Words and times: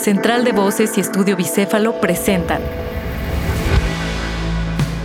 Central 0.00 0.44
de 0.44 0.52
Voces 0.52 0.96
y 0.96 1.00
Estudio 1.02 1.36
Bicéfalo 1.36 2.00
presentan 2.00 2.62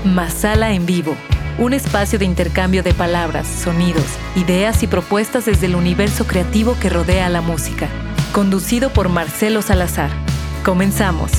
Masala 0.05 0.71
en 0.71 0.85
Vivo, 0.85 1.17
un 1.57 1.73
espacio 1.73 2.17
de 2.17 2.23
intercambio 2.23 2.81
de 2.81 2.93
palabras, 2.93 3.45
sonidos, 3.45 4.05
ideas 4.37 4.83
y 4.83 4.87
propuestas 4.87 5.45
desde 5.45 5.65
el 5.65 5.75
universo 5.75 6.25
creativo 6.25 6.77
que 6.79 6.89
rodea 6.89 7.27
la 7.27 7.41
música. 7.41 7.89
Conducido 8.31 8.89
por 8.89 9.09
Marcelo 9.09 9.61
Salazar. 9.61 10.11
Comenzamos. 10.63 11.31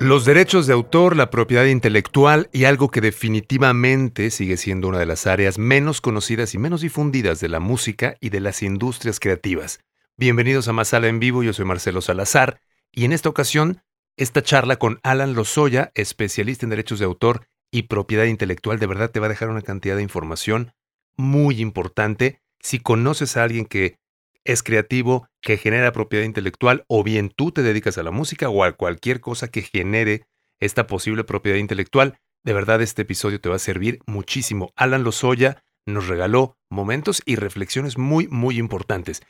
Los 0.00 0.24
derechos 0.24 0.66
de 0.66 0.72
autor, 0.72 1.14
la 1.14 1.28
propiedad 1.28 1.66
intelectual 1.66 2.48
y 2.54 2.64
algo 2.64 2.90
que 2.90 3.02
definitivamente 3.02 4.30
sigue 4.30 4.56
siendo 4.56 4.88
una 4.88 4.98
de 4.98 5.04
las 5.04 5.26
áreas 5.26 5.58
menos 5.58 6.00
conocidas 6.00 6.54
y 6.54 6.58
menos 6.58 6.80
difundidas 6.80 7.38
de 7.38 7.50
la 7.50 7.60
música 7.60 8.16
y 8.18 8.30
de 8.30 8.40
las 8.40 8.62
industrias 8.62 9.20
creativas. 9.20 9.80
Bienvenidos 10.16 10.68
a 10.68 10.72
Masala 10.72 11.08
en 11.08 11.20
Vivo, 11.20 11.42
yo 11.42 11.52
soy 11.52 11.66
Marcelo 11.66 12.00
Salazar 12.00 12.62
y 12.90 13.04
en 13.04 13.12
esta 13.12 13.28
ocasión 13.28 13.82
esta 14.16 14.42
charla 14.42 14.76
con 14.76 15.00
Alan 15.02 15.34
Lozoya, 15.34 15.92
especialista 15.94 16.64
en 16.64 16.70
derechos 16.70 16.98
de 16.98 17.04
autor 17.04 17.46
y 17.70 17.82
propiedad 17.82 18.24
intelectual, 18.24 18.78
de 18.78 18.86
verdad 18.86 19.10
te 19.10 19.20
va 19.20 19.26
a 19.26 19.28
dejar 19.28 19.50
una 19.50 19.60
cantidad 19.60 19.96
de 19.96 20.02
información 20.02 20.72
muy 21.18 21.60
importante. 21.60 22.40
Si 22.58 22.78
conoces 22.78 23.36
a 23.36 23.42
alguien 23.42 23.66
que 23.66 23.98
es 24.44 24.62
creativo, 24.62 25.28
que 25.42 25.56
genera 25.56 25.92
propiedad 25.92 26.24
intelectual, 26.24 26.84
o 26.88 27.02
bien 27.02 27.30
tú 27.30 27.52
te 27.52 27.62
dedicas 27.62 27.98
a 27.98 28.02
la 28.02 28.10
música 28.10 28.48
o 28.48 28.64
a 28.64 28.72
cualquier 28.72 29.20
cosa 29.20 29.48
que 29.48 29.62
genere 29.62 30.22
esta 30.60 30.86
posible 30.86 31.24
propiedad 31.24 31.58
intelectual, 31.58 32.18
de 32.44 32.52
verdad 32.52 32.80
este 32.82 33.02
episodio 33.02 33.40
te 33.40 33.48
va 33.48 33.56
a 33.56 33.60
servir 33.60 34.00
muchísimo. 34.06 34.72
Alan 34.76 35.04
Lozoya 35.04 35.62
nos 35.86 36.08
regaló 36.08 36.56
momentos 36.70 37.22
y 37.24 37.36
reflexiones 37.36 37.98
muy, 37.98 38.28
muy 38.28 38.58
importantes. 38.58 39.22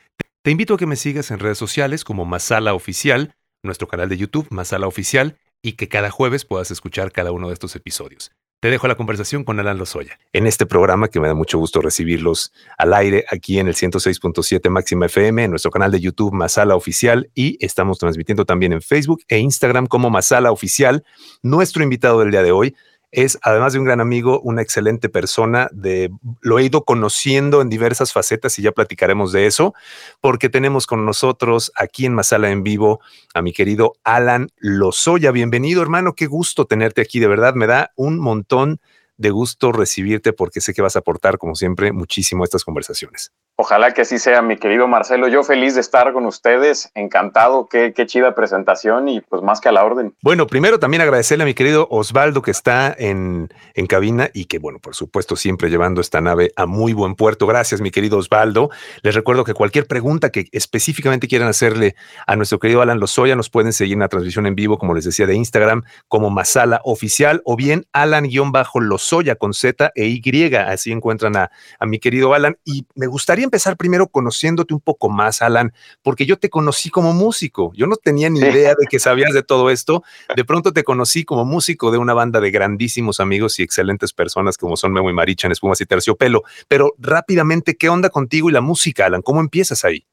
Te 0.43 0.51
invito 0.51 0.75
a 0.75 0.77
que 0.77 0.87
me 0.87 0.95
sigas 0.95 1.31
en 1.31 1.39
redes 1.39 1.57
sociales 1.57 2.03
como 2.03 2.25
Masala 2.25 2.73
Oficial, 2.73 3.35
nuestro 3.63 3.87
canal 3.87 4.09
de 4.09 4.17
YouTube 4.17 4.47
Masala 4.49 4.87
Oficial, 4.87 5.37
y 5.61 5.73
que 5.73 5.87
cada 5.87 6.09
jueves 6.09 6.45
puedas 6.45 6.71
escuchar 6.71 7.11
cada 7.11 7.31
uno 7.31 7.47
de 7.47 7.53
estos 7.53 7.75
episodios. 7.75 8.31
Te 8.61 8.69
dejo 8.69 8.87
la 8.87 8.93
conversación 8.93 9.43
con 9.43 9.59
Alan 9.59 9.79
Lozoya. 9.79 10.19
En 10.33 10.45
este 10.45 10.67
programa, 10.67 11.07
que 11.07 11.19
me 11.19 11.27
da 11.27 11.33
mucho 11.33 11.57
gusto 11.57 11.81
recibirlos 11.81 12.53
al 12.77 12.93
aire 12.93 13.25
aquí 13.31 13.57
en 13.57 13.67
el 13.67 13.73
106.7 13.73 14.69
Máxima 14.69 15.07
FM, 15.07 15.45
en 15.45 15.49
nuestro 15.49 15.71
canal 15.71 15.89
de 15.89 15.99
YouTube 15.99 16.31
Masala 16.31 16.75
Oficial 16.75 17.31
y 17.33 17.57
estamos 17.65 17.97
transmitiendo 17.97 18.45
también 18.45 18.71
en 18.73 18.83
Facebook 18.83 19.23
e 19.27 19.39
Instagram 19.39 19.87
como 19.87 20.11
Masala 20.11 20.51
Oficial. 20.51 21.03
Nuestro 21.41 21.81
invitado 21.81 22.19
del 22.19 22.29
día 22.29 22.43
de 22.43 22.51
hoy 22.51 22.75
es, 23.11 23.37
además 23.41 23.73
de 23.73 23.79
un 23.79 23.85
gran 23.85 24.01
amigo, 24.01 24.39
una 24.41 24.61
excelente 24.61 25.09
persona. 25.09 25.69
De, 25.71 26.11
lo 26.41 26.59
he 26.59 26.63
ido 26.63 26.83
conociendo 26.83 27.61
en 27.61 27.69
diversas 27.69 28.13
facetas 28.13 28.57
y 28.57 28.61
ya 28.61 28.71
platicaremos 28.71 29.31
de 29.31 29.45
eso, 29.45 29.73
porque 30.21 30.49
tenemos 30.49 30.87
con 30.87 31.05
nosotros 31.05 31.71
aquí 31.75 32.05
en 32.05 32.13
Masala 32.13 32.49
en 32.49 32.63
vivo 32.63 33.01
a 33.33 33.41
mi 33.41 33.53
querido 33.53 33.93
Alan 34.03 34.49
Lozoya. 34.57 35.31
Bienvenido, 35.31 35.81
hermano. 35.81 36.15
Qué 36.15 36.25
gusto 36.25 36.65
tenerte 36.65 37.01
aquí. 37.01 37.19
De 37.19 37.27
verdad, 37.27 37.53
me 37.53 37.67
da 37.67 37.91
un 37.95 38.17
montón 38.17 38.79
de 39.21 39.29
gusto 39.29 39.71
recibirte 39.71 40.33
porque 40.33 40.61
sé 40.61 40.73
que 40.73 40.81
vas 40.81 40.95
a 40.95 40.99
aportar, 40.99 41.37
como 41.37 41.55
siempre, 41.55 41.91
muchísimo 41.91 42.43
a 42.43 42.45
estas 42.45 42.65
conversaciones. 42.65 43.31
Ojalá 43.57 43.93
que 43.93 44.01
así 44.01 44.17
sea, 44.17 44.41
mi 44.41 44.57
querido 44.57 44.87
Marcelo. 44.87 45.27
Yo 45.27 45.43
feliz 45.43 45.75
de 45.75 45.81
estar 45.81 46.11
con 46.13 46.25
ustedes, 46.25 46.89
encantado, 46.95 47.67
qué, 47.69 47.93
qué, 47.93 48.07
chida 48.07 48.33
presentación 48.33 49.07
y 49.07 49.21
pues 49.21 49.43
más 49.43 49.61
que 49.61 49.69
a 49.69 49.71
la 49.71 49.85
orden. 49.85 50.15
Bueno, 50.23 50.47
primero 50.47 50.79
también 50.79 51.01
agradecerle 51.01 51.43
a 51.43 51.45
mi 51.45 51.53
querido 51.53 51.87
Osvaldo 51.91 52.41
que 52.41 52.49
está 52.49 52.95
en, 52.97 53.53
en 53.75 53.85
cabina 53.85 54.31
y 54.33 54.45
que, 54.45 54.57
bueno, 54.57 54.79
por 54.79 54.95
supuesto, 54.95 55.35
siempre 55.35 55.69
llevando 55.69 56.01
esta 56.01 56.21
nave 56.21 56.51
a 56.55 56.65
muy 56.65 56.93
buen 56.93 57.13
puerto. 57.13 57.45
Gracias, 57.45 57.81
mi 57.81 57.91
querido 57.91 58.17
Osvaldo. 58.17 58.71
Les 59.03 59.13
recuerdo 59.13 59.43
que 59.43 59.53
cualquier 59.53 59.85
pregunta 59.85 60.31
que 60.31 60.47
específicamente 60.51 61.27
quieran 61.27 61.47
hacerle 61.47 61.95
a 62.25 62.35
nuestro 62.35 62.57
querido 62.57 62.81
Alan 62.81 62.99
Lozoya, 62.99 63.35
nos 63.35 63.51
pueden 63.51 63.73
seguir 63.73 63.93
en 63.93 63.99
la 63.99 64.07
transmisión 64.07 64.47
en 64.47 64.55
vivo, 64.55 64.79
como 64.79 64.95
les 64.95 65.05
decía, 65.05 65.27
de 65.27 65.35
Instagram, 65.35 65.83
como 66.07 66.31
Masala 66.31 66.81
Oficial 66.83 67.43
o 67.45 67.55
bien 67.55 67.85
Alan-Lozoya 67.93 69.10
con 69.37 69.53
Z 69.53 69.91
e 69.95 70.07
Y. 70.07 70.55
Así 70.55 70.91
encuentran 70.91 71.35
a, 71.35 71.51
a 71.79 71.85
mi 71.85 71.99
querido 71.99 72.33
Alan. 72.33 72.57
Y 72.63 72.85
me 72.95 73.07
gustaría 73.07 73.43
empezar 73.43 73.75
primero 73.75 74.07
conociéndote 74.07 74.73
un 74.73 74.79
poco 74.79 75.09
más, 75.09 75.41
Alan, 75.41 75.73
porque 76.01 76.25
yo 76.25 76.37
te 76.37 76.49
conocí 76.49 76.89
como 76.89 77.13
músico. 77.13 77.71
Yo 77.75 77.87
no 77.87 77.97
tenía 77.97 78.29
ni 78.29 78.39
idea 78.39 78.73
de 78.77 78.87
que 78.89 78.99
sabías 78.99 79.33
de 79.33 79.43
todo 79.43 79.69
esto. 79.69 80.03
De 80.35 80.45
pronto 80.45 80.71
te 80.71 80.83
conocí 80.83 81.25
como 81.25 81.45
músico 81.45 81.91
de 81.91 81.97
una 81.97 82.13
banda 82.13 82.39
de 82.39 82.51
grandísimos 82.51 83.19
amigos 83.19 83.59
y 83.59 83.63
excelentes 83.63 84.13
personas 84.13 84.57
como 84.57 84.77
son 84.77 84.93
Memo 84.93 85.09
y 85.09 85.13
Maricha 85.13 85.47
en 85.47 85.51
Espumas 85.51 85.81
y 85.81 85.85
Terciopelo. 85.85 86.43
Pero 86.67 86.95
rápidamente, 86.97 87.75
¿qué 87.75 87.89
onda 87.89 88.09
contigo 88.09 88.49
y 88.49 88.53
la 88.53 88.61
música, 88.61 89.05
Alan? 89.05 89.21
¿Cómo 89.21 89.41
empiezas 89.41 89.83
ahí? 89.83 90.05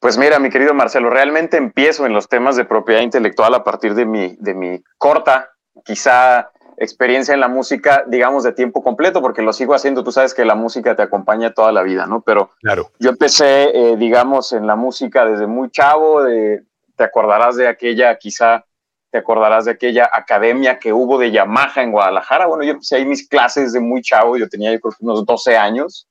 Pues 0.00 0.18
mira, 0.18 0.38
mi 0.38 0.50
querido 0.50 0.74
Marcelo, 0.74 1.10
realmente 1.10 1.56
empiezo 1.56 2.06
en 2.06 2.12
los 2.12 2.28
temas 2.28 2.56
de 2.56 2.64
propiedad 2.64 3.00
intelectual 3.00 3.54
a 3.54 3.64
partir 3.64 3.94
de 3.94 4.04
mi, 4.04 4.36
de 4.38 4.54
mi 4.54 4.82
corta, 4.98 5.50
quizá 5.84 6.50
experiencia 6.78 7.34
en 7.34 7.40
la 7.40 7.48
música, 7.48 8.04
digamos, 8.06 8.44
de 8.44 8.52
tiempo 8.52 8.82
completo, 8.82 9.22
porque 9.22 9.42
lo 9.42 9.52
sigo 9.52 9.74
haciendo. 9.74 10.04
Tú 10.04 10.12
sabes 10.12 10.34
que 10.34 10.44
la 10.44 10.54
música 10.54 10.94
te 10.94 11.02
acompaña 11.02 11.54
toda 11.54 11.72
la 11.72 11.82
vida, 11.82 12.06
¿no? 12.06 12.20
Pero 12.20 12.50
claro. 12.60 12.90
yo 12.98 13.10
empecé, 13.10 13.70
eh, 13.74 13.96
digamos, 13.96 14.52
en 14.52 14.66
la 14.66 14.76
música 14.76 15.24
desde 15.24 15.46
muy 15.46 15.70
chavo. 15.70 16.22
De, 16.22 16.64
te 16.96 17.04
acordarás 17.04 17.56
de 17.56 17.68
aquella, 17.68 18.16
quizá 18.18 18.64
te 19.10 19.18
acordarás 19.18 19.64
de 19.64 19.72
aquella 19.72 20.10
academia 20.12 20.78
que 20.78 20.92
hubo 20.92 21.18
de 21.18 21.30
Yamaha 21.30 21.82
en 21.82 21.92
Guadalajara. 21.92 22.46
Bueno, 22.46 22.64
yo 22.64 22.72
empecé 22.72 22.96
ahí 22.96 23.06
mis 23.06 23.26
clases 23.28 23.72
de 23.72 23.80
muy 23.80 24.02
chavo. 24.02 24.36
Yo 24.36 24.48
tenía, 24.48 24.72
yo 24.72 24.80
creo, 24.80 24.94
unos 25.00 25.24
12 25.24 25.56
años. 25.56 26.08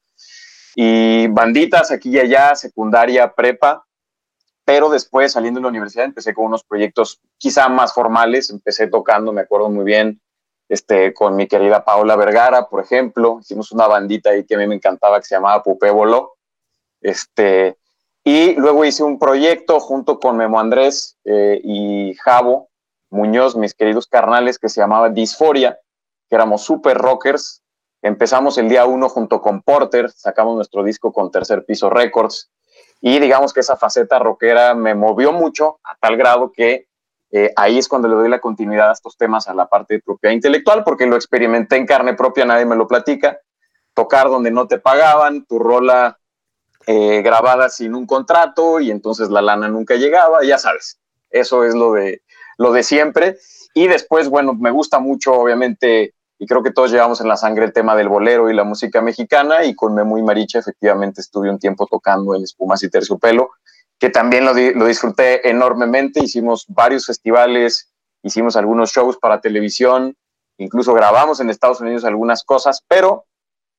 Y 0.76 1.28
banditas 1.28 1.92
aquí 1.92 2.10
y 2.10 2.20
allá, 2.20 2.56
secundaria, 2.56 3.32
prepa. 3.34 3.86
Pero 4.66 4.90
después, 4.90 5.32
saliendo 5.32 5.60
de 5.60 5.64
la 5.64 5.70
universidad, 5.70 6.06
empecé 6.06 6.34
con 6.34 6.46
unos 6.46 6.64
proyectos 6.64 7.22
quizá 7.38 7.70
más 7.70 7.94
formales. 7.94 8.50
Empecé 8.50 8.88
tocando, 8.88 9.32
me 9.32 9.42
acuerdo 9.42 9.70
muy 9.70 9.86
bien, 9.86 10.20
este, 10.68 11.14
con 11.14 11.36
mi 11.36 11.48
querida 11.48 11.86
Paula 11.86 12.16
Vergara, 12.16 12.68
por 12.68 12.84
ejemplo. 12.84 13.40
Hicimos 13.42 13.72
una 13.72 13.88
bandita 13.88 14.32
ahí 14.32 14.46
que 14.46 14.56
a 14.56 14.58
mí 14.58 14.68
me 14.68 14.76
encantaba 14.76 15.20
que 15.20 15.26
se 15.26 15.36
llamaba 15.36 15.64
Pupé 15.64 15.92
Voló. 15.92 16.36
Este, 17.02 17.78
y 18.24 18.54
luego 18.56 18.86
hice 18.86 19.04
un 19.04 19.20
proyecto 19.20 19.80
junto 19.80 20.20
con 20.20 20.38
Memo 20.38 20.60
Andrés 20.60 21.18
eh, 21.26 21.62
y 21.64 22.16
Javo 22.16 22.70
Muñoz, 23.12 23.56
mis 23.56 23.74
queridos 23.74 24.08
carnales, 24.08 24.58
que 24.58 24.70
se 24.70 24.82
llamaba 24.82 25.10
Disforia, 25.10 25.80
que 26.28 26.36
éramos 26.36 26.64
super 26.64 26.98
rockers. 26.98 27.62
Empezamos 28.02 28.58
el 28.58 28.68
día 28.68 28.86
uno 28.86 29.10
junto 29.10 29.42
con 29.42 29.62
Porter, 29.62 30.12
sacamos 30.12 30.56
nuestro 30.56 30.84
disco 30.84 31.14
con 31.14 31.32
Tercer 31.32 31.66
Piso 31.66 31.90
Records. 31.90 32.52
Y 33.02 33.20
digamos 33.20 33.54
que 33.54 33.60
esa 33.60 33.78
faceta 33.78 34.20
rockera 34.20 34.74
me 34.74 34.96
movió 34.96 35.32
mucho 35.32 35.80
a 35.84 35.96
tal 35.98 36.18
grado 36.18 36.52
que 36.52 36.88
eh, 37.38 37.52
ahí 37.58 37.78
es 37.78 37.90
cuando 37.90 38.08
le 38.08 38.16
doy 38.16 38.30
la 38.30 38.40
continuidad 38.40 38.92
a 38.92 38.94
estos 38.94 39.18
temas 39.18 39.50
a 39.50 39.54
la 39.54 39.68
parte 39.68 39.96
de 39.96 40.00
propiedad 40.00 40.34
intelectual, 40.34 40.86
porque 40.86 41.06
lo 41.06 41.18
experimenté 41.18 41.76
en 41.76 41.86
carne 41.86 42.14
propia, 42.14 42.46
nadie 42.46 42.66
me 42.66 42.78
lo 42.78 42.88
platica. 42.88 43.38
Tocar 43.94 44.30
donde 44.30 44.52
no 44.52 44.70
te 44.70 44.80
pagaban, 44.80 45.46
tu 45.46 45.60
rola 45.60 46.18
eh, 46.88 47.22
grabada 47.24 47.68
sin 47.68 47.94
un 47.94 48.06
contrato 48.06 48.80
y 48.80 48.90
entonces 48.90 49.30
la 49.30 49.42
lana 49.42 49.68
nunca 49.68 49.96
llegaba, 49.96 50.46
ya 50.46 50.58
sabes, 50.58 50.98
eso 51.30 51.66
es 51.66 51.76
lo 51.76 51.92
de, 51.92 52.22
lo 52.58 52.72
de 52.72 52.84
siempre. 52.84 53.38
Y 53.74 53.90
después, 53.90 54.30
bueno, 54.30 54.54
me 54.54 54.72
gusta 54.72 55.00
mucho, 55.00 55.34
obviamente, 55.34 56.14
y 56.40 56.48
creo 56.48 56.64
que 56.64 56.72
todos 56.72 56.90
llevamos 56.90 57.20
en 57.20 57.28
la 57.28 57.36
sangre 57.36 57.66
el 57.66 57.74
tema 57.74 57.98
del 57.98 58.08
bolero 58.08 58.50
y 58.50 58.54
la 58.54 58.64
música 58.64 59.02
mexicana, 59.02 59.66
y 59.66 59.76
con 59.76 59.94
Memo 59.94 60.18
y 60.18 60.24
Maricha 60.24 60.60
efectivamente 60.60 61.20
estuve 61.20 61.50
un 61.50 61.60
tiempo 61.60 61.86
tocando 61.86 62.34
en 62.34 62.44
Espumas 62.44 62.82
y 62.84 62.90
Terciopelo, 62.90 63.50
que 64.00 64.10
también 64.10 64.46
lo, 64.46 64.54
disfruté 64.54 65.50
enormemente. 65.50 66.24
Hicimos 66.24 66.66
varios 66.68 67.06
festivales, 67.06 67.92
hicimos 68.24 68.56
algunos 68.56 68.92
shows 68.92 69.18
para 69.18 69.42
televisión, 69.42 70.16
incluso 70.58 70.94
grabamos 70.94 71.40
en 71.40 71.50
Estados 71.50 71.82
Unidos 71.82 72.06
algunas 72.06 72.44
cosas, 72.44 72.84
pero 72.88 73.26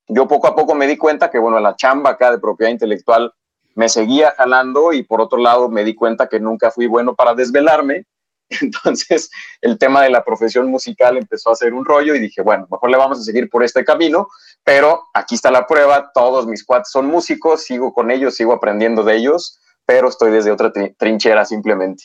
yo 0.08 0.28
poco 0.28 0.46
a 0.46 0.54
poco 0.54 0.74
me 0.74 0.86
di 0.86 0.96
cuenta 0.96 1.30
que, 1.30 1.38
bueno, 1.38 1.58
la 1.60 1.76
chamba 1.76 2.10
acá 2.10 2.30
de 2.30 2.38
propiedad 2.38 2.70
intelectual 2.70 3.32
me 3.74 3.88
seguía 3.88 4.32
jalando 4.36 4.92
y 4.92 5.02
por 5.02 5.20
otro 5.20 5.38
lado 5.38 5.68
me 5.68 5.84
di 5.84 5.94
cuenta 5.94 6.28
que 6.28 6.40
nunca 6.40 6.70
fui 6.70 6.86
bueno 6.86 7.14
para 7.14 7.34
desvelarme. 7.34 8.04
Entonces 8.62 9.28
el 9.60 9.76
tema 9.76 10.02
de 10.02 10.10
la 10.10 10.24
profesión 10.24 10.70
musical 10.70 11.16
empezó 11.18 11.50
a 11.50 11.56
ser 11.56 11.74
un 11.74 11.84
rollo 11.84 12.14
y 12.14 12.20
dije, 12.20 12.40
bueno, 12.40 12.66
mejor 12.70 12.90
le 12.90 12.96
vamos 12.96 13.18
a 13.18 13.24
seguir 13.24 13.50
por 13.50 13.64
este 13.64 13.84
camino, 13.84 14.28
pero 14.62 15.02
aquí 15.12 15.34
está 15.34 15.50
la 15.50 15.66
prueba, 15.66 16.12
todos 16.14 16.46
mis 16.46 16.64
cuates 16.64 16.90
son 16.90 17.06
músicos, 17.06 17.64
sigo 17.64 17.92
con 17.92 18.10
ellos, 18.10 18.36
sigo 18.36 18.52
aprendiendo 18.52 19.02
de 19.02 19.16
ellos 19.16 19.58
pero 19.86 20.08
estoy 20.08 20.32
desde 20.32 20.50
otra 20.50 20.72
trinchera 20.98 21.44
simplemente. 21.44 22.04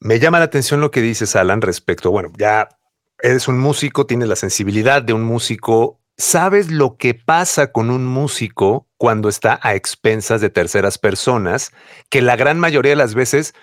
Me 0.00 0.18
llama 0.18 0.38
la 0.38 0.46
atención 0.46 0.80
lo 0.80 0.90
que 0.90 1.00
dices, 1.00 1.36
Alan, 1.36 1.62
respecto, 1.62 2.10
bueno, 2.10 2.30
ya 2.38 2.68
eres 3.20 3.48
un 3.48 3.58
músico, 3.58 4.06
tienes 4.06 4.28
la 4.28 4.36
sensibilidad 4.36 5.02
de 5.02 5.12
un 5.12 5.22
músico, 5.22 6.00
sabes 6.18 6.70
lo 6.70 6.96
que 6.96 7.14
pasa 7.14 7.72
con 7.72 7.90
un 7.90 8.06
músico 8.06 8.86
cuando 8.98 9.28
está 9.28 9.58
a 9.62 9.74
expensas 9.74 10.40
de 10.40 10.50
terceras 10.50 10.98
personas, 10.98 11.72
que 12.08 12.22
la 12.22 12.36
gran 12.36 12.58
mayoría 12.58 12.90
de 12.90 12.96
las 12.96 13.14
veces, 13.14 13.54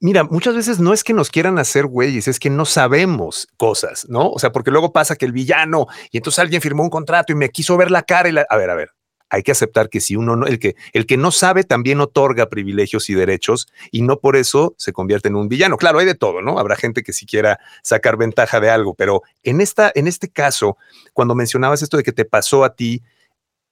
mira, 0.00 0.24
muchas 0.24 0.56
veces 0.56 0.80
no 0.80 0.92
es 0.92 1.04
que 1.04 1.12
nos 1.12 1.30
quieran 1.30 1.58
hacer 1.58 1.86
güeyes, 1.86 2.28
es 2.28 2.40
que 2.40 2.50
no 2.50 2.64
sabemos 2.64 3.46
cosas, 3.56 4.06
¿no? 4.08 4.30
O 4.30 4.38
sea, 4.38 4.50
porque 4.50 4.72
luego 4.72 4.92
pasa 4.92 5.16
que 5.16 5.26
el 5.26 5.32
villano 5.32 5.86
y 6.10 6.16
entonces 6.16 6.40
alguien 6.40 6.60
firmó 6.60 6.82
un 6.82 6.90
contrato 6.90 7.32
y 7.32 7.36
me 7.36 7.50
quiso 7.50 7.76
ver 7.76 7.90
la 7.90 8.02
cara 8.02 8.28
y 8.28 8.32
la... 8.32 8.46
A 8.48 8.56
ver, 8.56 8.70
a 8.70 8.74
ver, 8.74 8.90
hay 9.30 9.42
que 9.42 9.52
aceptar 9.52 9.88
que 9.88 10.00
si 10.00 10.16
uno 10.16 10.36
no, 10.36 10.46
el 10.46 10.58
que, 10.58 10.76
el 10.92 11.06
que 11.06 11.16
no 11.16 11.30
sabe 11.30 11.64
también 11.64 12.00
otorga 12.00 12.48
privilegios 12.48 13.08
y 13.08 13.14
derechos 13.14 13.68
y 13.90 14.02
no 14.02 14.18
por 14.18 14.36
eso 14.36 14.74
se 14.76 14.92
convierte 14.92 15.28
en 15.28 15.36
un 15.36 15.48
villano. 15.48 15.76
Claro, 15.76 16.00
hay 16.00 16.06
de 16.06 16.14
todo, 16.14 16.42
¿no? 16.42 16.58
Habrá 16.58 16.76
gente 16.76 17.02
que 17.02 17.12
si 17.12 17.26
quiera 17.26 17.60
sacar 17.82 18.16
ventaja 18.16 18.60
de 18.60 18.70
algo, 18.70 18.94
pero 18.94 19.22
en, 19.42 19.60
esta, 19.60 19.92
en 19.94 20.08
este 20.08 20.28
caso, 20.28 20.76
cuando 21.12 21.34
mencionabas 21.34 21.82
esto 21.82 21.96
de 21.96 22.02
que 22.02 22.12
te 22.12 22.24
pasó 22.24 22.64
a 22.64 22.74
ti, 22.74 23.02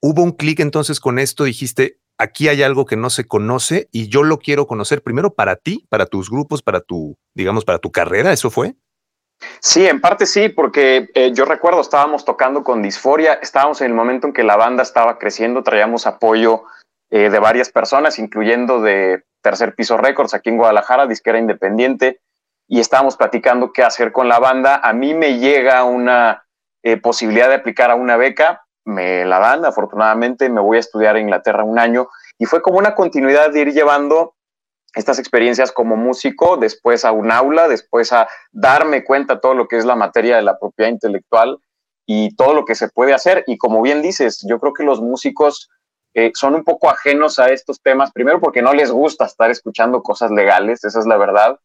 hubo 0.01 0.23
un 0.23 0.33
clic 0.33 0.61
entonces 0.61 1.01
con 1.01 1.19
esto, 1.19 1.45
dijiste, 1.45 1.99
aquí 2.19 2.49
hay 2.49 2.63
algo 2.63 2.87
que 2.87 2.97
no 2.97 3.11
se 3.11 3.27
conoce 3.27 3.89
y 3.93 4.09
yo 4.09 4.23
lo 4.23 4.39
quiero 4.39 4.67
conocer 4.67 5.03
primero 5.03 5.35
para 5.35 5.57
ti, 5.57 5.87
para 5.89 6.07
tus 6.07 6.31
grupos, 6.31 6.63
para 6.63 6.81
tu, 6.81 7.17
digamos, 7.35 7.65
para 7.65 7.79
tu 7.79 7.91
carrera, 7.91 8.33
¿eso 8.33 8.51
fue? 8.51 8.75
Sí, 9.61 9.87
en 9.87 10.01
parte 10.01 10.27
sí, 10.27 10.49
porque 10.49 11.11
eh, 11.15 11.33
yo 11.33 11.45
recuerdo, 11.45 11.81
estábamos 11.81 12.25
tocando 12.25 12.65
con 12.65 12.83
Disforia, 12.83 13.35
estábamos 13.35 13.81
en 13.81 13.89
el 13.89 13.95
momento 13.95 14.27
en 14.27 14.33
que 14.33 14.43
la 14.43 14.57
banda 14.57 14.83
estaba 14.83 15.19
creciendo, 15.19 15.63
traíamos 15.63 16.07
apoyo 16.07 16.65
eh, 17.11 17.31
de 17.31 17.39
varias 17.39 17.71
personas, 17.71 18.19
incluyendo 18.19 18.81
de 18.81 19.25
Tercer 19.43 19.75
Piso 19.75 19.97
Records 19.97 20.35
aquí 20.35 20.51
en 20.51 20.57
Guadalajara, 20.57 21.07
disquera 21.07 21.39
independiente, 21.39 22.21
y 22.67 22.81
estábamos 22.81 23.17
platicando 23.17 23.73
qué 23.73 23.83
hacer 23.83 24.13
con 24.13 24.29
la 24.29 24.39
banda. 24.39 24.81
A 24.83 24.93
mí 24.93 25.15
me 25.15 25.39
llega 25.39 25.85
una 25.85 26.45
eh, 26.83 26.97
posibilidad 26.97 27.49
de 27.49 27.55
aplicar 27.55 27.91
a 27.91 27.95
una 27.95 28.17
beca, 28.17 28.65
me 28.85 29.25
la 29.25 29.39
dan, 29.39 29.65
afortunadamente 29.65 30.49
me 30.49 30.61
voy 30.61 30.79
a 30.79 30.81
estudiar 30.81 31.17
a 31.17 31.21
Inglaterra 31.21 31.65
un 31.65 31.79
año, 31.79 32.09
y 32.39 32.47
fue 32.47 32.63
como 32.63 32.79
una 32.79 32.95
continuidad 32.95 33.51
de 33.51 33.61
ir 33.61 33.73
llevando 33.73 34.35
estas 34.95 35.19
experiencias 35.19 35.73
como 35.73 35.97
músico, 35.97 36.57
después 36.57 37.05
a 37.05 37.13
un 37.13 37.31
aula, 37.31 37.69
después 37.69 38.13
a 38.13 38.29
darme 38.53 39.05
cuenta 39.05 39.41
todo 39.41 39.55
lo 39.55 39.69
que 39.69 39.77
es 39.77 39.85
la 39.85 39.97
materia 39.97 40.37
de 40.37 40.43
la 40.43 40.59
propiedad 40.59 40.91
intelectual 40.91 41.59
y 42.07 42.35
todo 42.37 42.55
lo 42.55 42.65
que 42.65 42.75
se 42.75 42.89
puede 42.89 43.13
hacer. 43.13 43.45
Y 43.47 43.59
como 43.59 43.83
bien 43.83 44.03
dices, 44.03 44.45
yo 44.49 44.59
creo 44.59 44.73
que 44.73 44.85
los 44.85 45.01
músicos 45.01 45.69
eh, 46.15 46.33
son 46.35 46.55
un 46.55 46.65
poco 46.65 46.89
ajenos 46.89 47.39
a 47.39 47.51
estos 47.51 47.81
temas, 47.83 48.13
primero 48.13 48.41
porque 48.41 48.63
no 48.63 48.73
les 48.73 48.91
gusta 48.91 49.27
estar 49.27 49.51
escuchando 49.51 50.03
cosas 50.03 50.31
legales, 50.31 50.83
esa 50.85 50.99
es 50.99 51.07
la 51.07 51.19
verdad, 51.19 51.59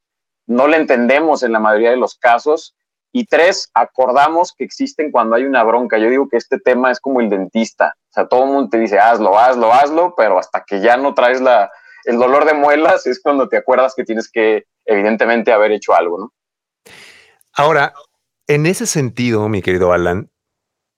no 0.45 0.67
le 0.67 0.77
entendemos 0.77 1.43
en 1.43 1.53
la 1.53 1.59
mayoría 1.59 1.91
de 1.91 1.97
los 1.97 2.15
casos. 2.15 2.75
Y 3.15 3.25
tres, 3.25 3.69
acordamos 3.75 4.53
que 4.57 4.63
existen 4.63 5.11
cuando 5.11 5.35
hay 5.35 5.45
una 5.45 5.63
bronca. 5.63 5.99
Yo 5.99 6.09
digo 6.09 6.27
que 6.27 6.37
este 6.37 6.59
tema 6.59 6.89
es 6.89 6.99
como 6.99 7.21
el 7.21 7.29
dentista. 7.29 7.93
O 8.09 8.13
sea, 8.13 8.27
todo 8.27 8.43
el 8.45 8.49
mundo 8.49 8.69
te 8.71 8.79
dice, 8.79 8.99
hazlo, 8.99 9.37
hazlo, 9.37 9.71
hazlo, 9.71 10.15
pero 10.17 10.39
hasta 10.39 10.63
que 10.65 10.81
ya 10.81 10.97
no 10.97 11.13
traes 11.13 11.39
la, 11.39 11.71
el 12.05 12.17
dolor 12.17 12.45
de 12.45 12.53
muelas 12.53 13.05
es 13.07 13.21
cuando 13.21 13.47
te 13.47 13.57
acuerdas 13.57 13.93
que 13.95 14.03
tienes 14.03 14.29
que, 14.29 14.65
evidentemente, 14.85 15.51
haber 15.51 15.71
hecho 15.71 15.93
algo, 15.93 16.19
¿no? 16.19 16.33
Ahora, 17.53 17.93
en 18.47 18.65
ese 18.65 18.85
sentido, 18.85 19.47
mi 19.49 19.61
querido 19.61 19.93
Alan, 19.93 20.29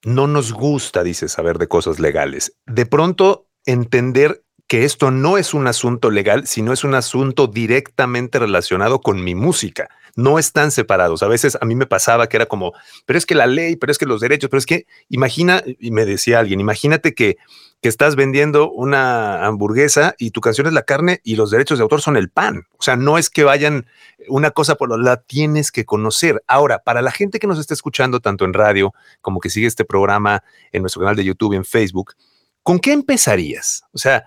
no 0.04 0.26
nos 0.26 0.52
gusta, 0.52 1.02
dice, 1.02 1.28
saber 1.28 1.58
de 1.58 1.68
cosas 1.68 1.98
legales. 1.98 2.56
De 2.66 2.86
pronto, 2.86 3.48
entender 3.64 4.42
que 4.68 4.84
esto 4.84 5.10
no 5.10 5.38
es 5.38 5.54
un 5.54 5.66
asunto 5.66 6.10
legal, 6.10 6.46
sino 6.46 6.72
es 6.72 6.84
un 6.84 6.94
asunto 6.94 7.46
directamente 7.46 8.38
relacionado 8.38 9.00
con 9.00 9.22
mi 9.22 9.34
música. 9.34 9.88
No 10.16 10.38
están 10.38 10.70
separados. 10.70 11.22
A 11.22 11.28
veces 11.28 11.56
a 11.60 11.64
mí 11.64 11.74
me 11.74 11.86
pasaba 11.86 12.28
que 12.28 12.36
era 12.36 12.46
como, 12.46 12.72
pero 13.04 13.18
es 13.18 13.26
que 13.26 13.34
la 13.34 13.46
ley, 13.46 13.76
pero 13.76 13.92
es 13.92 13.98
que 13.98 14.06
los 14.06 14.20
derechos, 14.20 14.50
pero 14.50 14.58
es 14.58 14.66
que 14.66 14.86
imagina, 15.08 15.62
y 15.78 15.92
me 15.92 16.04
decía 16.04 16.40
alguien, 16.40 16.58
imagínate 16.60 17.14
que 17.14 17.36
que 17.82 17.88
estás 17.88 18.16
vendiendo 18.16 18.70
una 18.70 19.44
hamburguesa 19.46 20.14
y 20.18 20.30
tu 20.30 20.40
canción 20.40 20.66
es 20.66 20.72
la 20.72 20.82
carne 20.82 21.20
y 21.22 21.36
los 21.36 21.50
derechos 21.50 21.78
de 21.78 21.82
autor 21.82 22.00
son 22.00 22.16
el 22.16 22.30
pan. 22.30 22.66
O 22.78 22.82
sea, 22.82 22.96
no 22.96 23.18
es 23.18 23.30
que 23.30 23.44
vayan 23.44 23.86
una 24.28 24.50
cosa 24.50 24.76
por 24.76 24.98
la 24.98 25.18
tienes 25.22 25.70
que 25.70 25.84
conocer. 25.84 26.42
Ahora, 26.46 26.80
para 26.80 27.02
la 27.02 27.10
gente 27.10 27.38
que 27.38 27.46
nos 27.46 27.58
está 27.58 27.74
escuchando 27.74 28.20
tanto 28.20 28.44
en 28.44 28.54
radio 28.54 28.94
como 29.20 29.40
que 29.40 29.50
sigue 29.50 29.66
este 29.66 29.84
programa 29.84 30.42
en 30.72 30.82
nuestro 30.82 31.00
canal 31.00 31.16
de 31.16 31.24
YouTube 31.24 31.52
y 31.52 31.56
en 31.56 31.64
Facebook, 31.64 32.14
¿con 32.62 32.78
qué 32.78 32.92
empezarías? 32.92 33.84
O 33.92 33.98
sea, 33.98 34.24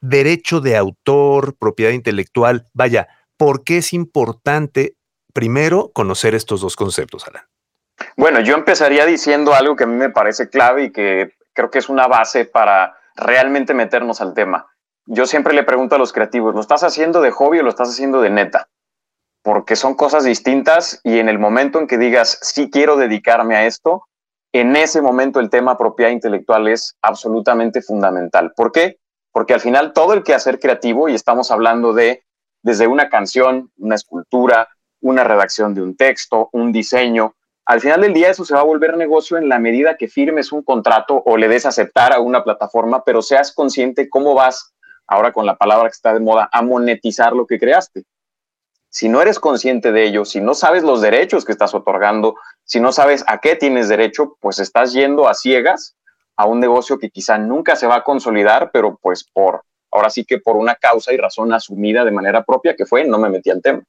derecho 0.00 0.60
de 0.60 0.76
autor, 0.76 1.56
propiedad 1.56 1.92
intelectual, 1.92 2.66
vaya, 2.74 3.08
¿por 3.36 3.64
qué 3.64 3.78
es 3.78 3.92
importante 3.92 4.96
primero 5.34 5.90
conocer 5.92 6.34
estos 6.34 6.62
dos 6.62 6.76
conceptos, 6.76 7.26
Alan? 7.28 7.42
Bueno, 8.16 8.40
yo 8.40 8.54
empezaría 8.54 9.04
diciendo 9.04 9.52
algo 9.54 9.76
que 9.76 9.84
a 9.84 9.86
mí 9.86 9.96
me 9.96 10.08
parece 10.08 10.48
clave 10.48 10.84
y 10.84 10.92
que 10.92 11.34
creo 11.52 11.70
que 11.70 11.78
es 11.78 11.88
una 11.88 12.06
base 12.06 12.46
para 12.46 12.96
realmente 13.16 13.74
meternos 13.74 14.20
al 14.20 14.32
tema. 14.32 14.66
Yo 15.06 15.26
siempre 15.26 15.52
le 15.52 15.64
pregunto 15.64 15.96
a 15.96 15.98
los 15.98 16.12
creativos, 16.12 16.54
¿lo 16.54 16.60
estás 16.60 16.82
haciendo 16.82 17.20
de 17.20 17.30
hobby 17.30 17.58
o 17.58 17.62
lo 17.62 17.68
estás 17.68 17.90
haciendo 17.90 18.20
de 18.22 18.30
neta? 18.30 18.68
Porque 19.42 19.76
son 19.76 19.94
cosas 19.94 20.24
distintas 20.24 21.00
y 21.04 21.18
en 21.18 21.28
el 21.28 21.38
momento 21.38 21.78
en 21.78 21.86
que 21.86 21.98
digas, 21.98 22.38
sí 22.40 22.70
quiero 22.70 22.96
dedicarme 22.96 23.56
a 23.56 23.66
esto, 23.66 24.04
en 24.52 24.76
ese 24.76 25.02
momento 25.02 25.40
el 25.40 25.50
tema 25.50 25.76
propiedad 25.76 26.10
intelectual 26.10 26.68
es 26.68 26.96
absolutamente 27.02 27.82
fundamental. 27.82 28.52
¿Por 28.56 28.72
qué? 28.72 28.98
Porque 29.32 29.52
al 29.52 29.60
final 29.60 29.92
todo 29.92 30.14
el 30.14 30.22
quehacer 30.22 30.60
creativo, 30.60 31.08
y 31.08 31.14
estamos 31.14 31.50
hablando 31.50 31.92
de 31.92 32.24
desde 32.62 32.86
una 32.86 33.10
canción, 33.10 33.70
una 33.76 33.96
escultura, 33.96 34.68
una 35.04 35.22
redacción 35.22 35.74
de 35.74 35.82
un 35.82 35.96
texto, 35.96 36.48
un 36.52 36.72
diseño, 36.72 37.34
al 37.66 37.80
final 37.80 38.02
del 38.02 38.12
día 38.12 38.30
eso 38.30 38.44
se 38.44 38.54
va 38.54 38.60
a 38.60 38.64
volver 38.64 38.96
negocio 38.96 39.38
en 39.38 39.48
la 39.48 39.58
medida 39.58 39.96
que 39.96 40.08
firmes 40.08 40.52
un 40.52 40.62
contrato 40.62 41.22
o 41.24 41.36
le 41.36 41.48
des 41.48 41.64
aceptar 41.64 42.12
a 42.12 42.20
una 42.20 42.44
plataforma, 42.44 43.04
pero 43.04 43.22
seas 43.22 43.52
consciente 43.52 44.10
cómo 44.10 44.34
vas, 44.34 44.74
ahora 45.06 45.32
con 45.32 45.46
la 45.46 45.56
palabra 45.56 45.88
que 45.88 45.94
está 45.94 46.12
de 46.12 46.20
moda, 46.20 46.48
a 46.52 46.62
monetizar 46.62 47.32
lo 47.32 47.46
que 47.46 47.58
creaste. 47.58 48.04
Si 48.90 49.08
no 49.08 49.22
eres 49.22 49.38
consciente 49.38 49.92
de 49.92 50.04
ello, 50.04 50.24
si 50.24 50.40
no 50.40 50.54
sabes 50.54 50.82
los 50.82 51.00
derechos 51.00 51.44
que 51.44 51.52
estás 51.52 51.74
otorgando, 51.74 52.36
si 52.64 52.80
no 52.80 52.92
sabes 52.92 53.24
a 53.26 53.38
qué 53.38 53.56
tienes 53.56 53.88
derecho, 53.88 54.36
pues 54.40 54.58
estás 54.58 54.92
yendo 54.92 55.26
a 55.26 55.34
ciegas 55.34 55.96
a 56.36 56.46
un 56.46 56.60
negocio 56.60 56.98
que 56.98 57.10
quizá 57.10 57.38
nunca 57.38 57.76
se 57.76 57.86
va 57.86 57.96
a 57.96 58.04
consolidar, 58.04 58.70
pero 58.72 58.98
pues 59.00 59.24
por, 59.24 59.62
ahora 59.90 60.10
sí 60.10 60.24
que 60.24 60.38
por 60.38 60.56
una 60.56 60.74
causa 60.74 61.12
y 61.14 61.16
razón 61.16 61.52
asumida 61.52 62.04
de 62.04 62.10
manera 62.10 62.44
propia 62.44 62.76
que 62.76 62.84
fue, 62.84 63.04
no 63.04 63.18
me 63.18 63.30
metí 63.30 63.50
al 63.50 63.62
tema. 63.62 63.82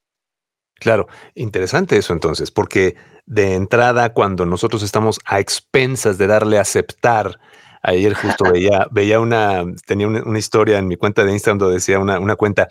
Claro, 0.79 1.07
interesante 1.35 1.97
eso 1.97 2.13
entonces, 2.13 2.51
porque 2.51 2.95
de 3.25 3.55
entrada, 3.55 4.13
cuando 4.13 4.45
nosotros 4.45 4.83
estamos 4.83 5.19
a 5.25 5.39
expensas 5.39 6.17
de 6.17 6.27
darle 6.27 6.57
a 6.57 6.61
aceptar, 6.61 7.39
ayer 7.81 8.13
justo 8.13 8.43
veía, 8.53 8.87
veía 8.91 9.19
una, 9.19 9.63
tenía 9.85 10.07
una, 10.07 10.39
historia 10.39 10.77
en 10.77 10.87
mi 10.87 10.97
cuenta 10.97 11.23
de 11.23 11.31
Instagram 11.31 11.59
donde 11.59 11.75
decía 11.75 11.99
una, 11.99 12.19
una 12.19 12.35
cuenta, 12.35 12.67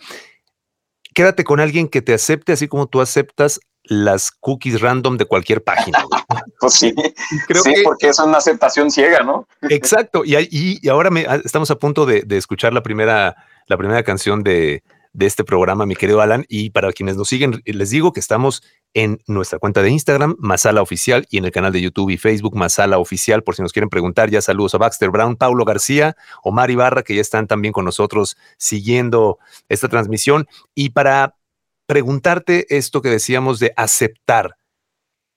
quédate 1.13 1.43
con 1.43 1.59
alguien 1.59 1.87
que 1.87 2.01
te 2.01 2.13
acepte 2.13 2.53
así 2.53 2.67
como 2.67 2.87
tú 2.87 3.01
aceptas 3.01 3.59
las 3.83 4.31
cookies 4.31 4.81
random 4.81 5.17
de 5.17 5.25
cualquier 5.25 5.63
página. 5.63 6.03
pues 6.59 6.73
sí, 6.73 6.93
Creo 7.47 7.61
sí 7.61 7.73
porque 7.83 8.09
es 8.09 8.19
una 8.19 8.37
aceptación 8.37 8.89
ciega, 8.91 9.21
¿no? 9.21 9.47
Exacto, 9.69 10.23
y, 10.25 10.35
y, 10.49 10.89
ahora 10.89 11.09
me, 11.09 11.25
estamos 11.43 11.69
a 11.71 11.75
punto 11.75 12.05
de, 12.05 12.21
de 12.21 12.37
escuchar 12.37 12.73
la 12.73 12.81
primera, 12.81 13.35
la 13.67 13.77
primera 13.77 14.03
canción 14.03 14.43
de, 14.43 14.83
de 15.15 15.25
este 15.25 15.43
programa, 15.43 15.85
mi 15.85 15.95
querido 15.95 16.21
Alan. 16.21 16.45
Y 16.49 16.71
para 16.71 16.91
quienes 16.91 17.15
nos 17.15 17.29
siguen, 17.29 17.61
les 17.65 17.89
digo 17.89 18.11
que 18.11 18.19
estamos 18.19 18.63
en 18.93 19.21
nuestra 19.27 19.59
cuenta 19.59 19.81
de 19.81 19.89
Instagram, 19.89 20.35
Masala 20.39 20.81
Oficial, 20.81 21.25
y 21.29 21.37
en 21.37 21.45
el 21.45 21.51
canal 21.51 21.71
de 21.71 21.81
YouTube 21.81 22.09
y 22.09 22.17
Facebook, 22.17 22.55
Masala 22.55 22.99
Oficial, 22.99 23.41
por 23.41 23.55
si 23.55 23.61
nos 23.61 23.71
quieren 23.71 23.89
preguntar. 23.89 24.29
Ya 24.29 24.41
saludos 24.41 24.75
a 24.75 24.77
Baxter 24.77 25.09
Brown, 25.09 25.37
Paulo 25.37 25.63
García, 25.65 26.15
Omar 26.43 26.69
Ibarra, 26.69 27.03
que 27.03 27.15
ya 27.15 27.21
están 27.21 27.47
también 27.47 27.71
con 27.71 27.85
nosotros 27.85 28.37
siguiendo 28.57 29.39
esta 29.69 29.87
transmisión. 29.87 30.47
Y 30.75 30.89
para 30.89 31.35
preguntarte 31.85 32.65
esto 32.75 33.01
que 33.01 33.09
decíamos 33.09 33.59
de 33.59 33.73
aceptar 33.77 34.57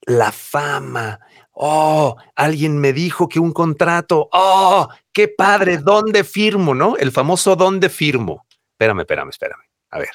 la 0.02 0.32
fama. 0.32 1.20
Oh, 1.52 2.16
alguien 2.34 2.78
me 2.78 2.92
dijo 2.92 3.28
que 3.28 3.40
un 3.40 3.52
contrato. 3.52 4.28
Oh, 4.32 4.88
qué 5.12 5.28
padre, 5.28 5.78
¿dónde 5.78 6.24
firmo? 6.24 6.74
¿No? 6.74 6.96
El 6.96 7.12
famoso 7.12 7.56
¿dónde 7.56 7.88
firmo? 7.88 8.46
Espérame, 8.72 9.00
espérame, 9.00 9.30
espérame. 9.30 9.67
A 9.90 9.98
ver, 9.98 10.10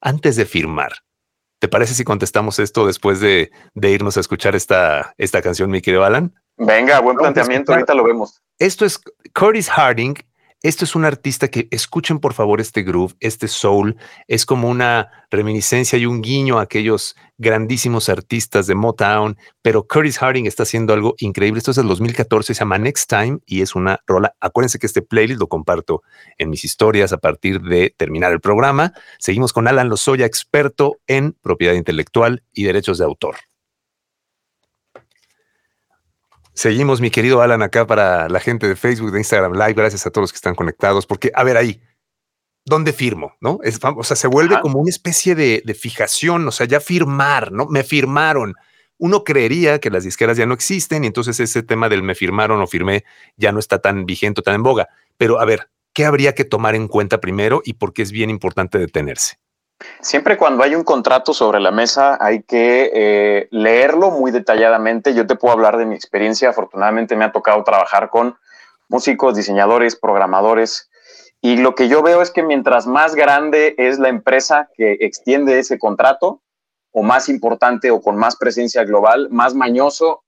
antes 0.00 0.36
de 0.36 0.46
firmar, 0.46 0.92
¿te 1.58 1.68
parece 1.68 1.94
si 1.94 2.04
contestamos 2.04 2.58
esto 2.58 2.86
después 2.86 3.20
de, 3.20 3.50
irnos 3.74 4.16
a 4.16 4.20
escuchar 4.20 4.54
esta, 4.54 5.14
esta 5.18 5.42
canción, 5.42 5.70
mi 5.70 5.80
querido 5.80 6.04
Alan? 6.04 6.34
Venga, 6.56 7.00
buen 7.00 7.16
planteamiento, 7.16 7.72
ahorita 7.72 7.94
lo 7.94 8.04
vemos. 8.04 8.42
Esto 8.58 8.84
es 8.84 9.00
Curtis 9.34 9.68
Harding 9.68 10.14
esto 10.64 10.86
es 10.86 10.94
un 10.94 11.04
artista 11.04 11.48
que 11.48 11.68
escuchen 11.70 12.18
por 12.20 12.32
favor 12.32 12.58
este 12.58 12.82
groove, 12.82 13.14
este 13.20 13.48
soul, 13.48 13.98
es 14.28 14.46
como 14.46 14.70
una 14.70 15.10
reminiscencia 15.30 15.98
y 15.98 16.06
un 16.06 16.22
guiño 16.22 16.58
a 16.58 16.62
aquellos 16.62 17.16
grandísimos 17.36 18.08
artistas 18.08 18.66
de 18.66 18.74
Motown, 18.74 19.36
pero 19.60 19.86
Curtis 19.86 20.16
Harding 20.16 20.46
está 20.46 20.62
haciendo 20.62 20.94
algo 20.94 21.16
increíble. 21.18 21.58
Esto 21.58 21.72
es 21.72 21.76
del 21.76 21.86
2014, 21.88 22.54
se 22.54 22.58
llama 22.60 22.78
Next 22.78 23.10
Time 23.10 23.40
y 23.44 23.60
es 23.60 23.74
una 23.74 24.00
rola. 24.06 24.34
Acuérdense 24.40 24.78
que 24.78 24.86
este 24.86 25.02
playlist 25.02 25.38
lo 25.38 25.48
comparto 25.48 26.02
en 26.38 26.48
mis 26.48 26.64
historias 26.64 27.12
a 27.12 27.18
partir 27.18 27.60
de 27.60 27.94
terminar 27.94 28.32
el 28.32 28.40
programa. 28.40 28.94
Seguimos 29.18 29.52
con 29.52 29.68
Alan 29.68 29.90
Lozoya, 29.90 30.24
experto 30.24 30.96
en 31.06 31.32
propiedad 31.42 31.74
intelectual 31.74 32.42
y 32.54 32.64
derechos 32.64 32.96
de 32.96 33.04
autor. 33.04 33.36
Seguimos, 36.54 37.00
mi 37.00 37.10
querido 37.10 37.42
Alan, 37.42 37.62
acá 37.62 37.84
para 37.84 38.28
la 38.28 38.38
gente 38.38 38.68
de 38.68 38.76
Facebook, 38.76 39.10
de 39.10 39.18
Instagram 39.18 39.54
Live. 39.54 39.74
Gracias 39.74 40.06
a 40.06 40.10
todos 40.10 40.22
los 40.22 40.32
que 40.32 40.36
están 40.36 40.54
conectados, 40.54 41.04
porque, 41.04 41.32
a 41.34 41.42
ver, 41.42 41.56
ahí, 41.56 41.82
¿dónde 42.64 42.92
firmo? 42.92 43.34
¿No? 43.40 43.58
o 43.96 44.04
sea, 44.04 44.16
se 44.16 44.28
vuelve 44.28 44.60
como 44.60 44.78
una 44.78 44.88
especie 44.88 45.34
de, 45.34 45.62
fijación, 45.74 46.46
o 46.46 46.52
sea, 46.52 46.66
ya 46.66 46.78
firmar, 46.78 47.50
¿no? 47.50 47.66
Me 47.66 47.82
firmaron. 47.82 48.54
uno 48.98 49.24
creería 49.24 49.80
que 49.80 49.90
las 49.90 50.04
disqueras 50.04 50.36
ya 50.36 50.46
no 50.46 50.54
existen 50.54 51.02
y 51.02 51.08
entonces 51.08 51.40
ese 51.40 51.64
tema 51.64 51.88
del 51.88 52.04
me 52.04 52.14
firmaron 52.14 52.62
o 52.62 52.66
firmé 52.68 53.04
ya 53.36 53.50
no 53.50 53.58
está 53.58 53.80
tan 53.80 54.06
vigente, 54.06 54.40
tan 54.40 54.54
en 54.54 54.62
boga. 54.62 54.88
Pero 55.16 55.40
a 55.40 55.44
ver, 55.44 55.70
¿qué 55.92 56.04
habría 56.04 56.36
que 56.36 56.44
tomar 56.44 56.76
en 56.76 56.86
cuenta 56.86 57.20
primero 57.20 57.62
y 57.64 57.74
por 57.74 57.92
qué 57.92 58.02
es 58.02 58.12
bien 58.12 58.30
importante 58.30 58.78
detenerse? 58.78 59.38
Siempre 60.00 60.36
cuando 60.36 60.62
hay 60.62 60.74
un 60.74 60.84
contrato 60.84 61.32
sobre 61.32 61.60
la 61.60 61.70
mesa 61.70 62.18
hay 62.20 62.42
que 62.42 62.90
eh, 62.92 63.48
leerlo 63.50 64.10
muy 64.10 64.30
detalladamente. 64.30 65.14
Yo 65.14 65.26
te 65.26 65.36
puedo 65.36 65.54
hablar 65.54 65.76
de 65.76 65.86
mi 65.86 65.94
experiencia. 65.94 66.50
Afortunadamente 66.50 67.16
me 67.16 67.24
ha 67.24 67.32
tocado 67.32 67.64
trabajar 67.64 68.10
con 68.10 68.36
músicos, 68.88 69.34
diseñadores, 69.34 69.96
programadores. 69.96 70.90
Y 71.40 71.56
lo 71.56 71.74
que 71.74 71.88
yo 71.88 72.02
veo 72.02 72.22
es 72.22 72.30
que 72.30 72.42
mientras 72.42 72.86
más 72.86 73.14
grande 73.14 73.74
es 73.78 73.98
la 73.98 74.08
empresa 74.08 74.68
que 74.76 74.98
extiende 75.00 75.58
ese 75.58 75.78
contrato, 75.78 76.42
o 76.94 77.02
más 77.02 77.28
importante 77.28 77.90
o 77.90 78.00
con 78.00 78.16
más 78.16 78.36
presencia 78.36 78.84
global, 78.84 79.28
más 79.30 79.54
mañoso 79.54 80.22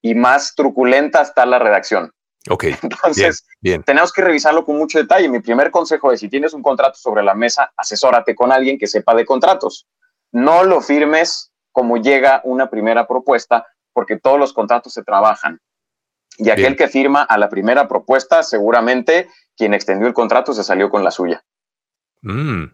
y 0.00 0.14
más 0.14 0.54
truculenta 0.54 1.20
está 1.20 1.44
la 1.46 1.58
redacción. 1.58 2.12
Ok. 2.50 2.64
Entonces, 2.82 3.46
bien, 3.60 3.82
tenemos 3.82 4.12
que 4.12 4.22
revisarlo 4.22 4.64
con 4.64 4.76
mucho 4.76 4.98
detalle. 4.98 5.28
Mi 5.28 5.40
primer 5.40 5.70
consejo 5.70 6.12
es, 6.12 6.20
si 6.20 6.28
tienes 6.28 6.54
un 6.54 6.62
contrato 6.62 6.98
sobre 6.98 7.22
la 7.22 7.34
mesa, 7.34 7.72
asesórate 7.76 8.34
con 8.34 8.52
alguien 8.52 8.78
que 8.78 8.86
sepa 8.86 9.14
de 9.14 9.24
contratos. 9.24 9.86
No 10.32 10.64
lo 10.64 10.80
firmes 10.80 11.52
como 11.70 11.96
llega 11.96 12.40
una 12.44 12.68
primera 12.68 13.06
propuesta, 13.06 13.66
porque 13.92 14.18
todos 14.18 14.38
los 14.38 14.52
contratos 14.52 14.92
se 14.92 15.02
trabajan. 15.02 15.60
Y 16.38 16.50
aquel 16.50 16.76
que 16.76 16.88
firma 16.88 17.22
a 17.22 17.38
la 17.38 17.48
primera 17.48 17.88
propuesta, 17.88 18.42
seguramente 18.42 19.28
quien 19.56 19.74
extendió 19.74 20.06
el 20.06 20.14
contrato 20.14 20.52
se 20.54 20.64
salió 20.64 20.90
con 20.90 21.04
la 21.04 21.10
suya. 21.10 21.44
Mm. 22.22 22.64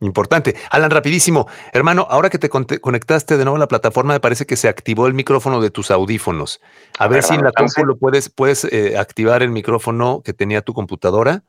Importante. 0.00 0.54
Alan, 0.70 0.90
rapidísimo. 0.90 1.48
Hermano, 1.72 2.06
ahora 2.10 2.28
que 2.28 2.38
te 2.38 2.50
conectaste 2.50 3.38
de 3.38 3.44
nuevo 3.44 3.56
a 3.56 3.60
la 3.60 3.68
plataforma, 3.68 4.12
me 4.12 4.20
parece 4.20 4.44
que 4.44 4.56
se 4.56 4.68
activó 4.68 5.06
el 5.06 5.14
micrófono 5.14 5.60
de 5.60 5.70
tus 5.70 5.90
audífonos. 5.90 6.60
A, 6.98 7.08
ver, 7.08 7.22
si 7.22 7.34
en 7.34 7.44
la 7.44 7.52
compu 7.52 7.84
lo 7.84 7.96
puedes, 7.96 8.28
puedes 8.28 8.64
eh, 8.64 8.98
activar 8.98 9.42
el 9.42 9.50
micrófono 9.50 10.20
que 10.22 10.34
tenía 10.34 10.60
tu 10.60 10.74
computadora. 10.74 11.44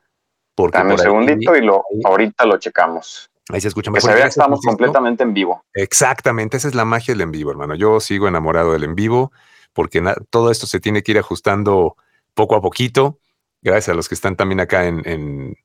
Porque 0.54 0.78
Dame 0.78 0.94
un 0.94 0.98
segundito 0.98 1.54
y 1.54 1.60
lo, 1.60 1.84
ahorita 2.04 2.46
lo 2.46 2.58
checamos. 2.58 3.30
Ahí 3.50 3.60
se 3.60 3.68
escucha 3.68 3.90
mejor. 3.90 4.08
Que 4.08 4.12
se 4.12 4.16
vea 4.16 4.24
que 4.24 4.30
estamos 4.30 4.60
completamente 4.62 5.22
en 5.22 5.34
vivo. 5.34 5.62
Exactamente, 5.74 6.56
esa 6.56 6.68
es 6.68 6.74
la 6.74 6.84
magia 6.84 7.14
del 7.14 7.20
en 7.20 7.32
vivo, 7.32 7.50
hermano. 7.50 7.74
Yo 7.74 8.00
sigo 8.00 8.28
enamorado 8.28 8.72
del 8.72 8.84
en 8.84 8.94
vivo 8.94 9.30
porque 9.74 10.02
todo 10.30 10.50
esto 10.50 10.66
se 10.66 10.80
tiene 10.80 11.02
que 11.02 11.12
ir 11.12 11.18
ajustando 11.18 11.96
poco 12.34 12.56
a 12.56 12.62
poquito. 12.62 13.18
Gracias 13.60 13.90
a 13.90 13.94
los 13.94 14.08
que 14.08 14.14
están 14.14 14.36
también 14.36 14.60
acá 14.60 14.86
en 14.86 15.02
en 15.06 15.56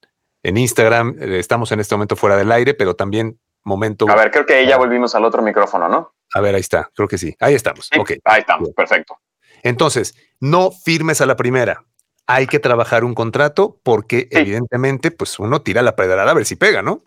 Instagram. 0.43 1.15
Eh, 1.19 1.39
estamos 1.39 1.71
en 1.71 1.79
este 1.79 1.95
momento 1.95 2.15
fuera 2.15 2.37
del 2.37 2.51
aire, 2.51 2.73
pero 2.73 2.95
también 2.95 3.39
momento. 3.63 4.09
A 4.09 4.15
ver, 4.15 4.31
creo 4.31 4.45
que 4.45 4.55
ahí 4.55 4.67
ya 4.67 4.77
volvimos 4.77 5.15
al 5.15 5.25
otro 5.25 5.41
micrófono, 5.41 5.87
¿no? 5.87 6.13
A 6.33 6.41
ver, 6.41 6.55
ahí 6.55 6.61
está. 6.61 6.89
Creo 6.95 7.07
que 7.07 7.17
sí. 7.17 7.35
Ahí 7.39 7.55
estamos. 7.55 7.89
Ahí 8.25 8.39
estamos. 8.39 8.69
Perfecto. 8.71 9.17
Entonces, 9.61 10.15
no 10.39 10.71
firmes 10.71 11.21
a 11.21 11.25
la 11.25 11.35
primera. 11.35 11.85
Hay 12.27 12.47
que 12.47 12.59
trabajar 12.59 13.03
un 13.03 13.13
contrato 13.13 13.79
porque 13.83 14.27
evidentemente, 14.31 15.11
pues 15.11 15.39
uno 15.39 15.61
tira 15.61 15.81
la 15.81 15.95
pedrada 15.95 16.31
a 16.31 16.33
ver 16.33 16.45
si 16.45 16.55
pega, 16.55 16.81
¿no? 16.81 17.03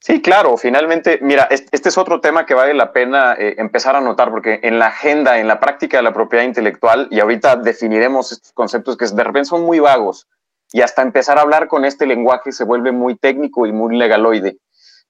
Sí, 0.00 0.20
claro. 0.20 0.56
Finalmente, 0.58 1.18
mira, 1.22 1.48
este 1.50 1.88
es 1.88 1.96
otro 1.96 2.20
tema 2.20 2.44
que 2.44 2.52
vale 2.52 2.74
la 2.74 2.92
pena 2.92 3.34
eh, 3.38 3.54
empezar 3.58 3.96
a 3.96 4.00
notar 4.02 4.30
porque 4.30 4.60
en 4.62 4.78
la 4.78 4.88
agenda, 4.88 5.38
en 5.38 5.48
la 5.48 5.60
práctica 5.60 5.96
de 5.98 6.02
la 6.02 6.12
propiedad 6.12 6.44
intelectual, 6.44 7.08
y 7.10 7.20
ahorita 7.20 7.56
definiremos 7.56 8.32
estos 8.32 8.52
conceptos 8.52 8.98
que 8.98 9.06
de 9.06 9.24
repente 9.24 9.48
son 9.48 9.62
muy 9.62 9.78
vagos, 9.78 10.28
y 10.74 10.82
hasta 10.82 11.02
empezar 11.02 11.38
a 11.38 11.42
hablar 11.42 11.68
con 11.68 11.84
este 11.84 12.04
lenguaje 12.04 12.50
se 12.50 12.64
vuelve 12.64 12.90
muy 12.90 13.14
técnico 13.14 13.64
y 13.64 13.70
muy 13.70 13.96
legaloide. 13.96 14.58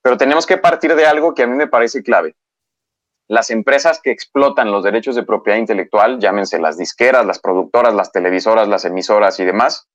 Pero 0.03 0.15
tenemos 0.15 0.45
que 0.45 0.59
partir 0.59 0.93
de 0.93 1.07
algo 1.07 1.33
que 1.33 1.41
a 1.41 1.47
mí 1.47 1.55
me 1.55 1.65
parece 1.65 2.03
clave. 2.03 2.35
Las 3.27 3.49
empresas 3.49 3.99
que 3.99 4.11
explotan 4.11 4.71
los 4.71 4.83
derechos 4.83 5.15
de 5.15 5.23
propiedad 5.23 5.57
intelectual, 5.57 6.19
llámense 6.19 6.59
las 6.59 6.77
disqueras, 6.77 7.25
las 7.25 7.39
productoras, 7.39 7.95
las 7.95 8.11
televisoras, 8.11 8.67
las 8.67 8.85
emisoras 8.85 9.39
y 9.39 9.45
demás, 9.45 9.87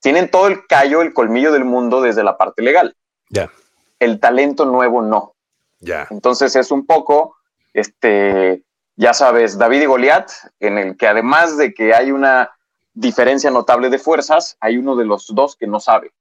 tienen 0.00 0.30
todo 0.30 0.46
el 0.48 0.66
callo, 0.66 1.00
el 1.00 1.14
colmillo 1.14 1.52
del 1.52 1.64
mundo 1.64 2.02
desde 2.02 2.22
la 2.22 2.36
parte 2.36 2.60
legal. 2.60 2.94
Ya. 3.30 3.50
El 3.98 4.20
talento 4.20 4.66
nuevo 4.66 5.00
no. 5.00 5.32
Ya. 5.80 6.06
Entonces 6.10 6.54
es 6.54 6.70
un 6.70 6.84
poco, 6.84 7.36
este, 7.72 8.62
ya 8.96 9.14
sabes, 9.14 9.56
David 9.56 9.80
y 9.80 9.86
Goliat, 9.86 10.30
en 10.60 10.76
el 10.76 10.98
que 10.98 11.06
además 11.06 11.56
de 11.56 11.72
que 11.72 11.94
hay 11.94 12.12
una 12.12 12.50
diferencia 12.94 13.50
notable 13.50 13.90
de 13.90 13.98
fuerzas, 13.98 14.56
hay 14.60 14.78
uno 14.78 14.96
de 14.96 15.04
los 15.04 15.26
dos 15.34 15.56
que 15.56 15.66
no 15.66 15.80
sabe. 15.80 16.12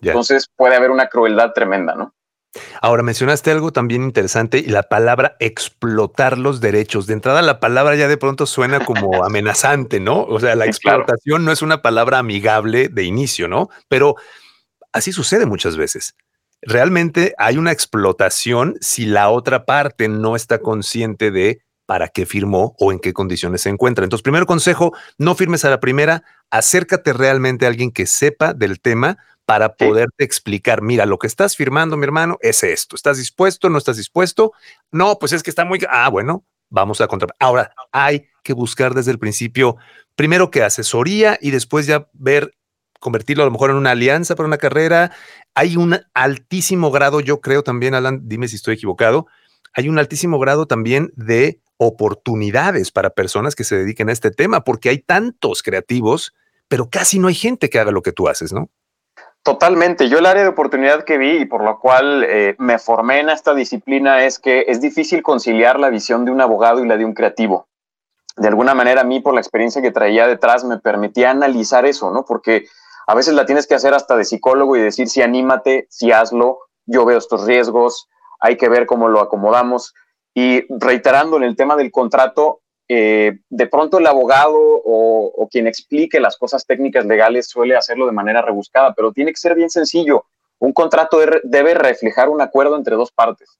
Entonces 0.00 0.48
puede 0.54 0.76
haber 0.76 0.90
una 0.90 1.08
crueldad 1.08 1.52
tremenda, 1.52 1.94
¿no? 1.94 2.14
Ahora 2.80 3.02
mencionaste 3.02 3.50
algo 3.50 3.72
también 3.72 4.02
interesante 4.02 4.58
y 4.58 4.66
la 4.66 4.82
palabra 4.82 5.36
explotar 5.38 6.38
los 6.38 6.60
derechos. 6.60 7.06
De 7.06 7.12
entrada, 7.12 7.42
la 7.42 7.60
palabra 7.60 7.94
ya 7.94 8.08
de 8.08 8.16
pronto 8.16 8.46
suena 8.46 8.84
como 8.84 9.22
amenazante, 9.24 10.00
¿no? 10.00 10.24
O 10.24 10.40
sea, 10.40 10.54
la 10.54 10.66
explotación 10.66 11.44
no 11.44 11.52
es 11.52 11.62
una 11.62 11.82
palabra 11.82 12.18
amigable 12.18 12.88
de 12.88 13.04
inicio, 13.04 13.48
¿no? 13.48 13.68
Pero 13.88 14.16
así 14.92 15.12
sucede 15.12 15.46
muchas 15.46 15.76
veces. 15.76 16.14
Realmente 16.62 17.34
hay 17.38 17.56
una 17.56 17.70
explotación 17.70 18.76
si 18.80 19.06
la 19.06 19.28
otra 19.28 19.64
parte 19.64 20.08
no 20.08 20.34
está 20.34 20.58
consciente 20.58 21.30
de 21.30 21.60
para 21.88 22.08
qué 22.08 22.26
firmó 22.26 22.76
o 22.78 22.92
en 22.92 22.98
qué 22.98 23.14
condiciones 23.14 23.62
se 23.62 23.70
encuentra. 23.70 24.04
Entonces, 24.04 24.22
primer 24.22 24.44
consejo, 24.44 24.92
no 25.16 25.34
firmes 25.34 25.64
a 25.64 25.70
la 25.70 25.80
primera, 25.80 26.22
acércate 26.50 27.14
realmente 27.14 27.64
a 27.64 27.70
alguien 27.70 27.92
que 27.92 28.04
sepa 28.04 28.52
del 28.52 28.78
tema 28.78 29.16
para 29.46 29.74
poderte 29.74 30.22
explicar, 30.22 30.82
mira, 30.82 31.06
lo 31.06 31.18
que 31.18 31.26
estás 31.26 31.56
firmando, 31.56 31.96
mi 31.96 32.04
hermano, 32.04 32.36
es 32.42 32.62
esto. 32.62 32.94
¿Estás 32.94 33.16
dispuesto? 33.16 33.70
¿No 33.70 33.78
estás 33.78 33.96
dispuesto? 33.96 34.52
No, 34.92 35.18
pues 35.18 35.32
es 35.32 35.42
que 35.42 35.48
está 35.48 35.64
muy... 35.64 35.80
Ah, 35.88 36.10
bueno, 36.10 36.44
vamos 36.68 37.00
a 37.00 37.08
contra. 37.08 37.34
Ahora, 37.38 37.72
hay 37.90 38.26
que 38.42 38.52
buscar 38.52 38.92
desde 38.92 39.12
el 39.12 39.18
principio, 39.18 39.78
primero 40.14 40.50
que 40.50 40.62
asesoría 40.62 41.38
y 41.40 41.52
después 41.52 41.86
ya 41.86 42.06
ver, 42.12 42.54
convertirlo 43.00 43.44
a 43.44 43.46
lo 43.46 43.52
mejor 43.52 43.70
en 43.70 43.76
una 43.76 43.92
alianza 43.92 44.36
para 44.36 44.46
una 44.46 44.58
carrera. 44.58 45.10
Hay 45.54 45.78
un 45.78 45.98
altísimo 46.12 46.90
grado, 46.90 47.20
yo 47.20 47.40
creo 47.40 47.62
también, 47.62 47.94
Alan, 47.94 48.28
dime 48.28 48.46
si 48.46 48.56
estoy 48.56 48.74
equivocado, 48.74 49.26
hay 49.72 49.88
un 49.88 49.98
altísimo 49.98 50.38
grado 50.38 50.66
también 50.66 51.10
de 51.16 51.62
oportunidades 51.78 52.90
para 52.90 53.10
personas 53.10 53.54
que 53.54 53.64
se 53.64 53.76
dediquen 53.76 54.10
a 54.10 54.12
este 54.12 54.30
tema, 54.30 54.64
porque 54.64 54.90
hay 54.90 54.98
tantos 54.98 55.62
creativos, 55.62 56.34
pero 56.68 56.90
casi 56.90 57.18
no 57.18 57.28
hay 57.28 57.34
gente 57.34 57.70
que 57.70 57.78
haga 57.78 57.90
lo 57.90 58.02
que 58.02 58.12
tú 58.12 58.28
haces, 58.28 58.52
¿no? 58.52 58.68
Totalmente. 59.42 60.08
Yo 60.08 60.18
el 60.18 60.26
área 60.26 60.42
de 60.42 60.48
oportunidad 60.48 61.04
que 61.04 61.16
vi 61.16 61.38
y 61.38 61.44
por 61.46 61.64
lo 61.64 61.78
cual 61.78 62.24
eh, 62.24 62.54
me 62.58 62.78
formé 62.78 63.20
en 63.20 63.30
esta 63.30 63.54
disciplina 63.54 64.24
es 64.24 64.38
que 64.38 64.66
es 64.68 64.80
difícil 64.80 65.22
conciliar 65.22 65.80
la 65.80 65.88
visión 65.88 66.24
de 66.24 66.30
un 66.30 66.40
abogado 66.40 66.84
y 66.84 66.88
la 66.88 66.96
de 66.96 67.04
un 67.04 67.14
creativo. 67.14 67.68
De 68.36 68.48
alguna 68.48 68.74
manera 68.74 69.00
a 69.00 69.04
mí 69.04 69.20
por 69.20 69.34
la 69.34 69.40
experiencia 69.40 69.80
que 69.80 69.90
traía 69.90 70.26
detrás 70.26 70.64
me 70.64 70.78
permitía 70.78 71.30
analizar 71.30 71.86
eso, 71.86 72.10
¿no? 72.10 72.24
Porque 72.24 72.66
a 73.06 73.14
veces 73.14 73.34
la 73.34 73.46
tienes 73.46 73.66
que 73.66 73.74
hacer 73.74 73.94
hasta 73.94 74.16
de 74.16 74.24
psicólogo 74.24 74.76
y 74.76 74.82
decir 74.82 75.08
si 75.08 75.22
anímate, 75.22 75.86
si 75.88 76.12
hazlo, 76.12 76.58
yo 76.84 77.04
veo 77.04 77.18
estos 77.18 77.46
riesgos, 77.46 78.08
hay 78.40 78.56
que 78.56 78.68
ver 78.68 78.86
cómo 78.86 79.08
lo 79.08 79.20
acomodamos. 79.20 79.94
Y 80.38 80.64
reiterando 80.68 81.36
en 81.36 81.42
el 81.42 81.56
tema 81.56 81.74
del 81.74 81.90
contrato, 81.90 82.60
eh, 82.88 83.40
de 83.50 83.66
pronto 83.66 83.98
el 83.98 84.06
abogado 84.06 84.56
o, 84.56 85.48
quien 85.50 85.66
explique 85.66 86.20
las 86.20 86.36
cosas 86.36 86.64
técnicas 86.64 87.04
legales 87.06 87.48
suele 87.48 87.74
hacerlo 87.74 88.06
de 88.06 88.12
manera 88.12 88.40
rebuscada, 88.40 88.94
pero 88.94 89.10
tiene 89.10 89.32
que 89.32 89.40
ser 89.40 89.56
bien 89.56 89.68
sencillo. 89.68 90.26
Un 90.60 90.72
contrato 90.72 91.18
debe 91.42 91.74
reflejar 91.74 92.28
un 92.28 92.40
acuerdo 92.40 92.76
entre 92.76 92.94
dos 92.94 93.10
partes. 93.10 93.58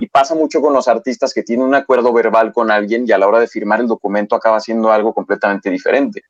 Y 0.00 0.08
pasa 0.08 0.34
mucho 0.34 0.60
con 0.60 0.74
los 0.74 0.86
artistas 0.86 1.32
que 1.32 1.42
tienen 1.42 1.66
un 1.66 1.74
acuerdo 1.74 2.12
verbal 2.12 2.52
con 2.52 2.70
alguien 2.70 3.06
y 3.06 3.12
a 3.12 3.18
la 3.18 3.26
hora 3.26 3.40
de 3.40 3.48
firmar 3.48 3.80
el 3.80 3.86
documento 3.86 4.36
acaba 4.36 4.60
siendo 4.60 4.92
algo 4.92 5.14
completamente 5.14 5.70
diferente. 5.70 6.24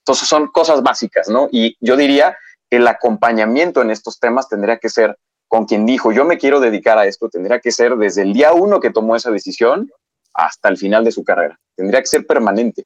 Entonces 0.00 0.28
son 0.28 0.48
cosas 0.48 0.82
básicas, 0.82 1.30
¿no? 1.30 1.48
Y 1.50 1.74
yo 1.80 1.96
diría 1.96 2.36
que 2.68 2.76
el 2.76 2.86
acompañamiento 2.86 3.80
en 3.80 3.90
estos 3.90 4.20
temas 4.20 4.46
tendría 4.46 4.76
que 4.76 4.90
ser 4.90 5.16
con 5.48 5.64
quien 5.64 5.86
dijo, 5.86 6.12
yo 6.12 6.24
me 6.24 6.38
quiero 6.38 6.60
dedicar 6.60 6.98
a 6.98 7.06
esto, 7.06 7.28
tendría 7.28 7.58
que 7.58 7.72
ser 7.72 7.96
desde 7.96 8.22
el 8.22 8.34
día 8.34 8.52
uno 8.52 8.80
que 8.80 8.90
tomó 8.90 9.16
esa 9.16 9.30
decisión 9.30 9.90
hasta 10.34 10.68
el 10.68 10.76
final 10.76 11.04
de 11.04 11.12
su 11.12 11.24
carrera. 11.24 11.58
Tendría 11.74 12.00
que 12.00 12.06
ser 12.06 12.26
permanente. 12.26 12.84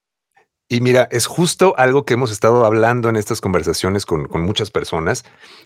Y 0.68 0.80
mira, 0.80 1.06
es 1.10 1.26
justo 1.26 1.74
algo 1.76 2.06
que 2.06 2.14
hemos 2.14 2.30
estado 2.30 2.64
hablando 2.64 3.10
en 3.10 3.16
estas 3.16 3.40
conversaciones 3.40 4.06
con, 4.06 4.26
muchas 4.42 4.70
personas, 4.70 5.24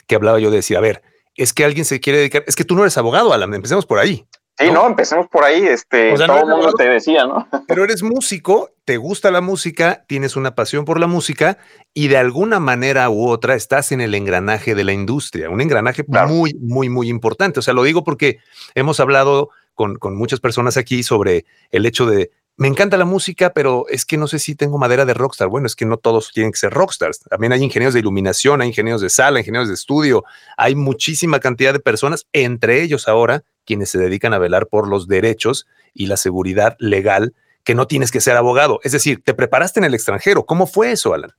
que 0.08 0.16
hablaba 0.16 0.40
yo 0.40 0.50
de 0.50 0.56
decir, 0.56 0.76
a 0.76 0.80
ver, 0.80 1.02
es 1.36 1.52
que 1.52 1.64
alguien 1.64 1.84
se 1.84 2.00
quiere 2.00 2.18
dedicar, 2.18 2.42
es 2.46 2.56
que 2.56 2.64
tú 2.64 2.74
no 2.74 2.82
eres 2.82 2.98
abogado, 2.98 3.32
Alan, 3.32 3.54
empecemos 3.54 3.86
por 3.86 3.98
ahí. 3.98 4.26
Sí, 4.58 4.70
no, 4.70 4.86
empecemos 4.86 5.26
por 5.28 5.44
ahí. 5.44 5.66
Este, 5.66 6.14
todo 6.14 6.40
el 6.40 6.46
mundo 6.46 6.72
te 6.72 6.88
decía, 6.88 7.26
¿no? 7.26 7.46
Pero 7.68 7.84
eres 7.84 8.02
músico, 8.02 8.70
te 8.84 8.96
gusta 8.96 9.30
la 9.30 9.42
música, 9.42 10.04
tienes 10.06 10.34
una 10.34 10.54
pasión 10.54 10.84
por 10.84 10.98
la 10.98 11.06
música 11.06 11.58
y 11.92 12.08
de 12.08 12.16
alguna 12.16 12.58
manera 12.58 13.10
u 13.10 13.28
otra 13.28 13.54
estás 13.54 13.92
en 13.92 14.00
el 14.00 14.14
engranaje 14.14 14.74
de 14.74 14.84
la 14.84 14.92
industria, 14.92 15.50
un 15.50 15.60
engranaje 15.60 16.04
muy, 16.26 16.54
muy, 16.54 16.88
muy 16.88 17.08
importante. 17.10 17.60
O 17.60 17.62
sea, 17.62 17.74
lo 17.74 17.82
digo 17.82 18.02
porque 18.02 18.38
hemos 18.74 18.98
hablado 18.98 19.50
con, 19.74 19.96
con 19.96 20.16
muchas 20.16 20.40
personas 20.40 20.78
aquí 20.78 21.02
sobre 21.02 21.44
el 21.70 21.84
hecho 21.84 22.06
de 22.06 22.30
me 22.58 22.68
encanta 22.68 22.96
la 22.96 23.04
música, 23.04 23.52
pero 23.52 23.84
es 23.90 24.06
que 24.06 24.16
no 24.16 24.26
sé 24.26 24.38
si 24.38 24.54
tengo 24.54 24.78
madera 24.78 25.04
de 25.04 25.12
rockstar. 25.12 25.48
Bueno, 25.48 25.66
es 25.66 25.76
que 25.76 25.84
no 25.84 25.98
todos 25.98 26.32
tienen 26.32 26.52
que 26.52 26.58
ser 26.58 26.72
rockstars. 26.72 27.20
También 27.20 27.52
hay 27.52 27.62
ingenieros 27.62 27.92
de 27.92 28.00
iluminación, 28.00 28.62
hay 28.62 28.68
ingenieros 28.68 29.02
de 29.02 29.10
sala, 29.10 29.40
ingenieros 29.40 29.68
de 29.68 29.74
estudio. 29.74 30.24
Hay 30.56 30.74
muchísima 30.74 31.38
cantidad 31.38 31.74
de 31.74 31.80
personas, 31.80 32.26
entre 32.32 32.82
ellos 32.82 33.08
ahora 33.08 33.44
quienes 33.66 33.90
se 33.90 33.98
dedican 33.98 34.32
a 34.32 34.38
velar 34.38 34.68
por 34.68 34.88
los 34.88 35.08
derechos 35.08 35.66
y 35.92 36.06
la 36.06 36.16
seguridad 36.16 36.76
legal 36.78 37.34
que 37.64 37.74
no 37.74 37.86
tienes 37.86 38.10
que 38.10 38.20
ser 38.20 38.36
abogado. 38.36 38.80
Es 38.84 38.92
decir, 38.92 39.22
te 39.24 39.34
preparaste 39.34 39.80
en 39.80 39.84
el 39.84 39.94
extranjero. 39.94 40.46
¿Cómo 40.46 40.66
fue 40.66 40.92
eso, 40.92 41.12
Alan? 41.12 41.32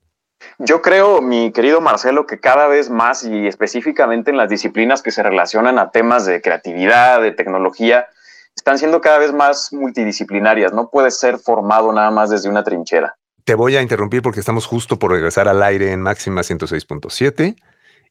Yo 0.59 0.81
creo, 0.81 1.21
mi 1.21 1.51
querido 1.51 1.81
Marcelo, 1.81 2.25
que 2.27 2.39
cada 2.39 2.67
vez 2.67 2.89
más 2.89 3.23
y 3.23 3.47
específicamente 3.47 4.31
en 4.31 4.37
las 4.37 4.49
disciplinas 4.49 5.01
que 5.01 5.11
se 5.11 5.23
relacionan 5.23 5.79
a 5.79 5.91
temas 5.91 6.25
de 6.25 6.41
creatividad, 6.41 7.21
de 7.21 7.31
tecnología, 7.31 8.07
están 8.55 8.77
siendo 8.77 9.01
cada 9.01 9.19
vez 9.19 9.33
más 9.33 9.71
multidisciplinarias. 9.71 10.73
No 10.73 10.89
puedes 10.89 11.17
ser 11.19 11.37
formado 11.37 11.93
nada 11.93 12.11
más 12.11 12.29
desde 12.29 12.49
una 12.49 12.63
trinchera. 12.63 13.15
Te 13.43 13.55
voy 13.55 13.77
a 13.77 13.81
interrumpir 13.81 14.21
porque 14.21 14.41
estamos 14.41 14.65
justo 14.65 14.99
por 14.99 15.11
regresar 15.11 15.47
al 15.47 15.63
aire 15.63 15.91
en 15.91 16.01
Máxima 16.01 16.41
106.7 16.41 17.55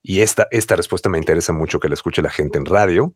y 0.03 0.23
esta, 0.23 0.47
esta 0.51 0.77
respuesta 0.77 1.09
me 1.09 1.19
interesa 1.19 1.53
mucho 1.53 1.81
que 1.81 1.89
la 1.89 1.95
escuche 1.95 2.23
la 2.23 2.31
gente 2.31 2.59
en 2.59 2.65
radio. 2.65 3.13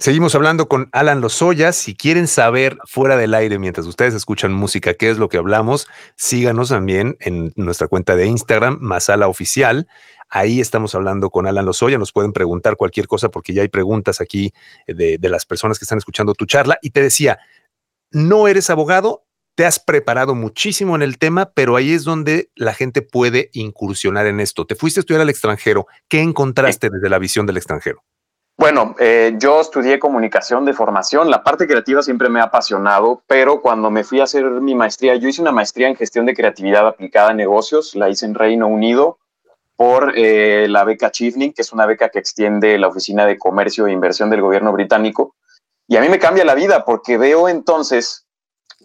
Seguimos 0.00 0.36
hablando 0.36 0.68
con 0.68 0.88
Alan 0.92 1.20
Lozoya. 1.20 1.72
Si 1.72 1.96
quieren 1.96 2.28
saber 2.28 2.78
fuera 2.84 3.16
del 3.16 3.34
aire 3.34 3.58
mientras 3.58 3.84
ustedes 3.84 4.14
escuchan 4.14 4.52
música 4.52 4.94
qué 4.94 5.10
es 5.10 5.18
lo 5.18 5.28
que 5.28 5.38
hablamos, 5.38 5.88
síganos 6.14 6.68
también 6.68 7.16
en 7.18 7.52
nuestra 7.56 7.88
cuenta 7.88 8.14
de 8.14 8.26
Instagram, 8.26 8.78
Masala 8.80 9.26
Oficial. 9.26 9.88
Ahí 10.28 10.60
estamos 10.60 10.94
hablando 10.94 11.30
con 11.30 11.48
Alan 11.48 11.66
Lozoya. 11.66 11.98
Nos 11.98 12.12
pueden 12.12 12.32
preguntar 12.32 12.76
cualquier 12.76 13.08
cosa 13.08 13.30
porque 13.30 13.52
ya 13.52 13.62
hay 13.62 13.68
preguntas 13.68 14.20
aquí 14.20 14.52
de, 14.86 15.18
de 15.18 15.28
las 15.28 15.46
personas 15.46 15.80
que 15.80 15.84
están 15.84 15.98
escuchando 15.98 16.32
tu 16.34 16.46
charla. 16.46 16.78
Y 16.80 16.90
te 16.90 17.02
decía, 17.02 17.40
no 18.12 18.46
eres 18.46 18.70
abogado, 18.70 19.26
te 19.56 19.66
has 19.66 19.80
preparado 19.80 20.36
muchísimo 20.36 20.94
en 20.94 21.02
el 21.02 21.18
tema, 21.18 21.50
pero 21.52 21.74
ahí 21.74 21.90
es 21.92 22.04
donde 22.04 22.52
la 22.54 22.72
gente 22.72 23.02
puede 23.02 23.50
incursionar 23.52 24.28
en 24.28 24.38
esto. 24.38 24.64
Te 24.64 24.76
fuiste 24.76 25.00
a 25.00 25.02
estudiar 25.02 25.22
al 25.22 25.30
extranjero. 25.30 25.88
¿Qué 26.06 26.20
encontraste 26.20 26.88
desde 26.88 27.08
la 27.08 27.18
visión 27.18 27.46
del 27.46 27.56
extranjero? 27.56 28.04
Bueno, 28.60 28.96
eh, 28.98 29.36
yo 29.38 29.60
estudié 29.60 30.00
comunicación 30.00 30.64
de 30.64 30.72
formación. 30.72 31.30
La 31.30 31.44
parte 31.44 31.68
creativa 31.68 32.02
siempre 32.02 32.28
me 32.28 32.40
ha 32.40 32.44
apasionado, 32.44 33.22
pero 33.28 33.60
cuando 33.60 33.88
me 33.88 34.02
fui 34.02 34.18
a 34.18 34.24
hacer 34.24 34.44
mi 34.46 34.74
maestría, 34.74 35.14
yo 35.14 35.28
hice 35.28 35.40
una 35.40 35.52
maestría 35.52 35.86
en 35.86 35.94
gestión 35.94 36.26
de 36.26 36.34
creatividad 36.34 36.88
aplicada 36.88 37.30
a 37.30 37.34
negocios. 37.34 37.94
La 37.94 38.08
hice 38.08 38.26
en 38.26 38.34
Reino 38.34 38.66
Unido 38.66 39.20
por 39.76 40.12
eh, 40.16 40.66
la 40.68 40.82
beca 40.82 41.12
Chifning, 41.12 41.52
que 41.52 41.62
es 41.62 41.72
una 41.72 41.86
beca 41.86 42.08
que 42.08 42.18
extiende 42.18 42.76
la 42.78 42.88
Oficina 42.88 43.26
de 43.26 43.38
Comercio 43.38 43.86
e 43.86 43.92
Inversión 43.92 44.28
del 44.28 44.42
gobierno 44.42 44.72
británico. 44.72 45.36
Y 45.86 45.96
a 45.96 46.00
mí 46.00 46.08
me 46.08 46.18
cambia 46.18 46.44
la 46.44 46.56
vida 46.56 46.84
porque 46.84 47.16
veo 47.16 47.48
entonces, 47.48 48.26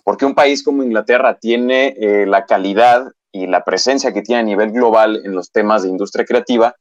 porque 0.03 0.27
un 0.27 0.35
país 0.35 0.61
como 0.61 0.83
Inglaterra 0.83 1.39
tiene 1.39 1.95
eh, 1.99 2.27
la 2.27 2.45
calidad 2.45 3.11
y 3.31 3.47
la 3.47 3.63
presencia 3.63 4.13
que 4.13 4.21
tiene 4.21 4.41
a 4.41 4.45
nivel 4.45 4.71
global 4.71 5.19
en 5.25 5.33
los 5.33 5.51
temas 5.51 5.81
de 5.81 5.89
industria 5.89 6.25
creativa, 6.25 6.75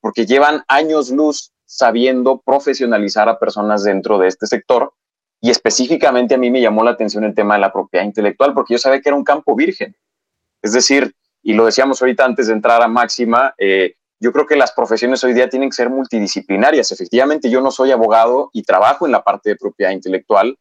porque 0.00 0.24
llevan 0.24 0.64
años 0.66 1.10
luz 1.10 1.52
sabiendo 1.68 2.40
profesionalizar 2.40 3.28
a 3.28 3.38
personas 3.38 3.84
dentro 3.84 4.18
de 4.18 4.28
este 4.28 4.46
sector. 4.46 4.94
Y 5.40 5.50
específicamente 5.50 6.34
a 6.34 6.38
mí 6.38 6.50
me 6.50 6.62
llamó 6.62 6.82
la 6.82 6.92
atención 6.92 7.24
el 7.24 7.34
tema 7.34 7.54
de 7.54 7.60
la 7.60 7.72
propiedad 7.72 8.06
intelectual, 8.06 8.54
porque 8.54 8.74
yo 8.74 8.78
sabía 8.78 9.00
que 9.00 9.10
era 9.10 9.16
un 9.16 9.22
campo 9.22 9.54
virgen. 9.54 9.94
Es 10.62 10.72
decir, 10.72 11.14
y 11.42 11.52
lo 11.52 11.66
decíamos 11.66 12.00
ahorita 12.00 12.24
antes 12.24 12.46
de 12.46 12.54
entrar 12.54 12.82
a 12.82 12.88
Máxima, 12.88 13.54
eh, 13.58 13.94
yo 14.18 14.32
creo 14.32 14.46
que 14.46 14.56
las 14.56 14.72
profesiones 14.72 15.22
hoy 15.22 15.34
día 15.34 15.48
tienen 15.50 15.68
que 15.68 15.76
ser 15.76 15.90
multidisciplinarias. 15.90 16.90
Efectivamente, 16.90 17.50
yo 17.50 17.60
no 17.60 17.70
soy 17.70 17.92
abogado 17.92 18.48
y 18.54 18.62
trabajo 18.62 19.04
en 19.04 19.12
la 19.12 19.22
parte 19.22 19.50
de 19.50 19.56
propiedad 19.56 19.92
intelectual 19.92 20.56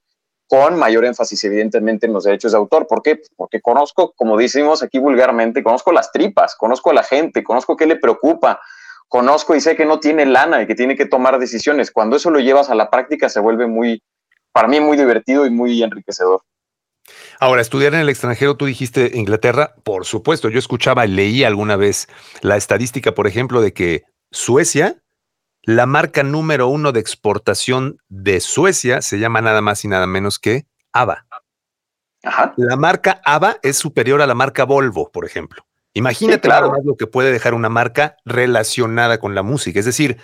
con 0.48 0.78
mayor 0.78 1.06
énfasis, 1.06 1.42
evidentemente, 1.46 2.06
en 2.06 2.14
los 2.14 2.26
derechos 2.26 2.52
de 2.52 2.58
autor. 2.58 2.86
¿Por 2.86 3.02
qué? 3.02 3.22
Porque 3.38 3.62
conozco, 3.62 4.14
como 4.16 4.38
decimos 4.38 4.84
aquí 4.84 5.00
vulgarmente, 5.00 5.64
conozco 5.64 5.94
las 5.94 6.12
tripas, 6.12 6.56
conozco 6.56 6.92
a 6.92 6.96
la 6.96 7.04
gente, 7.04 7.44
conozco 7.44 7.78
qué 7.78 7.86
le 7.86 7.96
preocupa, 7.96 8.60
conozco 9.08 9.56
y 9.56 9.62
sé 9.62 9.76
que 9.76 9.86
no 9.86 10.00
tiene 10.00 10.26
lana 10.26 10.62
y 10.62 10.68
que 10.68 10.76
tiene 10.76 10.96
que 10.96 11.06
tomar 11.06 11.40
decisiones. 11.40 11.92
Cuando 11.92 12.16
eso 12.16 12.30
lo 12.30 12.40
llevas 12.40 12.70
a 12.70 12.76
la 12.76 12.90
práctica 12.90 13.30
se 13.30 13.40
vuelve 13.40 13.68
muy, 13.68 14.04
para 14.52 14.68
mí, 14.68 14.80
muy 14.80 14.98
divertido 14.98 15.46
y 15.46 15.50
muy 15.50 15.82
enriquecedor. 15.82 16.42
Ahora, 17.40 17.62
estudiar 17.62 17.94
en 17.94 18.02
el 18.02 18.10
extranjero, 18.10 18.58
tú 18.58 18.66
dijiste 18.66 19.12
Inglaterra, 19.14 19.76
por 19.84 20.06
supuesto, 20.06 20.50
yo 20.50 20.60
escuchaba 20.60 21.06
y 21.06 21.10
leí 21.10 21.44
alguna 21.44 21.76
vez 21.76 22.08
la 22.42 22.58
estadística, 22.58 23.14
por 23.14 23.28
ejemplo, 23.28 23.62
de 23.62 23.74
que 23.74 24.04
Suecia, 24.32 25.02
la 25.62 25.86
marca 25.86 26.24
número 26.24 26.68
uno 26.68 26.92
de 26.92 27.00
exportación 27.00 28.00
de 28.10 28.40
Suecia 28.40 29.02
se 29.02 29.20
llama 29.20 29.42
nada 29.42 29.62
más 29.62 29.86
y 29.86 29.88
nada 29.88 30.08
menos 30.08 30.40
que 30.40 30.66
ABA. 30.92 31.28
La 32.58 32.76
marca 32.76 33.22
ABA 33.24 33.58
es 33.62 33.78
superior 33.78 34.22
a 34.22 34.28
la 34.28 34.34
marca 34.34 34.66
Volvo, 34.66 35.12
por 35.12 35.26
ejemplo. 35.26 35.67
Imagínate 35.98 36.48
lo 36.84 36.96
que 36.96 37.08
puede 37.08 37.32
dejar 37.32 37.56
una 37.56 37.70
marca 37.70 38.18
relacionada 38.24 39.20
con 39.20 39.34
la 39.34 39.42
música. 39.42 39.80
Es 39.80 39.86
decir, 39.86 40.18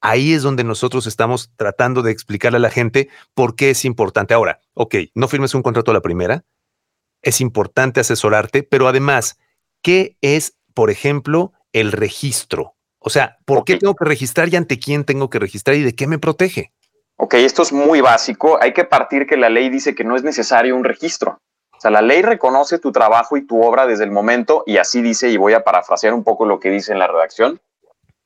ahí 0.00 0.32
es 0.32 0.42
donde 0.42 0.64
nosotros 0.64 1.06
estamos 1.06 1.52
tratando 1.54 2.02
de 2.02 2.10
explicarle 2.10 2.56
a 2.56 2.60
la 2.60 2.70
gente 2.70 3.08
por 3.32 3.54
qué 3.54 3.70
es 3.70 3.84
importante. 3.84 4.34
Ahora, 4.34 4.58
ok, 4.74 4.96
no 5.14 5.28
firmes 5.28 5.54
un 5.54 5.62
contrato 5.62 5.92
a 5.92 5.94
la 5.94 6.00
primera, 6.00 6.44
es 7.22 7.40
importante 7.40 8.00
asesorarte, 8.00 8.64
pero 8.64 8.88
además, 8.88 9.38
¿qué 9.80 10.16
es, 10.22 10.56
por 10.74 10.90
ejemplo, 10.90 11.52
el 11.72 11.92
registro? 11.92 12.74
O 12.98 13.08
sea, 13.08 13.38
¿por 13.44 13.64
qué 13.64 13.76
tengo 13.76 13.94
que 13.94 14.04
registrar 14.04 14.48
y 14.48 14.56
ante 14.56 14.80
quién 14.80 15.04
tengo 15.04 15.30
que 15.30 15.38
registrar 15.38 15.76
y 15.76 15.82
de 15.82 15.94
qué 15.94 16.08
me 16.08 16.18
protege? 16.18 16.72
Ok, 17.16 17.34
esto 17.34 17.62
es 17.62 17.72
muy 17.72 18.00
básico. 18.00 18.58
Hay 18.60 18.72
que 18.72 18.84
partir 18.84 19.28
que 19.28 19.36
la 19.36 19.50
ley 19.50 19.70
dice 19.70 19.94
que 19.94 20.02
no 20.02 20.16
es 20.16 20.24
necesario 20.24 20.74
un 20.74 20.82
registro 20.82 21.38
sea, 21.82 21.90
la 21.90 22.02
ley 22.02 22.22
reconoce 22.22 22.78
tu 22.78 22.92
trabajo 22.92 23.36
y 23.36 23.46
tu 23.46 23.60
obra 23.62 23.86
desde 23.86 24.04
el 24.04 24.12
momento, 24.12 24.62
y 24.66 24.76
así 24.76 25.02
dice, 25.02 25.30
y 25.30 25.36
voy 25.36 25.52
a 25.52 25.64
parafrasear 25.64 26.14
un 26.14 26.22
poco 26.22 26.46
lo 26.46 26.60
que 26.60 26.70
dice 26.70 26.92
en 26.92 27.00
la 27.00 27.08
redacción, 27.08 27.60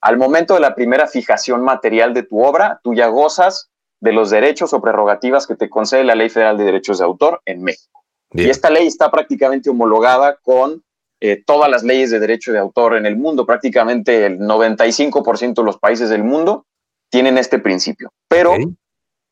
al 0.02 0.18
momento 0.18 0.54
de 0.54 0.60
la 0.60 0.74
primera 0.74 1.06
fijación 1.06 1.62
material 1.62 2.14
de 2.14 2.22
tu 2.22 2.44
obra, 2.44 2.80
tú 2.84 2.94
ya 2.94 3.06
gozas 3.08 3.70
de 4.00 4.12
los 4.12 4.30
derechos 4.30 4.72
o 4.72 4.80
prerrogativas 4.80 5.46
que 5.46 5.56
te 5.56 5.70
concede 5.70 6.04
la 6.04 6.14
Ley 6.14 6.28
Federal 6.28 6.58
de 6.58 6.64
Derechos 6.64 6.98
de 6.98 7.04
Autor 7.04 7.40
en 7.46 7.62
México. 7.62 8.04
Y 8.32 8.50
esta 8.50 8.70
ley 8.70 8.86
está 8.86 9.10
prácticamente 9.10 9.70
homologada 9.70 10.36
con 10.42 10.82
eh, 11.20 11.42
todas 11.46 11.70
las 11.70 11.82
leyes 11.82 12.10
de 12.10 12.18
derecho 12.20 12.52
de 12.52 12.58
autor 12.58 12.96
en 12.96 13.06
el 13.06 13.16
mundo. 13.16 13.46
Prácticamente 13.46 14.26
el 14.26 14.38
95% 14.38 15.54
de 15.54 15.62
los 15.62 15.78
países 15.78 16.10
del 16.10 16.22
mundo 16.22 16.66
tienen 17.08 17.38
este 17.38 17.58
principio. 17.58 18.12
Pero 18.28 18.54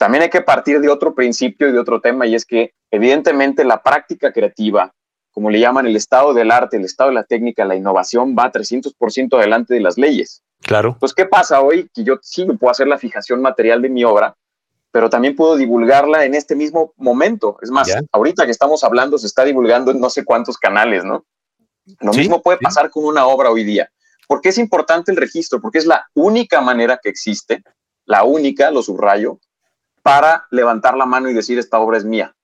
también 0.05 0.25
hay 0.25 0.29
que 0.29 0.43
partir 0.43 0.81
de 0.81 0.91
otro 0.91 1.15
principio 1.15 1.67
y 1.67 1.73
de 1.73 1.79
otro 1.79 1.99
tema, 1.99 2.27
y 2.27 2.35
es 2.35 2.45
que 2.45 2.75
evidentemente 2.91 3.65
la 3.65 3.83
práctica 3.83 4.35
creativa, 4.35 4.93
como 5.33 5.49
le 5.49 5.61
llaman 5.61 5.87
el 5.87 5.97
estado 5.97 6.35
del 6.35 6.51
arte, 6.51 6.77
el 6.77 6.85
estado 6.85 7.09
de 7.09 7.15
la 7.15 7.25
técnica, 7.25 7.65
la 7.65 7.75
innovación, 7.75 8.37
va 8.39 8.53
300% 8.53 9.39
adelante 9.39 9.73
de 9.73 9.81
las 9.81 9.97
leyes. 9.97 10.43
Claro. 10.61 10.99
Pues, 11.01 11.15
¿qué 11.15 11.25
pasa 11.25 11.63
hoy? 11.63 11.89
Que 11.95 12.05
yo 12.05 12.19
sí 12.21 12.45
puedo 12.45 12.71
hacer 12.71 12.87
la 12.87 12.99
fijación 12.99 13.41
material 13.41 13.81
de 13.81 13.89
mi 13.89 14.05
obra, 14.05 14.37
pero 14.93 15.09
también 15.09 15.35
puedo 15.35 15.57
divulgarla 15.57 16.27
en 16.27 16.35
este 16.35 16.55
mismo 16.55 16.93
momento. 16.99 17.57
Es 17.63 17.71
más, 17.71 17.89
ahorita 18.13 18.45
que 18.45 18.53
estamos 18.53 18.85
hablando 18.85 19.17
se 19.17 19.27
está 19.27 19.43
divulgando 19.43 19.91
en 19.91 20.01
no 20.01 20.11
sé 20.11 20.23
cuántos 20.23 20.59
canales, 20.59 21.03
¿no? 21.03 21.25
Lo 22.01 22.13
mismo 22.13 22.43
puede 22.43 22.59
pasar 22.59 22.91
con 22.91 23.07
una 23.07 23.27
obra 23.27 23.49
hoy 23.49 23.65
día. 23.65 23.89
¿Por 24.29 24.43
qué 24.43 24.51
es 24.51 24.59
importante 24.59 25.11
el 25.11 25.17
registro? 25.17 25.63
Porque 25.63 25.79
es 25.79 25.87
la 25.87 26.07
única 26.13 26.61
manera 26.61 27.01
que 27.03 27.09
existe, 27.09 27.63
la 28.05 28.25
única, 28.25 28.71
lo 28.71 28.83
subrayo, 28.83 29.39
para 30.05 30.47
levantar 30.51 30.99
la 30.99 31.07
mano 31.07 31.31
y 31.31 31.35
decir 31.35 31.59
esta 31.59 31.79
obra 31.79 31.97
es 31.97 32.05
mía. 32.05 32.37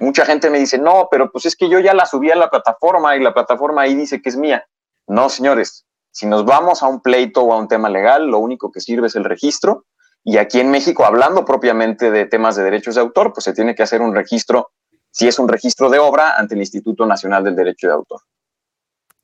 Mucha 0.00 0.26
gente 0.26 0.50
me 0.50 0.58
dice, 0.58 0.76
no, 0.76 1.06
pero 1.08 1.30
pues 1.30 1.46
es 1.46 1.54
que 1.54 1.68
yo 1.68 1.78
ya 1.78 1.94
la 1.94 2.04
subí 2.04 2.32
a 2.32 2.36
la 2.36 2.50
plataforma 2.50 3.14
y 3.16 3.22
la 3.22 3.32
plataforma 3.32 3.82
ahí 3.82 3.94
dice 3.94 4.20
que 4.20 4.28
es 4.28 4.36
mía. 4.36 4.66
No, 5.06 5.28
señores, 5.28 5.86
si 6.10 6.26
nos 6.26 6.44
vamos 6.44 6.82
a 6.82 6.88
un 6.88 7.00
pleito 7.00 7.42
o 7.42 7.52
a 7.52 7.58
un 7.58 7.68
tema 7.68 7.88
legal, 7.88 8.26
lo 8.26 8.40
único 8.40 8.72
que 8.72 8.80
sirve 8.80 9.06
es 9.06 9.14
el 9.14 9.22
registro. 9.22 9.84
Y 10.24 10.38
aquí 10.38 10.58
en 10.58 10.72
México, 10.72 11.04
hablando 11.04 11.44
propiamente 11.44 12.10
de 12.10 12.26
temas 12.26 12.56
de 12.56 12.64
derechos 12.64 12.96
de 12.96 13.02
autor, 13.02 13.32
pues 13.32 13.44
se 13.44 13.52
tiene 13.52 13.76
que 13.76 13.84
hacer 13.84 14.02
un 14.02 14.12
registro, 14.12 14.72
si 15.12 15.28
es 15.28 15.38
un 15.38 15.48
registro 15.48 15.88
de 15.88 16.00
obra, 16.00 16.36
ante 16.36 16.54
el 16.54 16.60
Instituto 16.60 17.06
Nacional 17.06 17.44
del 17.44 17.54
Derecho 17.54 17.86
de 17.86 17.92
Autor. 17.92 18.20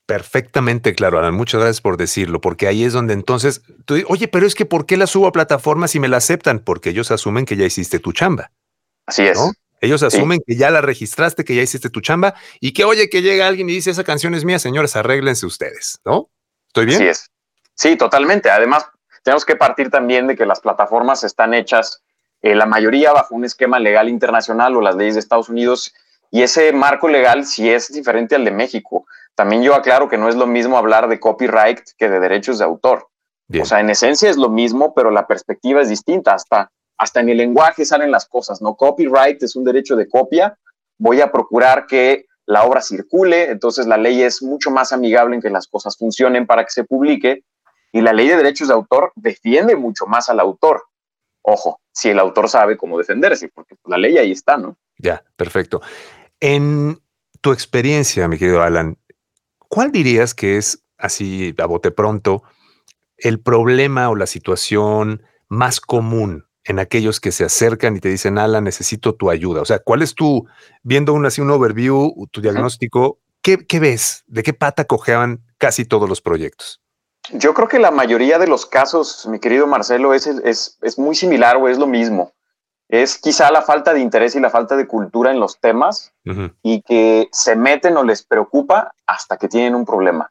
Perfectamente 0.06 0.94
claro, 0.94 1.18
Alan. 1.18 1.34
Muchas 1.34 1.60
gracias 1.60 1.80
por 1.80 1.96
decirlo, 1.96 2.40
porque 2.40 2.66
ahí 2.66 2.84
es 2.84 2.92
donde 2.92 3.14
entonces, 3.14 3.62
tú, 3.86 3.96
oye, 4.08 4.28
pero 4.28 4.46
es 4.46 4.54
que 4.54 4.66
¿por 4.66 4.84
qué 4.84 4.96
la 4.96 5.06
subo 5.06 5.26
a 5.26 5.32
plataformas 5.32 5.92
si 5.92 6.00
me 6.00 6.08
la 6.08 6.18
aceptan? 6.18 6.58
Porque 6.58 6.90
ellos 6.90 7.10
asumen 7.10 7.46
que 7.46 7.56
ya 7.56 7.64
hiciste 7.64 7.98
tu 7.98 8.12
chamba. 8.12 8.50
Así 9.06 9.22
es. 9.22 9.38
Ellos 9.80 10.02
asumen 10.02 10.40
que 10.46 10.56
ya 10.56 10.70
la 10.70 10.80
registraste, 10.80 11.44
que 11.44 11.54
ya 11.54 11.62
hiciste 11.62 11.90
tu 11.90 12.00
chamba 12.00 12.34
y 12.60 12.72
que, 12.72 12.84
oye, 12.84 13.10
que 13.10 13.22
llega 13.22 13.46
alguien 13.46 13.68
y 13.68 13.74
dice, 13.74 13.90
esa 13.90 14.04
canción 14.04 14.34
es 14.34 14.44
mía, 14.44 14.58
señores, 14.58 14.96
arréglense 14.96 15.46
ustedes, 15.46 16.00
¿no? 16.04 16.30
¿Estoy 16.68 16.86
bien? 16.86 16.96
Así 16.96 17.08
es. 17.08 17.30
Sí, 17.74 17.96
totalmente. 17.96 18.50
Además, 18.50 18.86
tenemos 19.22 19.44
que 19.44 19.56
partir 19.56 19.90
también 19.90 20.26
de 20.26 20.36
que 20.36 20.46
las 20.46 20.60
plataformas 20.60 21.24
están 21.24 21.54
hechas, 21.54 22.02
eh, 22.42 22.54
la 22.54 22.66
mayoría 22.66 23.12
bajo 23.12 23.34
un 23.34 23.44
esquema 23.44 23.78
legal 23.78 24.08
internacional 24.08 24.76
o 24.76 24.80
las 24.80 24.96
leyes 24.96 25.14
de 25.14 25.20
Estados 25.20 25.48
Unidos, 25.48 25.94
y 26.30 26.42
ese 26.42 26.72
marco 26.72 27.08
legal 27.08 27.46
sí 27.46 27.68
es 27.68 27.92
diferente 27.92 28.34
al 28.34 28.44
de 28.44 28.50
México. 28.50 29.06
También 29.34 29.62
yo 29.62 29.74
aclaro 29.74 30.08
que 30.08 30.18
no 30.18 30.28
es 30.28 30.36
lo 30.36 30.46
mismo 30.46 30.78
hablar 30.78 31.08
de 31.08 31.18
copyright 31.18 31.80
que 31.98 32.08
de 32.08 32.20
derechos 32.20 32.58
de 32.58 32.64
autor. 32.64 33.08
O 33.60 33.64
sea, 33.64 33.80
en 33.80 33.90
esencia 33.90 34.30
es 34.30 34.36
lo 34.36 34.48
mismo, 34.48 34.94
pero 34.94 35.10
la 35.10 35.26
perspectiva 35.26 35.82
es 35.82 35.88
distinta. 35.88 36.34
Hasta, 36.34 36.70
hasta 36.96 37.20
en 37.20 37.28
el 37.28 37.36
lenguaje 37.36 37.84
salen 37.84 38.10
las 38.10 38.26
cosas, 38.26 38.62
¿no? 38.62 38.74
Copyright 38.74 39.42
es 39.42 39.54
un 39.54 39.64
derecho 39.64 39.96
de 39.96 40.08
copia. 40.08 40.58
Voy 40.98 41.20
a 41.20 41.30
procurar 41.30 41.86
que 41.86 42.26
la 42.46 42.64
obra 42.64 42.80
circule, 42.80 43.50
entonces 43.50 43.86
la 43.86 43.96
ley 43.96 44.22
es 44.22 44.42
mucho 44.42 44.70
más 44.70 44.92
amigable 44.92 45.36
en 45.36 45.42
que 45.42 45.50
las 45.50 45.66
cosas 45.66 45.96
funcionen 45.96 46.46
para 46.46 46.64
que 46.64 46.70
se 46.70 46.84
publique. 46.84 47.44
Y 47.92 48.00
la 48.00 48.12
ley 48.12 48.28
de 48.28 48.36
derechos 48.36 48.68
de 48.68 48.74
autor 48.74 49.12
defiende 49.14 49.76
mucho 49.76 50.06
más 50.06 50.28
al 50.28 50.40
autor. 50.40 50.84
Ojo, 51.42 51.80
si 51.92 52.08
el 52.08 52.18
autor 52.18 52.48
sabe 52.48 52.76
cómo 52.76 52.98
defenderse, 52.98 53.48
porque 53.48 53.76
la 53.84 53.98
ley 53.98 54.18
ahí 54.18 54.32
está, 54.32 54.56
¿no? 54.56 54.76
Ya, 54.98 55.22
perfecto. 55.36 55.80
En 56.40 56.98
tu 57.40 57.52
experiencia, 57.52 58.26
mi 58.26 58.38
querido 58.38 58.62
Alan, 58.62 58.96
¿cuál 59.74 59.90
dirías 59.90 60.34
que 60.34 60.56
es, 60.56 60.84
así 60.98 61.52
a 61.58 61.66
bote 61.66 61.90
pronto, 61.90 62.44
el 63.16 63.40
problema 63.40 64.08
o 64.08 64.14
la 64.14 64.28
situación 64.28 65.24
más 65.48 65.80
común 65.80 66.46
en 66.62 66.78
aquellos 66.78 67.18
que 67.18 67.32
se 67.32 67.44
acercan 67.44 67.96
y 67.96 68.00
te 68.00 68.08
dicen, 68.08 68.38
Alan, 68.38 68.62
necesito 68.62 69.16
tu 69.16 69.30
ayuda? 69.30 69.62
O 69.62 69.64
sea, 69.64 69.80
¿cuál 69.80 70.02
es 70.02 70.14
tu, 70.14 70.46
viendo 70.84 71.12
un, 71.12 71.26
así 71.26 71.40
un 71.40 71.50
overview, 71.50 72.14
tu 72.30 72.40
diagnóstico, 72.40 73.18
¿qué, 73.42 73.66
ves? 73.80 74.22
¿De 74.28 74.44
qué 74.44 74.52
pata 74.52 74.84
cojeaban 74.84 75.42
casi 75.58 75.84
todos 75.84 76.08
los 76.08 76.20
proyectos? 76.20 76.80
Yo 77.32 77.52
creo 77.52 77.66
que 77.66 77.80
la 77.80 77.90
mayoría 77.90 78.38
de 78.38 78.46
los 78.46 78.66
casos, 78.66 79.26
mi 79.26 79.40
querido 79.40 79.66
Marcelo, 79.66 80.14
es, 80.14 80.28
es, 80.28 80.78
es 80.82 80.98
muy 81.00 81.16
similar 81.16 81.56
o 81.56 81.66
es 81.66 81.78
lo 81.78 81.88
mismo 81.88 82.32
es 82.88 83.18
quizá 83.18 83.50
la 83.50 83.62
falta 83.62 83.94
de 83.94 84.00
interés 84.00 84.36
y 84.36 84.40
la 84.40 84.50
falta 84.50 84.76
de 84.76 84.86
cultura 84.86 85.30
en 85.30 85.40
los 85.40 85.58
temas 85.58 86.12
y 86.62 86.82
que 86.82 87.28
se 87.32 87.56
meten 87.56 87.96
o 87.96 88.04
les 88.04 88.24
preocupa 88.24 88.92
hasta 89.06 89.36
que 89.36 89.48
tienen 89.48 89.74
un 89.74 89.84
problema. 89.84 90.30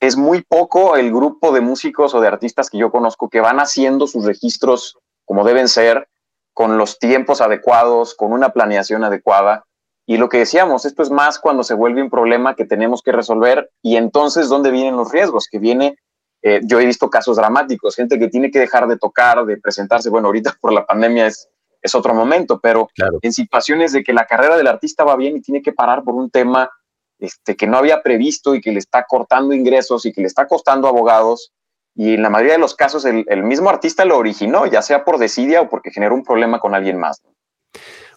Es 0.00 0.16
muy 0.16 0.42
poco 0.42 0.96
el 0.96 1.10
grupo 1.12 1.52
de 1.52 1.60
músicos 1.60 2.14
o 2.14 2.20
de 2.20 2.28
artistas 2.28 2.70
que 2.70 2.78
yo 2.78 2.90
conozco 2.90 3.28
que 3.28 3.40
van 3.40 3.58
haciendo 3.58 4.06
sus 4.06 4.24
registros 4.24 4.98
como 5.24 5.44
deben 5.44 5.68
ser, 5.68 6.08
con 6.54 6.78
los 6.78 6.98
tiempos 6.98 7.40
adecuados, 7.40 8.14
con 8.14 8.32
una 8.32 8.48
planeación 8.48 9.04
adecuada. 9.04 9.64
Y 10.06 10.16
lo 10.16 10.30
que 10.30 10.38
decíamos, 10.38 10.86
esto 10.86 11.02
es 11.02 11.10
más 11.10 11.38
cuando 11.38 11.62
se 11.62 11.74
vuelve 11.74 12.02
un 12.02 12.08
problema 12.08 12.56
que 12.56 12.64
tenemos 12.64 13.02
que 13.02 13.12
resolver 13.12 13.70
y 13.82 13.96
entonces, 13.96 14.48
¿dónde 14.48 14.70
vienen 14.70 14.96
los 14.96 15.12
riesgos? 15.12 15.46
Que 15.50 15.58
viene 15.58 15.96
eh, 16.42 16.60
yo 16.64 16.80
he 16.80 16.86
visto 16.86 17.10
casos 17.10 17.36
dramáticos, 17.36 17.96
gente 17.96 18.18
que 18.18 18.28
tiene 18.28 18.50
que 18.50 18.60
dejar 18.60 18.86
de 18.86 18.96
tocar, 18.96 19.44
de 19.44 19.56
presentarse. 19.56 20.08
Bueno, 20.08 20.28
ahorita 20.28 20.56
por 20.60 20.72
la 20.72 20.86
pandemia 20.86 21.26
es 21.26 21.48
es 21.82 21.94
otro 21.94 22.14
momento, 22.14 22.60
pero 22.60 22.88
en 23.22 23.32
situaciones 23.32 23.92
de 23.92 24.02
que 24.02 24.12
la 24.12 24.26
carrera 24.26 24.56
del 24.56 24.66
artista 24.66 25.04
va 25.04 25.16
bien 25.16 25.36
y 25.36 25.40
tiene 25.40 25.62
que 25.62 25.72
parar 25.72 26.02
por 26.02 26.14
un 26.14 26.30
tema 26.30 26.70
este, 27.18 27.56
que 27.56 27.66
no 27.66 27.76
había 27.76 28.02
previsto 28.02 28.54
y 28.54 28.60
que 28.60 28.72
le 28.72 28.78
está 28.78 29.04
cortando 29.08 29.54
ingresos 29.54 30.06
y 30.06 30.12
que 30.12 30.20
le 30.20 30.26
está 30.26 30.46
costando 30.46 30.88
abogados, 30.88 31.52
y 31.98 32.14
en 32.14 32.22
la 32.22 32.30
mayoría 32.30 32.52
de 32.52 32.60
los 32.60 32.76
casos 32.76 33.04
el, 33.04 33.42
mismo 33.42 33.68
artista 33.68 34.04
lo 34.04 34.16
originó, 34.16 34.66
ya 34.66 34.82
sea 34.82 35.04
por 35.04 35.18
desidia 35.18 35.62
o 35.62 35.68
porque 35.68 35.90
generó 35.90 36.14
un 36.14 36.22
problema 36.22 36.60
con 36.60 36.76
alguien 36.76 36.96
más. 36.96 37.20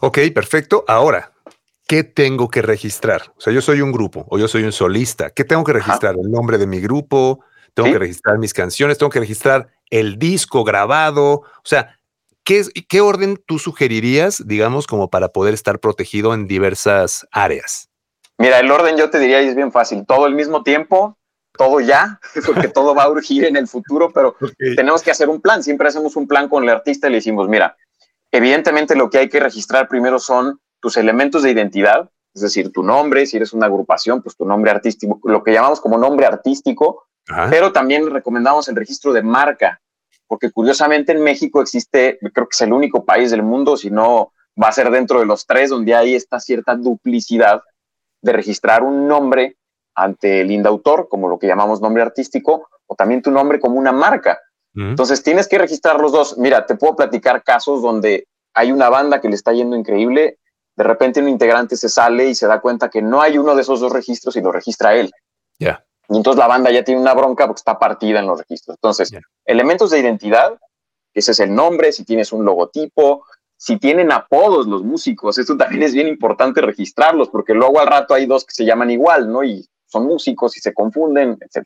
Ok, 0.01 0.19
perfecto. 0.35 0.85
Ahora, 0.87 1.31
¿qué 1.87 2.03
tengo 2.03 2.47
que 2.47 2.61
registrar? 2.61 3.33
O 3.35 3.41
sea, 3.41 3.51
yo 3.51 3.59
soy 3.59 3.81
un 3.81 3.91
grupo 3.91 4.27
o 4.29 4.37
yo 4.37 4.47
soy 4.47 4.65
un 4.65 4.71
solista. 4.71 5.31
¿Qué 5.31 5.45
tengo 5.45 5.63
que 5.63 5.73
registrar? 5.73 6.13
El 6.13 6.29
nombre 6.29 6.59
de 6.59 6.67
mi 6.67 6.79
grupo, 6.79 7.43
tengo 7.73 7.91
que 7.91 7.97
registrar 7.97 8.37
mis 8.37 8.53
canciones, 8.53 8.99
tengo 8.99 9.09
que 9.09 9.19
registrar 9.19 9.69
el 9.89 10.19
disco 10.19 10.63
grabado. 10.63 11.41
O 11.41 11.63
sea, 11.63 11.97
¿qué, 12.87 13.01
orden 13.01 13.41
tú 13.45 13.59
sugerirías, 13.59 14.45
digamos, 14.45 14.87
como 14.87 15.09
para 15.09 15.29
poder 15.29 15.53
estar 15.53 15.79
protegido 15.79 16.33
en 16.33 16.47
diversas 16.47 17.27
áreas? 17.31 17.89
Mira, 18.37 18.59
el 18.59 18.71
orden 18.71 18.97
yo 18.97 19.09
te 19.09 19.19
diría 19.19 19.39
es 19.39 19.55
bien 19.55 19.71
fácil, 19.71 20.05
todo 20.05 20.25
al 20.25 20.33
mismo 20.33 20.63
tiempo, 20.63 21.17
todo 21.57 21.79
ya, 21.79 22.19
porque 22.45 22.67
todo 22.67 22.95
va 22.95 23.03
a 23.03 23.09
urgir 23.09 23.45
en 23.45 23.55
el 23.55 23.67
futuro, 23.67 24.11
pero 24.11 24.35
tenemos 24.75 25.01
que 25.01 25.11
hacer 25.11 25.29
un 25.29 25.41
plan. 25.41 25.63
Siempre 25.63 25.87
hacemos 25.87 26.15
un 26.15 26.27
plan 26.27 26.49
con 26.49 26.63
el 26.63 26.69
artista 26.69 27.07
y 27.07 27.11
le 27.11 27.17
decimos, 27.17 27.47
mira, 27.47 27.77
evidentemente 28.31 28.95
lo 28.95 29.09
que 29.09 29.19
hay 29.19 29.29
que 29.29 29.39
registrar 29.39 29.87
primero 29.87 30.19
son 30.19 30.59
tus 30.79 30.97
elementos 30.97 31.43
de 31.43 31.51
identidad, 31.51 32.09
es 32.33 32.41
decir, 32.41 32.71
tu 32.71 32.83
nombre, 32.83 33.25
si 33.25 33.37
eres 33.37 33.53
una 33.53 33.67
agrupación, 33.67 34.21
pues 34.21 34.35
tu 34.35 34.45
nombre 34.45 34.71
artístico, 34.71 35.19
lo 35.23 35.43
que 35.43 35.51
llamamos 35.51 35.81
como 35.81 35.97
nombre 35.97 36.25
artístico, 36.25 37.05
pero 37.49 37.71
también 37.71 38.09
recomendamos 38.09 38.67
el 38.67 38.75
registro 38.75 39.13
de 39.13 39.21
marca, 39.21 39.81
porque 40.31 40.49
curiosamente 40.49 41.11
en 41.11 41.21
México 41.21 41.61
existe, 41.61 42.17
creo 42.21 42.47
que 42.47 42.55
es 42.55 42.61
el 42.61 42.71
único 42.71 43.03
país 43.03 43.31
del 43.31 43.43
mundo, 43.43 43.75
si 43.75 43.91
no 43.91 44.31
va 44.63 44.69
a 44.69 44.71
ser 44.71 44.89
dentro 44.89 45.19
de 45.19 45.25
los 45.25 45.45
tres, 45.45 45.71
donde 45.71 45.93
hay 45.93 46.15
esta 46.15 46.39
cierta 46.39 46.73
duplicidad 46.77 47.61
de 48.21 48.31
registrar 48.31 48.81
un 48.81 49.09
nombre 49.09 49.57
ante 49.93 50.39
el 50.39 50.51
indautor, 50.51 51.09
como 51.09 51.27
lo 51.27 51.37
que 51.37 51.47
llamamos 51.47 51.81
nombre 51.81 52.01
artístico, 52.01 52.69
o 52.87 52.95
también 52.95 53.21
tu 53.21 53.29
nombre 53.29 53.59
como 53.59 53.77
una 53.77 53.91
marca. 53.91 54.39
Entonces 54.73 55.21
tienes 55.21 55.49
que 55.49 55.57
registrar 55.57 55.99
los 55.99 56.13
dos. 56.13 56.37
Mira, 56.37 56.65
te 56.65 56.75
puedo 56.75 56.95
platicar 56.95 57.43
casos 57.43 57.81
donde 57.81 58.25
hay 58.53 58.71
una 58.71 58.87
banda 58.87 59.19
que 59.19 59.27
le 59.27 59.35
está 59.35 59.51
yendo 59.51 59.75
increíble, 59.75 60.39
de 60.77 60.83
repente 60.85 61.19
un 61.19 61.27
integrante 61.27 61.75
se 61.75 61.89
sale 61.89 62.29
y 62.29 62.35
se 62.35 62.47
da 62.47 62.61
cuenta 62.61 62.89
que 62.89 63.01
no 63.01 63.21
hay 63.21 63.37
uno 63.37 63.53
de 63.53 63.63
esos 63.63 63.81
dos 63.81 63.91
registros 63.91 64.37
y 64.37 64.41
lo 64.41 64.53
registra 64.53 64.95
él. 64.95 65.11
Ya. 65.59 65.83
Y 66.11 66.17
entonces 66.17 66.39
la 66.39 66.47
banda 66.47 66.69
ya 66.71 66.83
tiene 66.83 66.99
una 66.99 67.13
bronca 67.13 67.47
porque 67.47 67.59
está 67.59 67.79
partida 67.79 68.19
en 68.19 68.27
los 68.27 68.37
registros. 68.37 68.75
Entonces, 68.75 69.13
elementos 69.45 69.91
de 69.91 69.99
identidad, 69.99 70.59
ese 71.13 71.31
es 71.31 71.39
el 71.39 71.55
nombre, 71.55 71.93
si 71.93 72.03
tienes 72.03 72.33
un 72.33 72.43
logotipo, 72.43 73.25
si 73.55 73.77
tienen 73.77 74.11
apodos 74.11 74.67
los 74.67 74.83
músicos, 74.83 75.37
esto 75.37 75.55
también 75.55 75.83
es 75.83 75.93
bien 75.93 76.09
importante 76.09 76.59
registrarlos, 76.59 77.29
porque 77.29 77.53
luego 77.53 77.79
al 77.79 77.87
rato 77.87 78.13
hay 78.13 78.25
dos 78.25 78.43
que 78.43 78.53
se 78.53 78.65
llaman 78.65 78.91
igual, 78.91 79.31
¿no? 79.31 79.41
Y 79.43 79.65
son 79.85 80.05
músicos 80.05 80.57
y 80.57 80.59
se 80.59 80.73
confunden, 80.73 81.37
etc. 81.39 81.65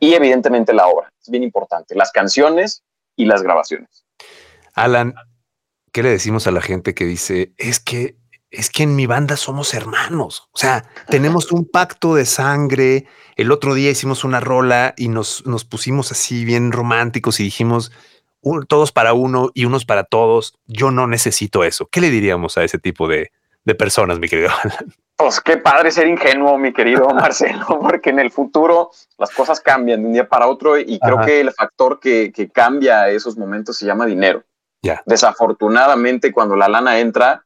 Y 0.00 0.14
evidentemente 0.14 0.72
la 0.72 0.86
obra, 0.86 1.12
es 1.20 1.28
bien 1.28 1.42
importante, 1.42 1.94
las 1.94 2.12
canciones 2.12 2.82
y 3.14 3.26
las 3.26 3.42
grabaciones. 3.42 4.06
Alan, 4.72 5.14
¿qué 5.92 6.02
le 6.02 6.08
decimos 6.08 6.46
a 6.46 6.50
la 6.50 6.62
gente 6.62 6.94
que 6.94 7.04
dice, 7.04 7.52
es 7.58 7.78
que 7.78 8.16
es 8.56 8.70
que 8.70 8.82
en 8.82 8.96
mi 8.96 9.06
banda 9.06 9.36
somos 9.36 9.74
hermanos. 9.74 10.48
O 10.52 10.58
sea, 10.58 10.84
tenemos 11.08 11.52
un 11.52 11.68
pacto 11.68 12.14
de 12.14 12.24
sangre. 12.24 13.06
El 13.36 13.52
otro 13.52 13.74
día 13.74 13.90
hicimos 13.90 14.24
una 14.24 14.40
rola 14.40 14.94
y 14.96 15.08
nos, 15.08 15.46
nos 15.46 15.64
pusimos 15.64 16.10
así 16.10 16.44
bien 16.44 16.72
románticos 16.72 17.38
y 17.40 17.44
dijimos 17.44 17.92
todos 18.68 18.92
para 18.92 19.12
uno 19.12 19.50
y 19.54 19.64
unos 19.64 19.84
para 19.84 20.04
todos. 20.04 20.58
Yo 20.66 20.90
no 20.90 21.06
necesito 21.06 21.64
eso. 21.64 21.86
¿Qué 21.86 22.00
le 22.00 22.10
diríamos 22.10 22.56
a 22.56 22.64
ese 22.64 22.78
tipo 22.78 23.08
de, 23.08 23.30
personas, 23.78 24.18
mi 24.18 24.28
querido 24.28 24.50
Pues 25.16 25.40
qué 25.40 25.56
padre 25.56 25.90
ser 25.90 26.06
ingenuo, 26.06 26.56
mi 26.56 26.72
querido 26.72 27.08
Marcelo, 27.14 27.78
porque 27.80 28.10
en 28.10 28.18
el 28.18 28.30
futuro 28.30 28.90
las 29.18 29.30
cosas 29.30 29.60
cambian 29.60 30.00
de 30.00 30.06
un 30.06 30.12
día 30.12 30.28
para 30.28 30.46
otro 30.46 30.78
y 30.78 30.98
creo 30.98 31.20
que 31.20 31.40
el 31.40 31.52
factor 31.52 31.98
que, 31.98 32.32
que 32.32 32.48
cambia 32.48 33.08
esos 33.08 33.36
momentos 33.36 33.76
se 33.76 33.86
llama 33.86 34.06
dinero. 34.06 34.44
Ya. 34.82 35.02
Desafortunadamente, 35.06 36.32
cuando 36.32 36.54
la 36.54 36.68
lana 36.68 37.00
entra, 37.00 37.45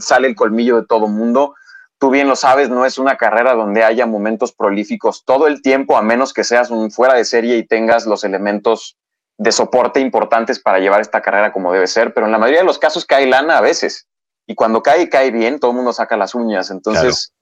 sale 0.00 0.28
el 0.28 0.34
colmillo 0.34 0.80
de 0.80 0.86
todo 0.86 1.08
mundo. 1.08 1.54
Tú 1.98 2.10
bien 2.10 2.28
lo 2.28 2.36
sabes, 2.36 2.68
no 2.68 2.84
es 2.84 2.98
una 2.98 3.16
carrera 3.16 3.54
donde 3.54 3.84
haya 3.84 4.06
momentos 4.06 4.52
prolíficos 4.52 5.24
todo 5.24 5.46
el 5.46 5.62
tiempo, 5.62 5.96
a 5.96 6.02
menos 6.02 6.32
que 6.32 6.44
seas 6.44 6.70
un 6.70 6.90
fuera 6.90 7.14
de 7.14 7.24
serie 7.24 7.56
y 7.56 7.66
tengas 7.66 8.06
los 8.06 8.24
elementos 8.24 8.96
de 9.38 9.52
soporte 9.52 10.00
importantes 10.00 10.60
para 10.60 10.78
llevar 10.78 11.00
esta 11.00 11.22
carrera 11.22 11.52
como 11.52 11.72
debe 11.72 11.86
ser, 11.86 12.12
pero 12.12 12.26
en 12.26 12.32
la 12.32 12.38
mayoría 12.38 12.60
de 12.60 12.66
los 12.66 12.78
casos 12.78 13.06
cae 13.06 13.26
lana 13.26 13.58
a 13.58 13.60
veces. 13.60 14.08
Y 14.46 14.54
cuando 14.54 14.82
cae, 14.82 15.08
cae 15.08 15.30
bien, 15.30 15.60
todo 15.60 15.70
el 15.70 15.76
mundo 15.76 15.92
saca 15.92 16.16
las 16.16 16.34
uñas. 16.34 16.70
Entonces, 16.70 17.32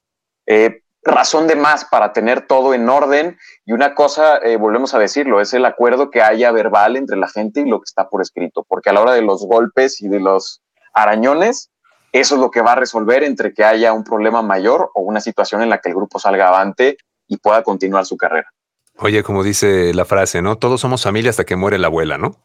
eh, 0.47 0.83
razón 1.03 1.47
de 1.47 1.57
más 1.57 1.85
para 1.85 2.12
tener 2.12 2.47
todo 2.47 2.75
en 2.75 2.88
orden. 2.88 3.38
Y 3.64 3.73
una 3.73 3.95
cosa, 3.95 4.38
eh, 4.38 4.57
volvemos 4.57 4.95
a 4.95 4.99
decirlo, 4.99 5.40
es 5.40 5.55
el 5.55 5.64
acuerdo 5.64 6.11
que 6.11 6.23
haya 6.23 6.53
verbal 6.53 6.97
entre 6.97 7.16
la 7.16 7.29
gente 7.29 7.61
y 7.61 7.69
lo 7.69 7.81
que 7.81 7.87
está 7.87 8.09
por 8.09 8.23
escrito, 8.23 8.64
porque 8.69 8.90
a 8.90 8.93
la 8.93 9.01
hora 9.01 9.12
de 9.12 9.23
los 9.23 9.47
golpes 9.47 10.01
y 10.01 10.09
de 10.09 10.21
los 10.21 10.62
arañones, 10.93 11.71
eso 12.12 12.35
es 12.35 12.40
lo 12.40 12.51
que 12.51 12.61
va 12.61 12.73
a 12.73 12.77
resolver 12.77 13.23
entre 13.23 13.53
que 13.53 13.64
haya 13.64 13.92
un 13.92 14.05
problema 14.05 14.42
mayor 14.42 14.90
o 14.94 15.03
una 15.03 15.20
situación 15.20 15.62
en 15.62 15.70
la 15.70 15.79
que 15.79 15.88
el 15.88 15.94
grupo 15.94 16.18
salga 16.18 16.49
avante 16.49 16.96
y 17.29 17.37
pueda 17.37 17.62
continuar 17.62 18.07
su 18.07 18.16
carrera. 18.16 18.53
Oye, 18.99 19.23
como 19.23 19.42
dice 19.42 19.94
la 19.94 20.05
frase, 20.05 20.42
¿no? 20.42 20.59
Todos 20.59 20.81
somos 20.81 21.03
familia 21.03 21.31
hasta 21.31 21.44
que 21.44 21.57
muere 21.57 21.79
la 21.79 21.87
abuela, 21.87 22.18
¿no? 22.18 22.37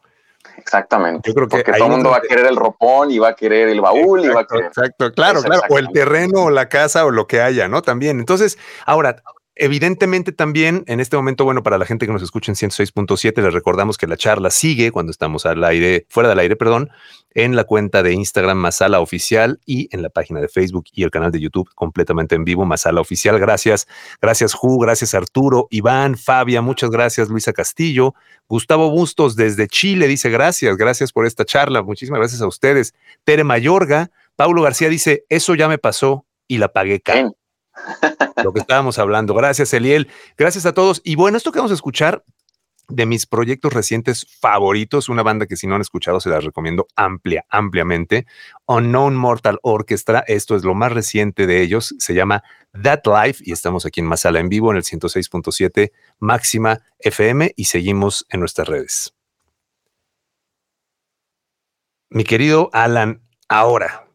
Exactamente. 0.58 1.30
Yo 1.30 1.34
creo 1.34 1.48
que 1.48 1.58
Porque 1.58 1.74
todo 1.74 1.88
el 1.88 1.92
mundo 1.92 2.12
va 2.12 2.18
a 2.18 2.22
querer 2.22 2.46
el 2.46 2.56
ropón 2.56 3.12
y 3.12 3.20
va 3.20 3.30
a 3.30 3.36
querer 3.36 3.70
el 3.70 3.82
baúl 3.82 4.24
y 4.24 4.30
va 4.30 4.42
a 4.42 4.48
querer. 4.48 4.66
Exacto, 4.66 5.12
claro, 5.12 5.42
claro. 5.42 5.64
O 5.70 5.78
el 5.78 5.90
terreno 5.90 6.46
o 6.46 6.50
la 6.50 6.70
casa 6.70 7.06
o 7.06 7.12
lo 7.12 7.28
que 7.28 7.42
haya, 7.42 7.68
¿no? 7.68 7.82
También. 7.82 8.20
Entonces, 8.20 8.58
ahora, 8.86 9.18
Evidentemente 9.58 10.34
también 10.34 10.84
en 10.86 11.00
este 11.00 11.16
momento, 11.16 11.46
bueno, 11.46 11.64
para 11.64 11.78
la 11.78 11.86
gente 11.86 12.06
que 12.06 12.12
nos 12.12 12.22
escucha 12.22 12.52
en 12.52 12.58
106.7, 12.58 13.42
les 13.42 13.54
recordamos 13.54 13.98
que 13.98 14.06
la 14.06 14.18
charla 14.18 14.50
sigue 14.50 14.92
cuando 14.92 15.12
estamos 15.12 15.46
al 15.46 15.64
aire, 15.64 16.06
fuera 16.10 16.28
del 16.28 16.40
aire, 16.40 16.58
perdón, 16.58 16.90
en 17.32 17.56
la 17.56 17.64
cuenta 17.64 18.04
de 18.04 18.12
Instagram 18.12 18.58
Masala 18.58 19.00
Oficial 19.00 19.62
y 19.66 19.88
en 19.96 20.02
la 20.02 20.10
página 20.10 20.42
de 20.42 20.50
Facebook 20.50 20.86
y 20.92 21.04
el 21.04 21.12
canal 21.12 21.32
de 21.32 21.40
YouTube 21.40 21.70
completamente 21.74 22.36
en 22.36 22.44
vivo 22.44 22.66
Masala 22.66 23.00
Oficial. 23.00 23.40
Gracias, 23.40 23.88
gracias 24.22 24.54
Ju, 24.54 24.78
gracias 24.78 25.14
Arturo, 25.14 25.68
Iván, 25.70 26.18
Fabia, 26.18 26.62
muchas 26.62 26.90
gracias 26.90 27.30
Luisa 27.30 27.54
Castillo, 27.54 28.14
Gustavo 28.50 28.90
Bustos 28.90 29.38
desde 29.38 29.70
Chile 29.70 30.10
dice 30.10 30.30
gracias, 30.30 30.76
gracias 30.76 31.14
por 31.14 31.26
esta 31.26 31.46
charla, 31.46 31.82
muchísimas 31.82 32.20
gracias 32.20 32.42
a 32.42 32.48
ustedes. 32.48 32.94
Tere 33.24 33.46
Mayorga, 33.46 34.12
Paulo 34.36 34.64
García 34.64 34.90
dice, 34.90 35.24
eso 35.30 35.56
ya 35.56 35.70
me 35.70 35.78
pasó 35.78 36.26
y 36.46 36.58
la 36.58 36.74
pagué 36.74 37.00
caro 37.00 37.38
lo 38.44 38.54
que 38.54 38.60
estábamos 38.60 39.00
hablando. 39.00 39.34
Gracias, 39.34 39.74
Eliel. 39.74 40.08
Gracias 40.38 40.66
a 40.66 40.74
todos. 40.74 41.02
Y 41.04 41.16
bueno, 41.16 41.38
esto 41.38 41.52
que 41.52 41.60
vamos 41.60 41.72
a 41.72 41.76
escuchar 41.76 42.24
de 42.88 43.06
mis 43.06 43.26
proyectos 43.26 43.74
recientes 43.74 44.28
favoritos, 44.40 45.10
una 45.10 45.24
banda 45.24 45.48
que 45.48 45.56
si 45.56 45.68
no 45.68 45.76
han 45.76 45.82
escuchado 45.82 46.20
se 46.20 46.30
la 46.30 46.40
recomiendo 46.40 46.88
amplia, 46.96 47.46
ampliamente. 47.50 48.26
Unknown 48.68 49.16
Mortal 49.16 49.60
Orchestra, 49.64 50.24
esto 50.28 50.56
es 50.56 50.64
lo 50.64 50.76
más 50.76 50.92
reciente 50.92 51.48
de 51.48 51.62
ellos, 51.62 51.96
se 51.98 52.14
llama 52.14 52.44
That 52.84 53.02
Life 53.06 53.44
y 53.46 53.52
estamos 53.52 53.86
aquí 53.86 54.02
en 54.02 54.06
Masala 54.06 54.40
en 54.40 54.50
vivo 54.50 54.72
en 54.72 54.78
el 54.78 54.84
106.7 54.84 55.92
Máxima 56.20 56.82
FM 57.00 57.54
y 57.56 57.66
seguimos 57.66 58.26
en 58.30 58.40
nuestras 58.42 58.68
redes. 58.68 59.14
Mi 62.10 62.24
querido 62.24 62.70
Alan, 62.72 63.22
ahora, 63.50 64.08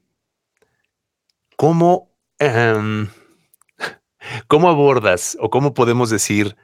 ¿cómo, 1.56 2.10
em, 2.38 3.08
¿cómo 4.46 4.68
abordas 4.68 5.37
o 5.40 5.50
cómo 5.50 5.74
podemos 5.74 6.11
decir, 6.11 6.56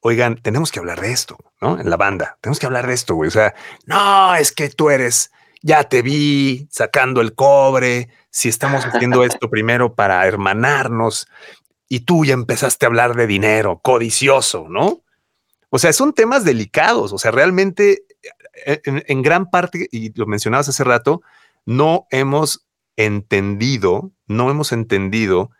oigan, 0.00 0.36
tenemos 0.36 0.72
que 0.72 0.78
hablar 0.78 1.00
de 1.00 1.12
esto, 1.12 1.38
¿no? 1.60 1.80
En 1.80 1.88
la 1.88 1.96
banda, 1.96 2.38
tenemos 2.40 2.58
que 2.58 2.66
hablar 2.66 2.86
de 2.86 2.94
esto, 2.94 3.14
güey. 3.14 3.28
O 3.28 3.32
sea, 3.32 3.54
no, 3.86 4.34
es 4.34 4.52
que 4.52 4.68
tú 4.68 4.90
eres, 4.90 5.30
ya 5.62 5.84
te 5.84 6.02
vi 6.02 6.68
sacando 6.70 7.20
el 7.20 7.34
cobre, 7.34 8.08
si 8.30 8.48
estamos 8.48 8.84
haciendo 8.84 9.24
esto 9.24 9.48
primero 9.48 9.94
para 9.94 10.26
hermanarnos 10.26 11.28
y 11.88 12.00
tú 12.00 12.24
ya 12.24 12.34
empezaste 12.34 12.86
a 12.86 12.88
hablar 12.88 13.14
de 13.14 13.26
dinero, 13.26 13.80
codicioso, 13.82 14.66
¿no? 14.68 15.02
O 15.70 15.78
sea, 15.78 15.92
son 15.92 16.12
temas 16.12 16.44
delicados, 16.44 17.12
o 17.12 17.18
sea, 17.18 17.30
realmente 17.30 18.04
eh, 18.66 18.80
en, 18.84 19.22
gran 19.22 19.50
parte, 19.50 19.88
y 19.90 20.12
lo 20.18 20.26
mencionabas 20.26 20.68
hace 20.68 20.84
rato, 20.84 21.22
no 21.64 22.06
hemos 22.10 22.66
entendido, 22.96 24.12
no 24.26 24.50
hemos 24.50 24.72
entendido 24.72 25.50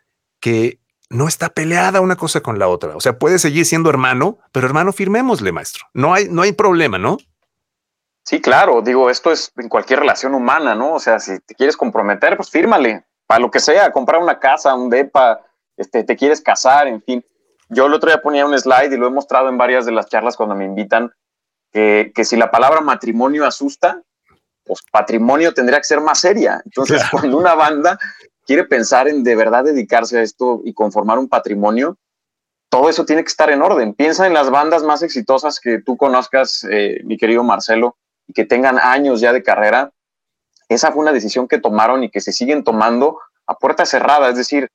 que 0.40 0.80
no 1.12 1.28
está 1.28 1.50
peleada 1.50 2.00
una 2.00 2.16
cosa 2.16 2.40
con 2.40 2.58
la 2.58 2.68
otra. 2.68 2.96
O 2.96 3.00
sea, 3.00 3.18
puede 3.18 3.38
seguir 3.38 3.66
siendo 3.66 3.90
hermano, 3.90 4.38
pero 4.50 4.66
hermano, 4.66 4.92
firmémosle, 4.92 5.52
maestro. 5.52 5.86
No 5.94 6.14
hay, 6.14 6.28
no 6.28 6.42
hay 6.42 6.52
problema, 6.52 6.98
¿no? 6.98 7.18
Sí, 8.24 8.40
claro, 8.40 8.82
digo, 8.82 9.10
esto 9.10 9.30
es 9.30 9.52
en 9.56 9.68
cualquier 9.68 10.00
relación 10.00 10.34
humana, 10.34 10.74
¿no? 10.74 10.94
O 10.94 11.00
sea, 11.00 11.18
si 11.18 11.38
te 11.40 11.54
quieres 11.54 11.76
comprometer, 11.76 12.36
pues 12.36 12.50
fírmale, 12.50 13.04
para 13.26 13.40
lo 13.40 13.50
que 13.50 13.60
sea, 13.60 13.92
comprar 13.92 14.22
una 14.22 14.38
casa, 14.38 14.74
un 14.74 14.90
depa, 14.90 15.40
este, 15.76 16.04
te 16.04 16.16
quieres 16.16 16.40
casar, 16.40 16.86
en 16.86 17.02
fin. 17.02 17.24
Yo 17.68 17.86
el 17.86 17.94
otro 17.94 18.10
día 18.10 18.22
ponía 18.22 18.46
un 18.46 18.58
slide 18.58 18.92
y 18.92 18.96
lo 18.96 19.08
he 19.08 19.10
mostrado 19.10 19.48
en 19.48 19.58
varias 19.58 19.84
de 19.84 19.92
las 19.92 20.08
charlas 20.08 20.36
cuando 20.36 20.54
me 20.54 20.64
invitan, 20.64 21.12
que, 21.72 22.12
que 22.14 22.24
si 22.24 22.36
la 22.36 22.50
palabra 22.50 22.80
matrimonio 22.80 23.44
asusta, 23.44 24.02
pues 24.64 24.80
patrimonio 24.90 25.52
tendría 25.52 25.78
que 25.78 25.84
ser 25.84 26.00
más 26.00 26.20
seria. 26.20 26.60
Entonces, 26.64 27.02
cuando 27.10 27.36
una 27.36 27.54
banda 27.54 27.98
quiere 28.46 28.64
pensar 28.64 29.08
en 29.08 29.24
de 29.24 29.36
verdad 29.36 29.64
dedicarse 29.64 30.18
a 30.18 30.22
esto 30.22 30.60
y 30.64 30.74
conformar 30.74 31.18
un 31.18 31.28
patrimonio, 31.28 31.96
todo 32.68 32.88
eso 32.88 33.04
tiene 33.04 33.22
que 33.22 33.28
estar 33.28 33.50
en 33.50 33.62
orden. 33.62 33.94
Piensa 33.94 34.26
en 34.26 34.34
las 34.34 34.50
bandas 34.50 34.82
más 34.82 35.02
exitosas 35.02 35.60
que 35.60 35.80
tú 35.82 35.96
conozcas, 35.96 36.66
eh, 36.70 37.00
mi 37.04 37.18
querido 37.18 37.44
Marcelo, 37.44 37.96
y 38.26 38.32
que 38.32 38.44
tengan 38.44 38.78
años 38.78 39.20
ya 39.20 39.32
de 39.32 39.42
carrera. 39.42 39.92
Esa 40.68 40.90
fue 40.90 41.02
una 41.02 41.12
decisión 41.12 41.48
que 41.48 41.58
tomaron 41.58 42.02
y 42.02 42.10
que 42.10 42.20
se 42.20 42.32
siguen 42.32 42.64
tomando 42.64 43.18
a 43.46 43.58
puerta 43.58 43.84
cerrada, 43.84 44.30
es 44.30 44.36
decir, 44.36 44.70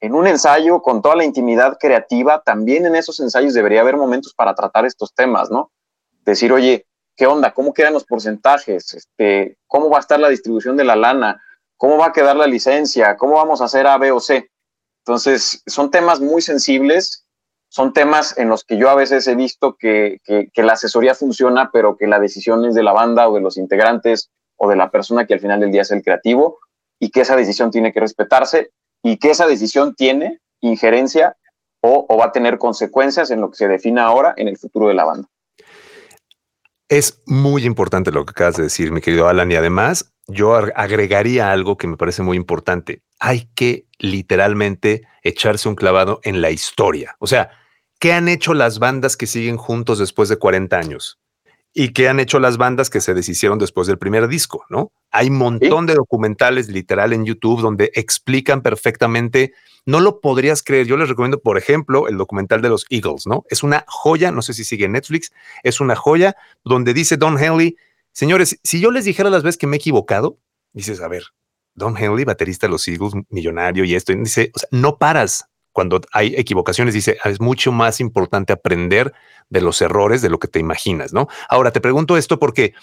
en 0.00 0.14
un 0.14 0.26
ensayo 0.26 0.82
con 0.82 1.00
toda 1.00 1.16
la 1.16 1.24
intimidad 1.24 1.78
creativa, 1.78 2.42
también 2.42 2.86
en 2.86 2.96
esos 2.96 3.20
ensayos 3.20 3.54
debería 3.54 3.80
haber 3.80 3.96
momentos 3.96 4.34
para 4.34 4.54
tratar 4.54 4.84
estos 4.84 5.14
temas, 5.14 5.50
¿no? 5.50 5.70
Decir, 6.24 6.52
oye, 6.52 6.86
¿qué 7.16 7.26
onda? 7.26 7.52
¿Cómo 7.54 7.72
quedan 7.72 7.92
los 7.92 8.04
porcentajes? 8.04 8.94
Este, 8.94 9.58
¿Cómo 9.66 9.90
va 9.90 9.98
a 9.98 10.00
estar 10.00 10.18
la 10.18 10.28
distribución 10.28 10.76
de 10.76 10.84
la 10.84 10.96
lana? 10.96 11.40
¿Cómo 11.82 11.98
va 11.98 12.06
a 12.06 12.12
quedar 12.12 12.36
la 12.36 12.46
licencia? 12.46 13.16
¿Cómo 13.16 13.32
vamos 13.34 13.60
a 13.60 13.64
hacer 13.64 13.88
A, 13.88 13.98
B 13.98 14.12
o 14.12 14.20
C? 14.20 14.48
Entonces, 15.04 15.64
son 15.66 15.90
temas 15.90 16.20
muy 16.20 16.40
sensibles, 16.40 17.26
son 17.68 17.92
temas 17.92 18.38
en 18.38 18.48
los 18.48 18.62
que 18.62 18.76
yo 18.76 18.88
a 18.88 18.94
veces 18.94 19.26
he 19.26 19.34
visto 19.34 19.74
que, 19.76 20.20
la 20.54 20.74
asesoría 20.74 21.16
funciona, 21.16 21.70
pero 21.72 21.96
que 21.96 22.06
la 22.06 22.20
decisión 22.20 22.64
es 22.66 22.76
de 22.76 22.84
la 22.84 22.92
banda 22.92 23.28
o 23.28 23.34
de 23.34 23.40
los 23.40 23.56
integrantes 23.56 24.30
o 24.54 24.68
de 24.68 24.76
la 24.76 24.92
persona 24.92 25.26
que 25.26 25.34
al 25.34 25.40
final 25.40 25.58
del 25.58 25.72
día 25.72 25.82
es 25.82 25.90
el 25.90 26.04
creativo 26.04 26.60
y 27.00 27.10
que 27.10 27.22
esa 27.22 27.34
decisión 27.34 27.72
tiene 27.72 27.92
que 27.92 27.98
respetarse 27.98 28.70
y 29.02 29.16
que 29.16 29.30
esa 29.30 29.48
decisión 29.48 29.96
tiene 29.96 30.38
injerencia 30.60 31.36
o, 31.80 32.06
va 32.16 32.26
a 32.26 32.32
tener 32.32 32.58
consecuencias 32.58 33.32
en 33.32 33.40
lo 33.40 33.50
que 33.50 33.56
se 33.56 33.66
defina 33.66 34.04
ahora 34.04 34.34
en 34.36 34.46
el 34.46 34.56
futuro 34.56 34.86
de 34.86 34.94
la 34.94 35.04
banda. 35.04 35.28
Es 36.88 37.22
muy 37.26 37.64
importante 37.64 38.12
lo 38.12 38.24
que 38.24 38.30
acabas 38.30 38.54
de 38.54 38.62
decir, 38.62 38.92
mi 38.92 39.00
querido 39.00 39.26
Alan, 39.26 39.50
y 39.50 39.56
además 39.56 40.11
yo 40.26 40.54
agregaría 40.54 41.52
algo 41.52 41.76
que 41.76 41.86
me 41.86 41.96
parece 41.96 42.22
muy 42.22 42.36
importante. 42.36 43.02
Hay 43.18 43.48
que 43.54 43.86
literalmente 43.98 45.02
echarse 45.22 45.68
un 45.68 45.74
clavado 45.74 46.20
en 46.22 46.40
la 46.40 46.50
historia. 46.50 47.16
O 47.18 47.26
sea, 47.26 47.50
¿qué 47.98 48.12
han 48.12 48.28
hecho 48.28 48.54
las 48.54 48.78
bandas 48.78 49.16
que 49.16 49.26
siguen 49.26 49.56
juntos 49.56 49.98
después 49.98 50.28
de 50.28 50.36
40 50.36 50.76
años? 50.78 51.18
y 51.74 51.92
qué 51.92 52.08
han 52.08 52.20
hecho 52.20 52.38
las 52.38 52.58
bandas 52.58 52.90
que 52.90 53.00
se 53.00 53.14
deshicieron 53.14 53.58
después 53.58 53.86
del 53.86 53.98
primer 53.98 54.28
disco, 54.28 54.64
¿no? 54.68 54.92
Hay 55.10 55.28
un 55.28 55.38
montón 55.38 55.86
de 55.86 55.94
documentales 55.94 56.68
literal 56.68 57.12
en 57.12 57.24
YouTube 57.24 57.62
donde 57.62 57.90
explican 57.94 58.62
perfectamente, 58.62 59.52
no 59.86 60.00
lo 60.00 60.20
podrías 60.20 60.62
creer, 60.62 60.86
yo 60.86 60.96
les 60.96 61.08
recomiendo, 61.08 61.40
por 61.40 61.56
ejemplo, 61.56 62.08
el 62.08 62.18
documental 62.18 62.60
de 62.60 62.68
los 62.68 62.84
Eagles, 62.90 63.26
¿no? 63.26 63.44
Es 63.48 63.62
una 63.62 63.84
joya, 63.88 64.30
no 64.32 64.42
sé 64.42 64.52
si 64.52 64.64
sigue 64.64 64.84
en 64.84 64.92
Netflix, 64.92 65.32
es 65.62 65.80
una 65.80 65.96
joya 65.96 66.36
donde 66.62 66.92
dice 66.92 67.16
Don 67.16 67.42
Henley, 67.42 67.76
señores, 68.12 68.58
si 68.62 68.80
yo 68.80 68.90
les 68.90 69.04
dijera 69.04 69.30
las 69.30 69.42
veces 69.42 69.58
que 69.58 69.66
me 69.66 69.76
he 69.76 69.78
equivocado, 69.78 70.38
dices, 70.72 71.00
a 71.00 71.08
ver, 71.08 71.24
Don 71.74 71.96
Henley, 71.96 72.24
baterista 72.24 72.66
de 72.66 72.72
los 72.72 72.86
Eagles, 72.86 73.14
millonario 73.30 73.84
y 73.84 73.94
esto, 73.94 74.12
dice, 74.12 74.50
o 74.54 74.58
sea, 74.58 74.68
no 74.70 74.98
paras, 74.98 75.46
cuando 75.72 76.00
hay 76.12 76.34
equivocaciones, 76.36 76.94
dice, 76.94 77.18
es 77.24 77.40
mucho 77.40 77.72
más 77.72 78.00
importante 78.00 78.52
aprender 78.52 79.12
de 79.48 79.60
los 79.60 79.80
errores 79.80 80.22
de 80.22 80.28
lo 80.28 80.38
que 80.38 80.48
te 80.48 80.58
imaginas, 80.58 81.12
¿no? 81.12 81.28
Ahora, 81.48 81.72
te 81.72 81.80
pregunto 81.80 82.16
esto 82.16 82.38
porque 82.38 82.74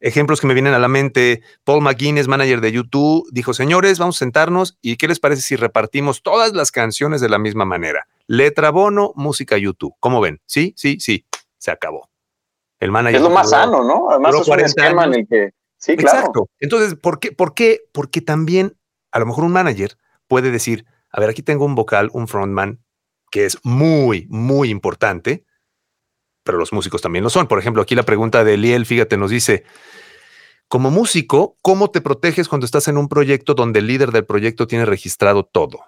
ejemplos 0.00 0.40
que 0.40 0.46
me 0.46 0.54
vienen 0.54 0.74
a 0.74 0.78
la 0.78 0.88
mente, 0.88 1.42
Paul 1.64 1.82
McGuinness, 1.82 2.28
manager 2.28 2.60
de 2.60 2.72
YouTube, 2.72 3.28
dijo, 3.32 3.54
señores, 3.54 3.98
vamos 3.98 4.16
a 4.16 4.20
sentarnos 4.20 4.78
y 4.80 4.96
¿qué 4.96 5.08
les 5.08 5.20
parece 5.20 5.42
si 5.42 5.56
repartimos 5.56 6.22
todas 6.22 6.54
las 6.54 6.72
canciones 6.72 7.20
de 7.20 7.28
la 7.28 7.38
misma 7.38 7.64
manera? 7.64 8.08
Letra 8.26 8.70
Bono, 8.70 9.12
música 9.14 9.58
YouTube. 9.58 9.94
¿Cómo 10.00 10.20
ven? 10.20 10.40
Sí, 10.46 10.74
sí, 10.76 10.98
sí, 11.00 11.26
se 11.58 11.70
acabó. 11.70 12.07
El 12.80 12.90
manager. 12.90 13.16
Es 13.16 13.22
lo 13.22 13.30
más 13.30 13.50
sano, 13.50 13.82
¿no? 13.82 14.10
Además 14.10 14.34
es 14.40 14.48
un 14.48 14.60
esquema 14.60 15.04
en 15.04 15.14
el 15.14 15.28
que... 15.28 15.50
Sí, 15.76 15.96
claro. 15.96 16.18
Exacto. 16.18 16.48
Entonces, 16.58 16.94
¿por 16.94 17.20
qué? 17.20 17.32
¿Por 17.32 17.54
qué? 17.54 17.82
Porque 17.92 18.20
también 18.20 18.76
a 19.12 19.18
lo 19.18 19.26
mejor 19.26 19.44
un 19.44 19.52
manager 19.52 19.96
puede 20.26 20.50
decir, 20.50 20.84
a 21.10 21.20
ver, 21.20 21.30
aquí 21.30 21.42
tengo 21.42 21.64
un 21.64 21.74
vocal, 21.74 22.10
un 22.12 22.28
frontman, 22.28 22.80
que 23.30 23.44
es 23.44 23.58
muy, 23.62 24.26
muy 24.28 24.70
importante, 24.70 25.44
pero 26.42 26.58
los 26.58 26.72
músicos 26.72 27.02
también 27.02 27.22
lo 27.22 27.30
son. 27.30 27.46
Por 27.46 27.58
ejemplo, 27.58 27.82
aquí 27.82 27.94
la 27.94 28.04
pregunta 28.04 28.44
de 28.44 28.54
Eliel, 28.54 28.86
fíjate, 28.86 29.16
nos 29.16 29.30
dice, 29.30 29.64
como 30.68 30.90
músico, 30.90 31.56
¿cómo 31.62 31.90
te 31.90 32.00
proteges 32.00 32.48
cuando 32.48 32.64
estás 32.64 32.88
en 32.88 32.96
un 32.96 33.08
proyecto 33.08 33.54
donde 33.54 33.80
el 33.80 33.86
líder 33.86 34.12
del 34.12 34.26
proyecto 34.26 34.66
tiene 34.66 34.84
registrado 34.84 35.44
todo? 35.44 35.80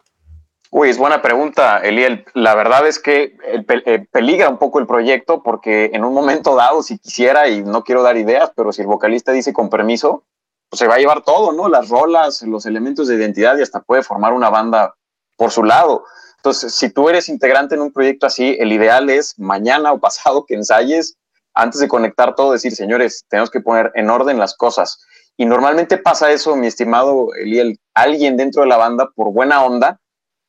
Uy, 0.73 0.89
es 0.89 0.99
buena 0.99 1.21
pregunta, 1.21 1.79
Eliel. 1.79 2.25
La 2.33 2.55
verdad 2.55 2.87
es 2.87 3.01
que 3.01 3.37
eh, 3.43 4.07
peligra 4.13 4.49
un 4.49 4.59
poco 4.59 4.79
el 4.79 4.87
proyecto 4.87 5.43
porque 5.43 5.91
en 5.93 6.05
un 6.05 6.15
momento 6.15 6.55
dado, 6.55 6.85
si 6.85 6.97
quisiera, 6.99 7.49
y 7.49 7.63
no 7.63 7.83
quiero 7.83 8.05
dar 8.05 8.17
ideas, 8.17 8.53
pero 8.55 8.73
si 8.73 8.83
el 8.83 8.87
vocalista 8.87 9.33
dice 9.33 9.53
con 9.53 9.69
permiso, 9.69 10.23
pues 10.69 10.79
se 10.79 10.87
va 10.87 10.95
a 10.95 10.99
llevar 10.99 11.23
todo, 11.23 11.51
¿no? 11.53 11.69
Las 11.69 11.89
rolas, 11.89 12.43
los 12.43 12.67
elementos 12.67 13.09
de 13.09 13.17
identidad 13.17 13.59
y 13.59 13.63
hasta 13.63 13.81
puede 13.81 14.05
formar 14.05 14.33
una 14.33 14.49
banda 14.49 14.95
por 15.37 15.51
su 15.51 15.65
lado. 15.65 16.05
Entonces, 16.37 16.73
si 16.73 16.89
tú 16.89 17.09
eres 17.09 17.29
integrante 17.29 17.75
en 17.75 17.81
un 17.81 17.93
proyecto 17.93 18.27
así, 18.27 18.57
el 18.61 18.73
ideal 18.73 19.11
es 19.11 19.37
mañana 19.41 19.93
o 19.93 19.99
pasado 19.99 20.47
que 20.47 20.55
ensayes, 20.55 21.17
antes 21.53 21.81
de 21.81 21.89
conectar 21.89 22.37
todo, 22.37 22.53
decir, 22.53 22.77
señores, 22.77 23.25
tenemos 23.29 23.51
que 23.51 23.61
poner 23.61 23.91
en 23.97 24.09
orden 24.09 24.39
las 24.39 24.57
cosas. 24.57 25.01
Y 25.37 25.47
normalmente 25.47 25.99
pasa 25.99 26.31
eso, 26.31 26.55
mi 26.55 26.69
estimado 26.69 27.35
Eliel, 27.35 27.81
alguien 27.93 28.37
dentro 28.37 28.63
de 28.63 28.69
la 28.69 28.77
banda, 28.77 29.11
por 29.17 29.33
buena 29.33 29.65
onda, 29.65 30.01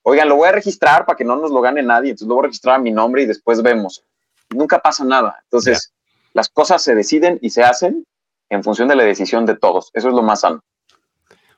oigan, 0.04 0.30
lo 0.30 0.36
voy 0.36 0.50
a 0.50 0.52
registrar 0.52 1.06
para 1.06 1.18
que 1.18 1.24
no 1.24 1.36
nos 1.36 1.52
lo 1.52 1.62
gane 1.62 1.84
nadie, 1.84 2.12
entonces 2.12 2.28
lo 2.28 2.36
voy 2.36 2.44
a 2.44 2.48
registrar 2.48 2.76
a 2.76 2.80
mi 2.80 2.92
nombre 2.92 3.24
y 3.24 3.26
después 3.26 3.62
vemos. 3.62 4.04
Nunca 4.50 4.80
pasa 4.80 5.04
nada. 5.04 5.40
Entonces, 5.44 5.94
las 6.34 6.50
cosas 6.50 6.84
se 6.84 6.96
deciden 6.96 7.40
y 7.42 7.50
se 7.52 7.64
hacen 7.64 8.06
en 8.50 8.64
función 8.64 8.88
de 8.88 8.96
la 8.96 9.04
decisión 9.04 9.46
de 9.46 9.56
todos. 9.56 9.92
Eso 9.94 10.10
es 10.10 10.14
lo 10.14 10.22
más 10.22 10.42
sano. 10.42 10.62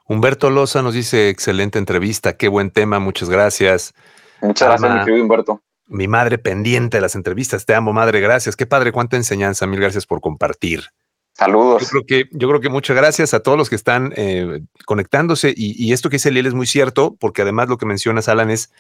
Humberto 0.08 0.49
Loza 0.49 0.82
nos 0.82 0.93
dice, 0.93 1.29
excelente 1.29 1.79
entrevista, 1.79 2.36
qué 2.38 2.49
buen 2.49 2.71
tema, 2.71 2.99
muchas 2.99 3.29
gracias. 3.29 3.93
Muchas 4.41 4.67
gracias, 4.67 4.99
mi 4.99 5.06
querido 5.06 5.23
Humberto. 5.23 5.62
Mi 5.88 6.08
madre 6.08 6.38
pendiente 6.38 6.97
de 6.97 7.01
las 7.01 7.15
entrevistas, 7.15 7.65
te 7.65 7.73
amo, 7.73 7.93
madre, 7.93 8.19
gracias. 8.19 8.56
Qué 8.56 8.65
padre, 8.65 8.91
cuánta 8.91 9.15
enseñanza, 9.15 9.65
mil 9.65 9.79
gracias 9.79 10.06
por 10.06 10.21
compartir. 10.21 10.89
Saludos. 11.34 11.82
Yo 11.82 11.88
creo 11.89 12.06
que, 12.06 12.30
yo 12.32 12.48
creo 12.48 12.62
que 12.62 12.69
muchas 12.69 12.96
gracias 12.96 13.34
a 13.34 13.41
todos 13.41 13.58
los 13.58 13.69
que 13.69 13.76
están 13.76 14.13
eh, 14.15 14.62
conectándose 14.86 15.54
y, 15.56 15.91
esto 15.91 16.10
que 16.10 16.15
dice 16.15 16.32
Liel 16.32 16.46
es 16.46 16.54
muy 16.54 16.67
cierto, 16.67 17.15
porque 17.19 17.41
además 17.41 17.69
lo 17.69 17.78
que 17.78 17.86
mencionas, 17.86 18.30
Alan, 18.30 18.52
es 18.52 18.72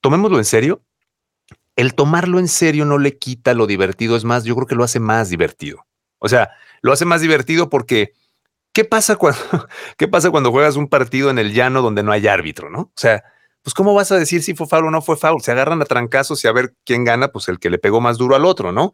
tomémoslo 0.00 0.38
en 0.38 0.44
serio. 0.44 0.82
El 1.76 1.94
tomarlo 1.94 2.38
en 2.38 2.48
serio 2.48 2.84
no 2.84 2.98
le 2.98 3.18
quita 3.18 3.54
lo 3.54 3.66
divertido, 3.66 4.16
es 4.16 4.24
más, 4.24 4.44
yo 4.44 4.54
creo 4.54 4.66
que 4.66 4.74
lo 4.74 4.84
hace 4.84 4.98
más 4.98 5.28
divertido. 5.28 5.86
O 6.18 6.28
sea, 6.28 6.50
lo 6.82 6.92
hace 6.92 7.04
más 7.04 7.20
divertido 7.20 7.68
porque 7.68 8.12
¿qué 8.72 8.84
pasa 8.84 9.16
cuando, 9.16 9.40
qué 9.98 10.08
pasa 10.08 10.30
cuando 10.30 10.50
juegas 10.50 10.76
un 10.76 10.88
partido 10.88 11.30
en 11.30 11.38
el 11.38 11.52
llano 11.52 11.82
donde 11.82 12.02
no 12.02 12.12
hay 12.12 12.26
árbitro, 12.26 12.70
no? 12.70 12.80
O 12.80 12.92
sea, 12.96 13.24
pues 13.62 13.74
cómo 13.74 13.94
vas 13.94 14.10
a 14.10 14.16
decir 14.16 14.42
si 14.42 14.54
fue 14.54 14.66
foul 14.66 14.86
o 14.86 14.90
no 14.90 15.02
fue 15.02 15.16
foul? 15.16 15.42
Se 15.42 15.52
agarran 15.52 15.82
a 15.82 15.84
trancazos 15.84 16.42
y 16.44 16.48
a 16.48 16.52
ver 16.52 16.74
quién 16.84 17.04
gana, 17.04 17.28
pues 17.28 17.48
el 17.48 17.58
que 17.58 17.70
le 17.70 17.78
pegó 17.78 18.00
más 18.00 18.16
duro 18.16 18.34
al 18.34 18.46
otro, 18.46 18.72
¿no? 18.72 18.92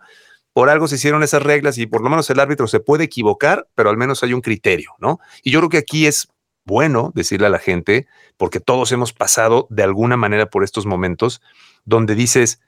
Por 0.57 0.71
algo 0.71 0.89
se 0.89 0.95
hicieron 0.95 1.23
esas 1.23 1.43
reglas 1.43 1.77
y 1.77 1.85
por 1.85 2.01
lo 2.01 2.09
menos 2.09 2.31
el 2.31 2.41
árbitro 2.41 2.67
se 2.67 2.81
puede 2.81 3.05
equivocar, 3.05 3.69
pero 3.75 3.91
al 3.91 3.99
menos 3.99 4.23
hay 4.23 4.33
un 4.33 4.41
criterio, 4.41 4.93
¿no? 4.97 5.21
Y 5.43 5.51
yo 5.51 5.59
creo 5.59 5.69
que 5.69 5.77
aquí 5.77 6.07
es 6.07 6.29
bueno 6.65 7.13
decirle 7.15 7.47
a 7.47 7.51
la 7.51 7.59
gente, 7.59 8.07
porque 8.39 8.59
todos 8.59 8.91
hemos 8.91 9.13
pasado 9.13 9.67
de 9.69 9.83
alguna 9.83 10.17
manera 10.17 10.47
por 10.47 10.65
estos 10.65 10.87
momentos 10.87 11.43
donde 11.85 12.15
dices, 12.15 12.63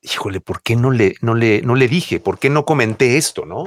híjole, 0.00 0.40
¿por 0.40 0.62
qué 0.62 0.76
no 0.76 0.92
le, 0.92 1.16
no 1.20 1.34
le, 1.34 1.60
no 1.62 1.74
le 1.74 1.88
dije? 1.88 2.20
¿Por 2.20 2.38
qué 2.38 2.50
no 2.50 2.64
comenté 2.64 3.16
esto, 3.16 3.44
no? 3.44 3.64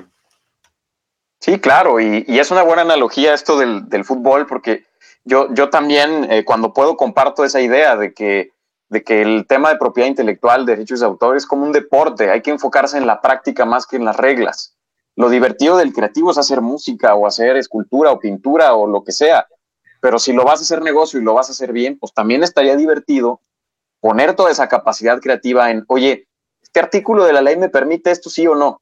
Sí, 1.42 1.60
claro, 1.60 2.00
y, 2.00 2.24
es 2.30 2.52
una 2.52 2.64
buena 2.64 2.84
analogía 2.84 3.34
esto 3.34 3.60
del, 3.60 4.06
fútbol, 4.06 4.48
porque 4.48 4.86
yo, 5.26 5.54
yo 5.54 5.70
también 5.70 6.26
eh, 6.32 6.46
cuando 6.46 6.72
puedo 6.72 6.96
comparto 6.96 7.44
esa 7.44 7.60
idea 7.60 7.98
de 7.98 8.14
que, 8.14 8.54
de 8.92 9.04
que 9.04 9.22
el 9.22 9.48
tema 9.48 9.70
de 9.70 9.78
propiedad 9.78 10.08
intelectual, 10.08 10.66
derechos 10.66 11.00
de 11.00 11.08
autor, 11.08 11.36
es 11.36 11.46
como 11.46 11.66
un 11.66 11.72
deporte, 11.72 12.30
hay 12.30 12.42
que 12.42 12.52
enfocarse 12.52 12.98
en 12.98 13.08
la 13.08 13.22
práctica 13.22 13.66
más 13.66 13.88
que 13.88 13.96
en 13.96 14.06
las 14.06 14.18
reglas. 14.18 14.78
Lo 15.16 15.30
divertido 15.30 15.78
del 15.78 15.94
creativo 15.94 16.32
es 16.32 16.38
hacer 16.38 16.62
música 16.62 17.16
o 17.16 17.26
hacer 17.26 17.58
escultura 17.58 18.12
o 18.12 18.20
pintura 18.20 18.76
o 18.76 18.88
lo 18.88 19.04
que 19.04 19.12
sea, 19.12 19.48
pero 20.00 20.20
si 20.20 20.34
lo 20.34 20.44
vas 20.44 20.60
a 20.60 20.64
hacer 20.64 20.82
negocio 20.82 21.20
y 21.20 21.24
lo 21.24 21.34
vas 21.34 21.50
a 21.50 21.54
hacer 21.54 21.72
bien, 21.74 21.98
pues 22.00 22.14
también 22.14 22.44
estaría 22.44 22.76
divertido 22.76 23.42
poner 24.00 24.36
toda 24.36 24.52
esa 24.52 24.68
capacidad 24.68 25.20
creativa 25.20 25.72
en, 25.72 25.86
oye, 25.88 26.28
este 26.62 26.80
artículo 26.80 27.24
de 27.24 27.34
la 27.34 27.42
ley 27.42 27.58
me 27.58 27.70
permite 27.70 28.12
esto 28.12 28.30
sí 28.30 28.46
o 28.48 28.56
no 28.56 28.82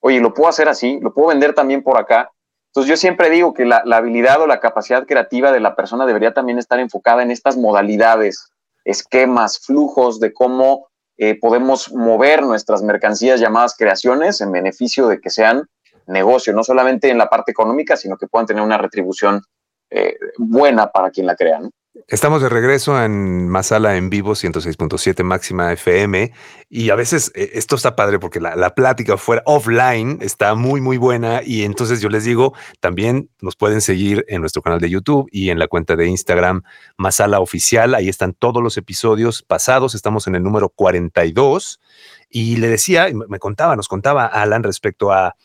oye, 0.00 0.20
lo 0.20 0.34
puedo 0.34 0.48
hacer 0.48 0.68
así, 0.68 0.98
lo 1.00 1.12
puedo 1.12 1.28
vender 1.28 1.54
también 1.54 1.82
por 1.82 1.98
acá. 1.98 2.30
Entonces 2.68 2.88
yo 2.88 2.96
siempre 2.96 3.30
digo 3.30 3.54
que 3.54 3.64
la, 3.64 3.82
habilidad 3.92 4.40
o 4.40 4.46
la 4.46 4.60
capacidad 4.60 5.06
creativa 5.06 5.50
de 5.50 5.60
la 5.60 5.74
persona 5.74 6.06
debería 6.06 6.34
también 6.34 6.58
estar 6.58 6.78
enfocada 6.78 7.22
en 7.22 7.30
estas 7.30 7.56
modalidades, 7.56 8.50
esquemas, 8.86 9.58
flujos 9.58 10.20
de 10.20 10.32
cómo 10.32 10.86
eh, 11.18 11.38
podemos 11.38 11.92
mover 11.92 12.42
nuestras 12.42 12.82
mercancías 12.82 13.40
llamadas 13.40 13.74
creaciones 13.76 14.40
en 14.40 14.52
beneficio 14.52 15.08
de 15.08 15.20
que 15.20 15.28
sean 15.28 15.64
negocio, 16.06 16.52
no 16.52 16.62
solamente 16.62 17.10
en 17.10 17.18
la 17.18 17.28
parte 17.28 17.50
económica, 17.50 17.96
sino 17.96 18.16
que 18.16 18.28
puedan 18.28 18.46
tener 18.46 18.62
una 18.62 18.78
retribución 18.78 19.42
eh, 19.90 20.16
buena 20.38 20.92
para 20.92 21.10
quien 21.10 21.26
la 21.26 21.34
crea. 21.34 21.58
¿no? 21.58 21.70
Estamos 22.08 22.42
de 22.42 22.48
regreso 22.48 23.02
en 23.02 23.48
Masala 23.48 23.96
en 23.96 24.10
vivo 24.10 24.32
106.7 24.32 25.24
máxima 25.24 25.72
FM 25.72 26.30
y 26.68 26.90
a 26.90 26.94
veces 26.94 27.32
eh, 27.34 27.50
esto 27.54 27.74
está 27.74 27.96
padre 27.96 28.18
porque 28.18 28.38
la, 28.38 28.74
plática 28.74 29.16
fuera 29.16 29.42
offline 29.46 30.18
está 30.20 30.54
muy 30.54 30.80
muy 30.80 30.98
buena. 30.98 31.40
Y 31.44 31.64
entonces 31.64 32.00
yo 32.00 32.08
les 32.08 32.24
digo 32.24 32.52
también 32.80 33.30
nos 33.40 33.56
pueden 33.56 33.80
seguir 33.80 34.24
en 34.28 34.40
nuestro 34.40 34.62
canal 34.62 34.78
de 34.78 34.90
YouTube 34.90 35.26
y 35.32 35.50
en 35.50 35.58
la 35.58 35.68
cuenta 35.68 35.96
de 35.96 36.06
Instagram 36.06 36.62
Masala 36.96 37.40
oficial. 37.40 37.94
Ahí 37.94 38.08
están 38.08 38.34
todos 38.34 38.62
los 38.62 38.76
episodios 38.76 39.42
pasados. 39.42 39.94
Estamos 39.94 40.26
en 40.26 40.34
el 40.34 40.42
número 40.42 40.68
42 40.68 41.80
y 42.28 42.56
le 42.56 42.68
decía, 42.68 43.08
me 43.28 43.38
contaba, 43.38 43.76
nos 43.76 43.88
contaba 43.88 44.26
Alan 44.26 44.62
respecto 44.62 45.12
a, 45.12 45.36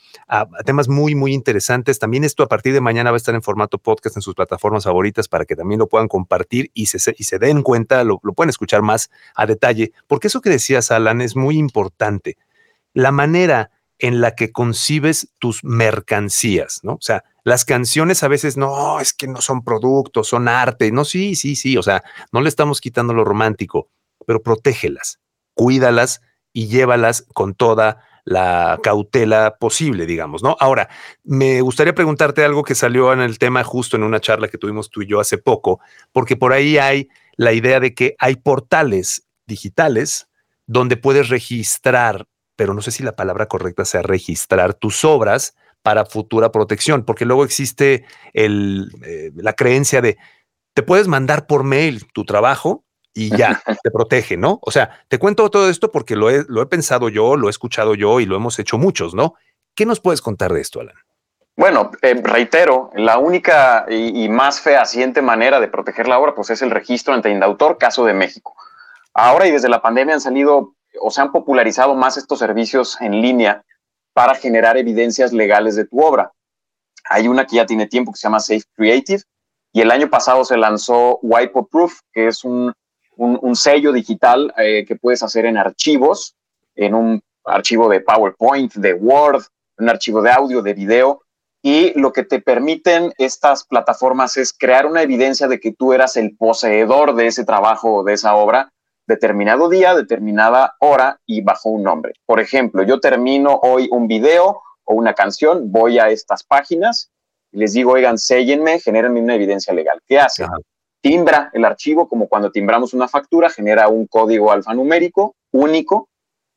temas 0.65 0.87
muy, 0.87 1.15
muy 1.15 1.33
interesantes. 1.33 1.99
También 1.99 2.23
esto 2.23 2.43
a 2.43 2.47
partir 2.47 2.73
de 2.73 2.81
mañana 2.81 3.11
va 3.11 3.15
a 3.15 3.17
estar 3.17 3.35
en 3.35 3.43
formato 3.43 3.77
podcast 3.77 4.15
en 4.15 4.21
sus 4.21 4.35
plataformas 4.35 4.83
favoritas 4.83 5.27
para 5.27 5.45
que 5.45 5.55
también 5.55 5.79
lo 5.79 5.87
puedan 5.87 6.07
compartir 6.07 6.71
y 6.73 6.87
se, 6.87 7.15
y 7.17 7.23
se 7.23 7.39
den 7.39 7.61
cuenta, 7.61 8.03
lo, 8.03 8.19
lo 8.23 8.33
pueden 8.33 8.49
escuchar 8.49 8.81
más 8.81 9.11
a 9.35 9.45
detalle, 9.45 9.93
porque 10.07 10.27
eso 10.27 10.41
que 10.41 10.49
decías, 10.49 10.91
Alan, 10.91 11.21
es 11.21 11.35
muy 11.35 11.57
importante. 11.57 12.37
La 12.93 13.11
manera 13.11 13.71
en 13.99 14.19
la 14.19 14.35
que 14.35 14.51
concibes 14.51 15.31
tus 15.37 15.63
mercancías, 15.63 16.79
¿no? 16.83 16.93
O 16.93 17.01
sea, 17.01 17.23
las 17.43 17.65
canciones 17.65 18.23
a 18.23 18.27
veces 18.27 18.57
no, 18.57 18.99
es 18.99 19.13
que 19.13 19.27
no 19.27 19.41
son 19.41 19.63
productos, 19.63 20.27
son 20.27 20.47
arte. 20.47 20.91
No, 20.91 21.05
sí, 21.05 21.35
sí, 21.35 21.55
sí. 21.55 21.77
O 21.77 21.83
sea, 21.83 22.03
no 22.31 22.41
le 22.41 22.49
estamos 22.49 22.81
quitando 22.81 23.13
lo 23.13 23.23
romántico, 23.23 23.89
pero 24.25 24.41
protégelas, 24.41 25.19
cuídalas 25.53 26.21
y 26.53 26.67
llévalas 26.67 27.25
con 27.33 27.53
toda 27.53 28.03
la 28.23 28.79
cautela 28.83 29.57
posible, 29.59 30.05
digamos, 30.05 30.43
¿no? 30.43 30.55
Ahora, 30.59 30.89
me 31.23 31.61
gustaría 31.61 31.95
preguntarte 31.95 32.43
algo 32.43 32.63
que 32.63 32.75
salió 32.75 33.13
en 33.13 33.21
el 33.21 33.39
tema 33.39 33.63
justo 33.63 33.97
en 33.97 34.03
una 34.03 34.19
charla 34.19 34.47
que 34.47 34.57
tuvimos 34.57 34.89
tú 34.89 35.01
y 35.01 35.07
yo 35.07 35.19
hace 35.19 35.37
poco, 35.37 35.79
porque 36.11 36.35
por 36.35 36.53
ahí 36.53 36.77
hay 36.77 37.09
la 37.35 37.53
idea 37.53 37.79
de 37.79 37.93
que 37.93 38.15
hay 38.19 38.35
portales 38.35 39.27
digitales 39.47 40.27
donde 40.67 40.97
puedes 40.97 41.29
registrar, 41.29 42.27
pero 42.55 42.73
no 42.73 42.81
sé 42.81 42.91
si 42.91 43.03
la 43.03 43.15
palabra 43.15 43.47
correcta 43.47 43.85
sea 43.85 44.03
registrar 44.03 44.73
tus 44.73 45.03
obras 45.03 45.55
para 45.81 46.05
futura 46.05 46.51
protección, 46.51 47.03
porque 47.03 47.25
luego 47.25 47.43
existe 47.43 48.05
eh, 48.33 49.31
la 49.35 49.53
creencia 49.53 50.01
de, 50.01 50.17
te 50.75 50.83
puedes 50.83 51.07
mandar 51.07 51.47
por 51.47 51.63
mail 51.63 52.05
tu 52.13 52.23
trabajo 52.23 52.85
y 53.13 53.35
ya 53.35 53.61
te 53.83 53.91
protege, 53.91 54.37
¿no? 54.37 54.59
O 54.61 54.71
sea, 54.71 55.03
te 55.07 55.19
cuento 55.19 55.49
todo 55.49 55.69
esto 55.69 55.91
porque 55.91 56.15
lo 56.15 56.29
he, 56.29 56.45
lo 56.47 56.61
he 56.61 56.65
pensado 56.65 57.09
yo, 57.09 57.35
lo 57.35 57.47
he 57.47 57.51
escuchado 57.51 57.95
yo 57.95 58.19
y 58.19 58.25
lo 58.25 58.35
hemos 58.35 58.57
hecho 58.59 58.77
muchos, 58.77 59.13
¿no? 59.13 59.35
¿Qué 59.75 59.85
nos 59.85 59.99
puedes 59.99 60.21
contar 60.21 60.53
de 60.53 60.61
esto, 60.61 60.79
Alan? 60.79 60.95
Bueno, 61.57 61.91
eh, 62.01 62.19
reitero, 62.23 62.89
la 62.95 63.17
única 63.17 63.85
y, 63.89 64.27
más 64.29 64.61
fehaciente 64.61 65.21
manera 65.21 65.59
de 65.59 65.67
proteger 65.67 66.07
la 66.07 66.17
obra 66.17 66.33
pues 66.33 66.49
es 66.49 66.61
el 66.61 66.71
registro 66.71 67.13
ante 67.13 67.29
indautor, 67.29 67.77
caso 67.77 68.05
de 68.05 68.13
México. 68.13 68.55
Ahora 69.13 69.47
y 69.47 69.51
desde 69.51 69.69
la 69.69 69.81
pandemia 69.81 70.15
han 70.15 70.21
salido 70.21 70.75
o 70.99 71.11
se 71.11 71.21
han 71.21 71.31
popularizado 71.31 71.93
más 71.93 72.17
estos 72.17 72.39
servicios 72.39 72.99
en 73.01 73.21
línea 73.21 73.63
para 74.13 74.35
generar 74.35 74.77
evidencias 74.77 75.33
legales 75.33 75.75
de 75.75 75.85
tu 75.85 76.01
obra. 76.01 76.31
Hay 77.09 77.27
una 77.27 77.45
que 77.45 77.57
ya 77.57 77.65
tiene 77.65 77.87
tiempo 77.87 78.11
que 78.11 78.17
se 78.17 78.23
llama 78.23 78.39
Safe 78.39 78.63
Creative 78.75 79.21
y 79.73 79.81
el 79.81 79.91
año 79.91 80.09
pasado 80.09 80.45
se 80.45 80.57
lanzó 80.57 81.19
Wipe 81.21 81.63
Proof, 81.69 81.99
que 82.13 82.27
es 82.27 82.43
un 82.43 82.73
un, 83.17 83.55
sello 83.55 83.91
digital 83.91 84.53
eh, 84.57 84.85
que 84.85 84.95
puedes 84.95 85.23
hacer 85.23 85.45
en 85.45 85.57
archivos, 85.57 86.35
en 86.75 86.95
un 86.95 87.21
archivo 87.45 87.89
de 87.89 88.01
PowerPoint, 88.01 88.73
de 88.75 88.93
Word, 88.93 89.43
un 89.77 89.89
archivo 89.89 90.21
de 90.21 90.31
audio, 90.31 90.61
de 90.61 90.73
video. 90.73 91.21
Y 91.63 91.97
lo 91.99 92.11
que 92.11 92.23
te 92.23 92.41
permiten 92.41 93.13
estas 93.17 93.65
plataformas 93.65 94.37
es 94.37 94.51
crear 94.51 94.87
una 94.87 95.03
evidencia 95.03 95.47
de 95.47 95.59
que 95.59 95.73
tú 95.73 95.93
eras 95.93 96.17
el 96.17 96.35
poseedor 96.35 97.13
de 97.15 97.27
ese 97.27 97.45
trabajo 97.45 97.93
o 97.95 98.03
de 98.03 98.13
esa 98.13 98.35
obra 98.35 98.71
determinado 99.05 99.69
día, 99.69 99.93
determinada 99.93 100.75
hora 100.79 101.19
y 101.25 101.41
bajo 101.41 101.69
un 101.69 101.83
nombre. 101.83 102.13
Por 102.25 102.39
ejemplo, 102.39 102.83
yo 102.83 102.99
termino 102.99 103.59
hoy 103.61 103.87
un 103.91 104.07
video 104.07 104.61
o 104.85 104.95
una 104.95 105.13
canción, 105.13 105.71
voy 105.71 105.99
a 105.99 106.09
estas 106.09 106.43
páginas 106.43 107.11
y 107.51 107.59
les 107.59 107.73
digo, 107.73 107.91
oigan, 107.91 108.17
séllenme, 108.17 108.79
genérenme 108.79 109.21
una 109.21 109.35
evidencia 109.35 109.73
legal. 109.73 110.01
¿Qué 110.07 110.19
hacen? 110.19 110.47
Timbra 111.01 111.49
el 111.53 111.65
archivo 111.65 112.07
como 112.07 112.27
cuando 112.27 112.51
timbramos 112.51 112.93
una 112.93 113.07
factura, 113.07 113.49
genera 113.49 113.87
un 113.87 114.07
código 114.07 114.51
alfanumérico 114.51 115.35
único 115.51 116.09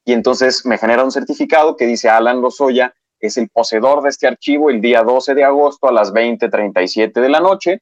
y 0.05 0.13
entonces 0.13 0.65
me 0.67 0.79
genera 0.79 1.03
un 1.03 1.11
certificado 1.11 1.77
que 1.77 1.87
dice 1.87 2.09
Alan 2.09 2.41
Lozoya 2.41 2.95
es 3.27 3.37
el 3.39 3.49
poseedor 3.49 4.03
de 4.03 4.11
este 4.11 4.27
archivo 4.27 4.71
el 4.71 4.81
día 4.81 5.03
12 5.03 5.35
de 5.35 5.45
agosto 5.45 5.89
a 5.89 5.93
las 5.93 6.13
20:37 6.13 7.21
de 7.21 7.29
la 7.29 7.41
noche 7.41 7.81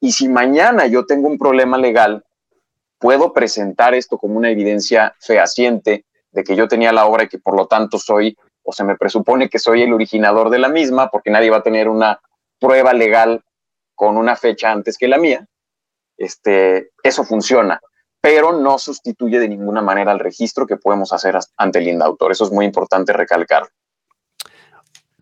y 0.00 0.12
si 0.12 0.28
mañana 0.28 0.86
yo 0.86 1.06
tengo 1.06 1.28
un 1.28 1.38
problema 1.38 1.76
legal, 1.78 2.24
puedo 2.98 3.32
presentar 3.32 3.94
esto 3.94 4.18
como 4.18 4.36
una 4.36 4.50
evidencia 4.50 5.14
fehaciente 5.20 6.04
de 6.30 6.44
que 6.44 6.54
yo 6.54 6.68
tenía 6.68 6.92
la 6.92 7.06
obra 7.06 7.24
y 7.24 7.28
que 7.28 7.38
por 7.38 7.56
lo 7.56 7.66
tanto 7.66 7.98
soy 7.98 8.36
o 8.62 8.72
se 8.72 8.84
me 8.84 8.96
presupone 8.96 9.48
que 9.48 9.58
soy 9.58 9.82
el 9.82 9.92
originador 9.92 10.50
de 10.50 10.58
la 10.58 10.68
misma 10.68 11.08
porque 11.10 11.30
nadie 11.30 11.50
va 11.50 11.58
a 11.58 11.62
tener 11.62 11.88
una 11.88 12.20
prueba 12.58 12.92
legal 12.92 13.42
con 13.94 14.16
una 14.16 14.36
fecha 14.36 14.70
antes 14.70 14.98
que 14.98 15.08
la 15.08 15.18
mía 15.18 15.46
este, 16.16 16.90
eso 17.02 17.24
funciona, 17.24 17.80
pero 18.20 18.52
no 18.52 18.78
sustituye 18.78 19.38
de 19.38 19.48
ninguna 19.48 19.82
manera 19.82 20.12
al 20.12 20.18
registro 20.18 20.66
que 20.66 20.76
podemos 20.76 21.12
hacer 21.12 21.38
ante 21.56 21.78
el 21.78 21.88
indautor. 21.88 22.32
Eso 22.32 22.44
es 22.44 22.50
muy 22.50 22.64
importante 22.64 23.12
recalcar. 23.12 23.68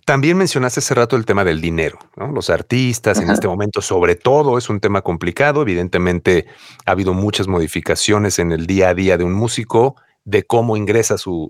También 0.04 0.37
mencionaste 0.37 0.80
hace 0.80 0.94
rato 0.94 1.16
el 1.16 1.24
tema 1.24 1.44
del 1.44 1.62
dinero, 1.62 1.98
Los 2.16 2.50
artistas 2.50 3.20
en 3.20 3.30
este 3.30 3.48
momento, 3.48 3.80
sobre 3.80 4.16
todo, 4.16 4.59
es 4.59 4.68
un 4.68 4.78
tema 4.78 5.00
complicado. 5.00 5.62
Evidentemente, 5.62 6.46
ha 6.85 6.90
habido 6.90 7.14
muchas 7.14 7.48
modificaciones 7.48 8.38
en 8.38 8.52
el 8.52 8.66
día 8.66 8.90
a 8.90 8.94
día 8.94 9.16
de 9.16 9.24
un 9.24 9.33
músico 9.33 9.96
de 10.24 10.42
cómo 10.44 10.76
ingresa 10.76 11.16
su, 11.16 11.48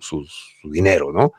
dinero, 0.63 1.13
¿no? 1.13 1.33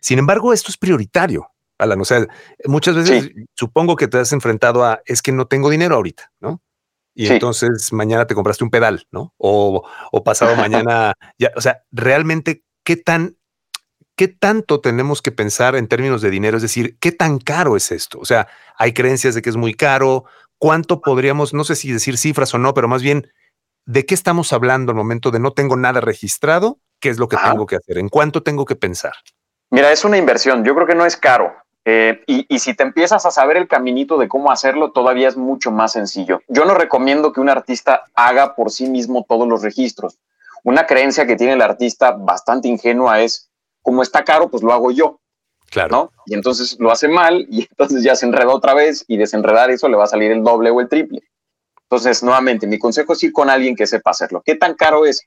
Sin 0.00 0.18
embargo, 0.18 0.52
esto 0.52 0.70
es 0.70 0.76
prioritario, 0.76 1.50
Alan. 1.78 2.00
O 2.02 2.04
sea, 2.04 2.26
muchas 2.66 2.96
veces 2.96 3.30
supongo 3.54 3.96
que 3.96 4.08
te 4.08 4.18
has 4.18 4.32
enfrentado 4.32 4.84
a 4.84 5.00
es 5.06 5.22
que 5.22 5.32
no 5.32 5.46
tengo 5.46 5.70
dinero 5.70 5.94
ahorita, 5.94 6.32
¿no? 6.40 6.60
Y 7.18 7.26
entonces 7.26 7.92
mañana 7.92 8.28
te 8.28 8.36
compraste 8.36 8.62
un 8.62 8.70
pedal, 8.70 9.08
¿no? 9.10 9.34
O, 9.38 9.82
pasado 10.24 10.54
mañana, 10.56 11.14
ya, 11.36 11.50
o 11.56 11.60
sea, 11.60 11.82
realmente, 11.90 12.62
¿qué 12.84 12.96
tan, 12.96 13.36
qué 14.14 14.28
tanto 14.28 14.80
tenemos 14.80 15.20
que 15.20 15.32
pensar 15.32 15.74
en 15.74 15.88
términos 15.88 16.22
de 16.22 16.30
dinero? 16.30 16.56
Es 16.56 16.62
decir, 16.62 16.96
¿qué 17.00 17.10
tan 17.10 17.38
caro 17.38 17.76
es 17.76 17.90
esto? 17.90 18.20
O 18.20 18.24
sea, 18.24 18.46
hay 18.76 18.92
creencias 18.92 19.34
de 19.34 19.42
que 19.42 19.50
es 19.50 19.56
muy 19.56 19.74
caro. 19.74 20.26
¿Cuánto 20.58 21.00
podríamos, 21.00 21.52
no 21.54 21.64
sé 21.64 21.74
si 21.74 21.90
decir 21.90 22.18
cifras 22.18 22.54
o 22.54 22.58
no, 22.58 22.72
pero 22.72 22.86
más 22.86 23.02
bien, 23.02 23.28
¿de 23.84 24.06
qué 24.06 24.14
estamos 24.14 24.52
hablando 24.52 24.92
al 24.92 24.96
momento 24.96 25.32
de 25.32 25.40
no 25.40 25.52
tengo 25.52 25.76
nada 25.76 26.00
registrado? 26.00 26.78
¿Qué 27.00 27.08
es 27.08 27.18
lo 27.18 27.26
que 27.26 27.36
tengo 27.36 27.66
que 27.66 27.76
hacer? 27.76 27.98
¿En 27.98 28.08
cuánto 28.08 28.44
tengo 28.44 28.64
que 28.64 28.76
pensar? 28.76 29.14
Mira, 29.70 29.90
es 29.90 30.04
una 30.04 30.18
inversión. 30.18 30.64
Yo 30.64 30.72
creo 30.76 30.86
que 30.86 30.94
no 30.94 31.04
es 31.04 31.16
caro. 31.16 31.52
Eh, 31.90 32.22
y, 32.26 32.58
si 32.58 32.74
te 32.74 32.82
empiezas 32.82 33.24
a 33.24 33.30
saber 33.30 33.56
el 33.56 33.66
caminito 33.66 34.18
de 34.18 34.28
cómo 34.28 34.52
hacerlo, 34.52 34.90
todavía 34.90 35.26
es 35.26 35.38
mucho 35.38 35.70
más 35.70 35.92
sencillo. 35.92 36.42
Yo 36.46 36.66
no 36.66 36.74
recomiendo 36.74 37.32
que 37.32 37.40
un 37.40 37.48
artista 37.48 38.02
haga 38.14 38.54
por 38.54 38.70
sí 38.70 38.90
mismo 38.90 39.24
todos 39.26 39.48
los 39.48 39.62
registros. 39.62 40.18
Una 40.64 40.86
creencia 40.86 41.26
que 41.26 41.34
tiene 41.34 41.54
el 41.54 41.62
artista 41.62 42.10
bastante 42.10 42.68
ingenua 42.68 43.22
es, 43.22 43.48
como 43.80 44.02
está 44.02 44.22
caro, 44.22 44.50
pues 44.50 44.62
lo 44.62 44.74
hago 44.74 44.90
yo. 44.90 45.18
Claro. 45.70 45.90
¿no? 45.90 46.12
Y 46.26 46.34
entonces 46.34 46.76
lo 46.78 46.90
hace 46.90 47.08
mal 47.08 47.46
y 47.50 47.62
entonces 47.62 48.02
ya 48.02 48.14
se 48.16 48.26
enreda 48.26 48.52
otra 48.52 48.74
vez 48.74 49.06
y 49.08 49.16
desenredar 49.16 49.70
eso 49.70 49.88
le 49.88 49.96
va 49.96 50.04
a 50.04 50.08
salir 50.08 50.30
el 50.30 50.44
doble 50.44 50.68
o 50.68 50.82
el 50.82 50.90
triple. 50.90 51.22
Entonces, 51.84 52.22
nuevamente, 52.22 52.66
mi 52.66 52.78
consejo 52.78 53.14
es 53.14 53.22
ir 53.22 53.32
con 53.32 53.48
alguien 53.48 53.74
que 53.74 53.86
sepa 53.86 54.10
hacerlo. 54.10 54.42
¿Qué 54.44 54.56
tan 54.56 54.74
caro 54.74 55.06
es? 55.06 55.22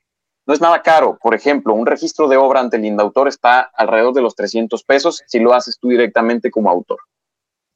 No 0.46 0.54
es 0.54 0.60
nada 0.60 0.82
caro. 0.82 1.18
Por 1.22 1.34
ejemplo, 1.34 1.74
un 1.74 1.86
registro 1.86 2.28
de 2.28 2.36
obra 2.36 2.60
ante 2.60 2.76
el 2.76 2.84
indautor 2.84 3.28
está 3.28 3.60
alrededor 3.60 4.12
de 4.14 4.22
los 4.22 4.34
300 4.34 4.82
pesos 4.84 5.22
si 5.26 5.38
lo 5.38 5.54
haces 5.54 5.78
tú 5.78 5.88
directamente 5.88 6.50
como 6.50 6.70
autor. 6.70 6.98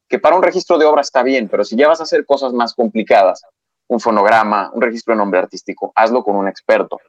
que 0.08 0.20
para 0.20 0.36
un 0.36 0.42
registro 0.42 0.78
de 0.78 0.84
obra 0.84 1.00
está 1.00 1.24
bien, 1.24 1.48
pero 1.48 1.64
si 1.64 1.74
ya 1.74 1.88
vas 1.88 1.98
a 1.98 2.04
hacer 2.04 2.24
cosas 2.24 2.52
más 2.52 2.74
complicadas, 2.74 3.42
un 3.88 3.98
fonograma, 3.98 4.70
un 4.72 4.80
registro 4.80 5.14
de 5.14 5.18
nombre 5.18 5.40
artístico, 5.40 5.92
hazlo 5.96 6.22
con 6.22 6.36
un 6.36 6.46
experto. 6.46 7.00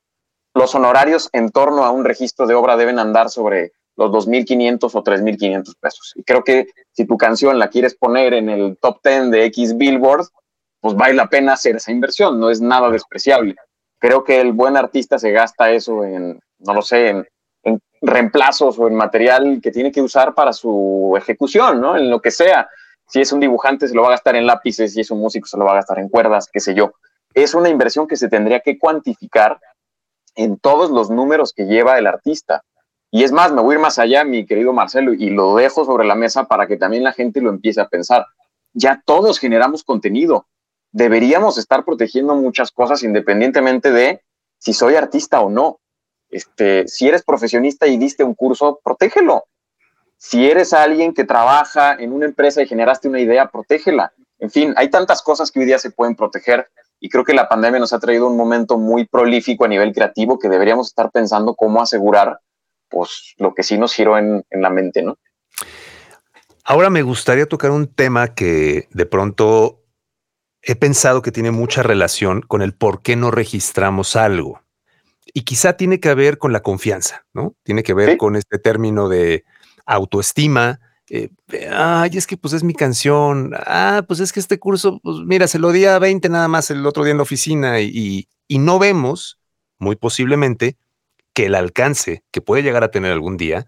Los 0.56 0.74
honorarios 0.74 1.30
en 1.34 1.52
torno 1.52 1.86
a 1.86 1.92
un 1.92 2.06
registro 2.06 2.48
de 2.48 2.56
obra 2.56 2.76
deben 2.76 2.98
andar 2.98 3.30
sobre 3.30 3.74
los 3.96 4.12
2.500 4.12 4.96
o 4.96 5.04
3.500 5.04 5.76
pesos. 5.80 6.14
Y 6.16 6.24
creo 6.24 6.44
que 6.44 6.68
si 6.92 7.06
tu 7.06 7.18
canción 7.18 7.60
la 7.60 7.70
quieres 7.70 7.96
poner 7.96 8.34
en 8.34 8.50
el 8.50 8.78
top 8.80 9.00
10 9.04 9.32
de 9.32 9.46
X 9.46 9.78
Billboard, 9.78 10.28
pues 10.80 10.96
vale 10.96 11.14
la 11.16 11.28
pena 11.28 11.54
hacer 11.54 11.76
esa 11.76 11.92
inversión, 11.92 12.40
no 12.40 12.50
es 12.50 12.62
nada 12.62 12.90
despreciable. 12.90 13.56
Creo 14.00 14.24
que 14.24 14.40
el 14.40 14.54
buen 14.54 14.78
artista 14.78 15.18
se 15.18 15.32
gasta 15.32 15.72
eso 15.72 16.04
en, 16.04 16.40
no 16.60 16.74
lo 16.74 16.82
sé, 16.82 17.10
en, 17.10 17.28
reemplazos 18.00 18.78
o 18.78 18.88
en 18.88 18.94
material 18.94 19.60
que 19.62 19.72
tiene 19.72 19.92
que 19.92 20.02
usar 20.02 20.36
para 20.36 20.54
su 20.54 21.16
ejecución, 21.18 21.82
¿no? 21.82 21.98
En 21.98 22.10
lo 22.10 22.22
que 22.22 22.30
sea. 22.30 22.70
Si 23.08 23.22
es 23.22 23.32
un 23.32 23.40
dibujante, 23.40 23.88
se 23.88 23.96
lo 23.96 24.04
va 24.04 24.10
a 24.10 24.12
gastar 24.12 24.36
en 24.36 24.46
lápices, 24.46 24.94
si 24.94 25.02
es 25.02 25.10
un 25.10 25.20
músico, 25.20 25.48
se 25.48 25.58
lo 25.58 25.66
va 25.66 25.72
a 25.72 25.76
gastar 25.76 25.98
en 26.00 26.10
cuerdas, 26.10 26.48
qué 26.52 26.60
sé 26.60 26.76
yo. 26.76 26.94
Es 27.34 27.56
una 27.56 27.70
inversión 27.70 28.08
que 28.08 28.16
se 28.16 28.30
tendría 28.30 28.60
que 28.60 28.78
cuantificar 28.78 29.60
en 30.36 30.58
todos 30.60 30.92
los 30.92 31.10
números 31.10 31.54
que 31.54 31.66
lleva 31.66 31.98
el 31.98 32.08
artista. 32.08 32.64
Y 33.10 33.24
es 33.24 33.32
más, 33.32 33.52
me 33.52 33.62
voy 33.62 33.74
a 33.74 33.78
ir 33.78 33.82
más 33.82 33.98
allá, 34.00 34.24
mi 34.24 34.46
querido 34.46 34.74
Marcelo, 34.74 35.14
y 35.14 35.30
lo 35.30 35.56
dejo 35.56 35.86
sobre 35.86 36.06
la 36.06 36.16
mesa 36.16 36.46
para 36.46 36.68
que 36.68 36.78
también 36.78 37.04
la 37.04 37.14
gente 37.14 37.42
lo 37.42 37.50
empiece 37.50 37.82
a 37.82 37.88
pensar. 37.88 38.26
Ya 38.74 39.02
todos 39.06 39.40
generamos 39.40 39.84
contenido. 39.84 40.46
Deberíamos 40.92 41.58
estar 41.58 41.86
protegiendo 41.86 42.36
muchas 42.36 42.72
cosas 42.72 43.04
independientemente 43.04 43.92
de 43.92 44.22
si 44.58 44.74
soy 44.74 44.96
artista 44.96 45.42
o 45.42 45.50
no. 45.50 45.80
Este, 46.30 46.88
si 46.88 47.08
eres 47.08 47.24
profesionista 47.24 47.88
y 47.88 47.98
diste 47.98 48.24
un 48.24 48.36
curso, 48.36 48.80
protégelo. 48.84 49.46
Si 50.18 50.50
eres 50.50 50.74
alguien 50.74 51.14
que 51.14 51.24
trabaja 51.24 51.94
en 51.94 52.12
una 52.12 52.26
empresa 52.26 52.62
y 52.62 52.68
generaste 52.68 53.08
una 53.08 53.20
idea, 53.20 53.50
protégela. 53.50 54.14
En 54.40 54.50
fin, 54.50 54.74
hay 54.76 54.90
tantas 54.90 55.22
cosas 55.22 55.52
que 55.52 55.60
hoy 55.60 55.66
día 55.66 55.80
se 55.80 55.92
pueden 55.92 56.16
proteger 56.16 56.68
y 57.00 57.10
creo 57.10 57.24
que 57.24 57.34
la 57.34 57.48
pandemia 57.48 57.80
nos 57.80 57.94
ha 57.94 58.00
traído 58.00 58.28
un 58.28 58.38
momento 58.38 58.78
muy 58.78 59.06
prolífico 59.06 59.66
a 59.66 59.68
nivel 59.68 59.94
creativo 59.94 60.40
que 60.40 60.50
deberíamos 60.50 60.88
estar 60.88 61.12
pensando 61.12 61.56
cómo 61.56 61.82
asegurar 61.82 62.40
pues 62.90 63.36
lo 63.38 63.54
que 63.54 63.64
sí 63.64 63.78
nos 63.78 63.94
giró 63.94 64.18
en, 64.18 64.44
en 64.50 64.62
la 64.62 64.70
mente, 64.70 65.04
¿no? 65.04 65.18
Ahora 66.64 66.90
me 66.90 67.02
gustaría 67.02 67.46
tocar 67.46 67.72
un 67.72 67.88
tema 67.88 68.34
que 68.34 68.88
de 68.92 69.06
pronto 69.06 69.84
he 70.68 70.76
pensado 70.76 71.22
que 71.22 71.32
tiene 71.32 71.52
mucha 71.52 71.82
relación 71.82 72.42
con 72.42 72.62
el 72.62 72.74
por 72.74 73.02
qué 73.02 73.16
no 73.16 73.32
registramos 73.32 74.18
algo. 74.18 74.62
Y 75.34 75.44
quizá 75.44 75.78
tiene 75.78 76.02
que 76.02 76.14
ver 76.14 76.38
con 76.38 76.52
la 76.52 76.60
confianza, 76.60 77.26
¿no? 77.34 77.56
Tiene 77.64 77.84
que 77.84 77.94
ver 77.94 78.18
con 78.18 78.36
este 78.36 78.60
término 78.60 79.08
de 79.08 79.46
autoestima. 79.86 80.82
Eh, 81.10 81.30
ay, 81.72 82.12
es 82.14 82.28
que 82.28 82.36
pues 82.36 82.54
es 82.54 82.64
mi 82.64 82.74
canción. 82.74 83.54
Ah, 83.56 84.04
pues 84.06 84.20
es 84.20 84.34
que 84.34 84.42
este 84.42 84.60
curso, 84.60 85.00
pues 85.02 85.20
mira, 85.26 85.48
se 85.48 85.58
lo 85.58 85.72
di 85.72 85.86
a 85.86 86.00
20 86.00 86.28
nada 86.28 86.50
más 86.50 86.70
el 86.70 86.86
otro 86.86 87.06
día 87.06 87.12
en 87.12 87.18
la 87.18 87.24
oficina 87.24 87.80
y, 87.80 88.28
y 88.50 88.60
no 88.60 88.78
vemos, 88.78 89.40
muy 89.80 89.96
posiblemente, 89.96 90.76
que 91.34 91.46
el 91.46 91.56
alcance 91.56 92.26
que 92.32 92.42
puede 92.42 92.64
llegar 92.64 92.84
a 92.84 92.92
tener 92.92 93.14
algún 93.14 93.38
día 93.38 93.68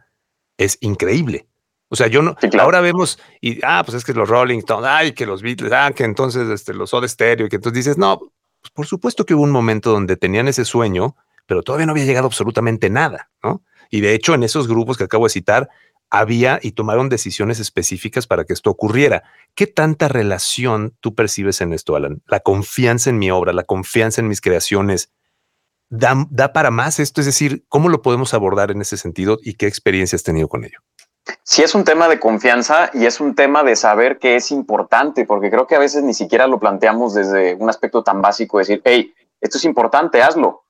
es 0.57 0.77
increíble. 0.81 1.48
O 1.89 1.95
sea, 1.95 2.07
yo 2.07 2.21
no, 2.21 2.35
ahora 2.59 2.81
vemos 2.81 3.19
y, 3.41 3.59
ah, 3.63 3.81
pues 3.83 3.97
es 3.97 4.05
que 4.05 4.13
los 4.13 4.29
Rolling 4.29 4.59
Stones, 4.59 4.87
ay, 4.87 5.11
que 5.13 5.25
los 5.25 5.41
Beatles, 5.41 5.71
ah, 5.73 5.91
que 5.93 6.03
entonces 6.03 6.47
este, 6.49 6.73
los 6.73 6.91
Soda 6.91 7.07
Stereo, 7.07 7.47
y 7.47 7.49
que 7.49 7.55
entonces 7.55 7.85
dices, 7.85 7.97
no, 7.97 8.19
pues 8.19 8.71
por 8.73 8.85
supuesto 8.85 9.25
que 9.25 9.33
hubo 9.33 9.43
un 9.43 9.51
momento 9.51 9.91
donde 9.91 10.15
tenían 10.15 10.47
ese 10.47 10.65
sueño, 10.65 11.15
pero 11.47 11.63
todavía 11.63 11.87
no 11.87 11.93
había 11.93 12.05
llegado 12.05 12.27
absolutamente 12.27 12.89
nada, 12.91 13.31
¿no? 13.43 13.63
Y 13.89 14.01
de 14.01 14.13
hecho, 14.13 14.35
en 14.35 14.43
esos 14.43 14.67
grupos 14.67 14.97
que 14.97 15.05
acabo 15.05 15.25
de 15.25 15.31
citar, 15.31 15.69
había 16.11 16.59
y 16.61 16.71
tomaron 16.71 17.09
decisiones 17.09 17.59
específicas 17.59 18.27
para 18.27 18.43
que 18.43 18.53
esto 18.53 18.69
ocurriera. 18.69 19.23
¿Qué 19.55 19.67
tanta 19.67 20.07
relación 20.07 20.95
tú 20.99 21.15
percibes 21.15 21.61
en 21.61 21.73
esto, 21.73 21.95
Alan? 21.95 22.21
La 22.27 22.39
confianza 22.39 23.09
en 23.09 23.19
mi 23.19 23.31
obra, 23.31 23.53
la 23.53 23.63
confianza 23.63 24.21
en 24.21 24.27
mis 24.27 24.41
creaciones, 24.41 25.11
¿da, 25.89 26.27
da 26.29 26.53
para 26.53 26.71
más 26.71 26.99
esto? 26.99 27.21
Es 27.21 27.25
decir, 27.25 27.65
¿cómo 27.67 27.89
lo 27.89 28.01
podemos 28.01 28.33
abordar 28.33 28.71
en 28.71 28.81
ese 28.81 28.97
sentido 28.97 29.39
y 29.41 29.53
qué 29.53 29.67
experiencia 29.67 30.15
has 30.15 30.23
tenido 30.23 30.47
con 30.47 30.63
ello? 30.65 30.79
Sí 31.43 31.63
es 31.63 31.75
un 31.75 31.84
tema 31.84 32.07
de 32.07 32.19
confianza 32.19 32.89
y 32.93 33.05
es 33.05 33.19
un 33.19 33.36
tema 33.36 33.63
de 33.63 33.75
saber 33.75 34.19
que 34.19 34.36
es 34.36 34.51
importante, 34.51 35.25
porque 35.25 35.49
creo 35.49 35.67
que 35.67 35.75
a 35.75 35.80
veces 35.80 36.03
ni 36.03 36.13
siquiera 36.13 36.47
lo 36.47 36.59
planteamos 36.59 37.13
desde 37.13 37.55
un 37.55 37.69
aspecto 37.69 38.03
tan 38.03 38.21
básico, 38.21 38.57
decir, 38.57 38.82
hey, 38.86 39.13
esto 39.41 39.57
es 39.57 39.65
importante, 39.65 40.21
hazlo 40.21 40.63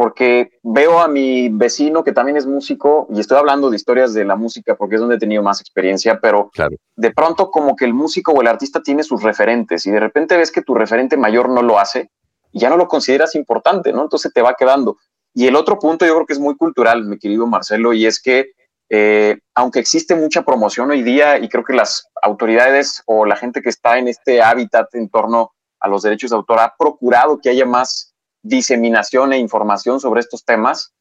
porque 0.00 0.52
veo 0.62 0.98
a 1.00 1.08
mi 1.08 1.50
vecino 1.50 2.02
que 2.02 2.12
también 2.12 2.38
es 2.38 2.46
músico 2.46 3.06
y 3.10 3.20
estoy 3.20 3.36
hablando 3.36 3.68
de 3.68 3.76
historias 3.76 4.14
de 4.14 4.24
la 4.24 4.34
música 4.34 4.74
porque 4.74 4.94
es 4.94 5.00
donde 5.02 5.16
he 5.16 5.18
tenido 5.18 5.42
más 5.42 5.60
experiencia, 5.60 6.18
pero 6.22 6.50
de 6.96 7.10
pronto 7.10 7.50
como 7.50 7.76
que 7.76 7.84
el 7.84 7.92
músico 7.92 8.32
o 8.32 8.40
el 8.40 8.46
artista 8.46 8.82
tiene 8.82 9.02
sus 9.02 9.22
referentes 9.22 9.84
y 9.84 9.90
de 9.90 10.00
repente 10.00 10.38
ves 10.38 10.50
que 10.50 10.62
tu 10.62 10.74
referente 10.74 11.18
mayor 11.18 11.50
no 11.50 11.60
lo 11.60 11.78
hace 11.78 12.10
y 12.50 12.60
ya 12.60 12.70
no 12.70 12.78
lo 12.78 12.88
consideras 12.88 13.34
importante, 13.34 13.92
¿no? 13.92 14.00
Entonces 14.00 14.32
te 14.32 14.40
va 14.40 14.54
quedando. 14.58 14.96
Y 15.34 15.48
el 15.48 15.54
otro 15.54 15.78
punto 15.78 16.06
yo 16.06 16.14
creo 16.14 16.26
que 16.26 16.32
es 16.32 16.40
muy 16.40 16.56
cultural, 16.56 17.04
mi 17.04 17.18
querido 17.18 17.46
Marcelo, 17.46 17.92
y 17.92 18.06
es 18.06 18.22
que 18.22 18.52
eh, 18.92 19.38
aunque 19.54 19.78
existe 19.78 20.16
mucha 20.16 20.42
promoción 20.42 20.90
hoy 20.90 21.02
día 21.02 21.38
y 21.38 21.48
creo 21.48 21.64
que 21.64 21.72
las 21.72 22.08
autoridades 22.22 23.02
o 23.06 23.24
la 23.24 23.36
gente 23.36 23.62
que 23.62 23.68
está 23.68 23.98
en 23.98 24.08
este 24.08 24.42
hábitat 24.42 24.92
en 24.96 25.08
torno 25.08 25.52
a 25.78 25.88
los 25.88 26.02
derechos 26.02 26.30
de 26.30 26.36
autor 26.36 26.58
ha 26.58 26.74
procurado 26.76 27.38
que 27.40 27.50
haya 27.50 27.64
más 27.64 28.14
diseminación 28.42 29.32
e 29.32 29.38
información 29.38 30.00
sobre 30.00 30.20
estos 30.20 30.44
temas, 30.44 30.92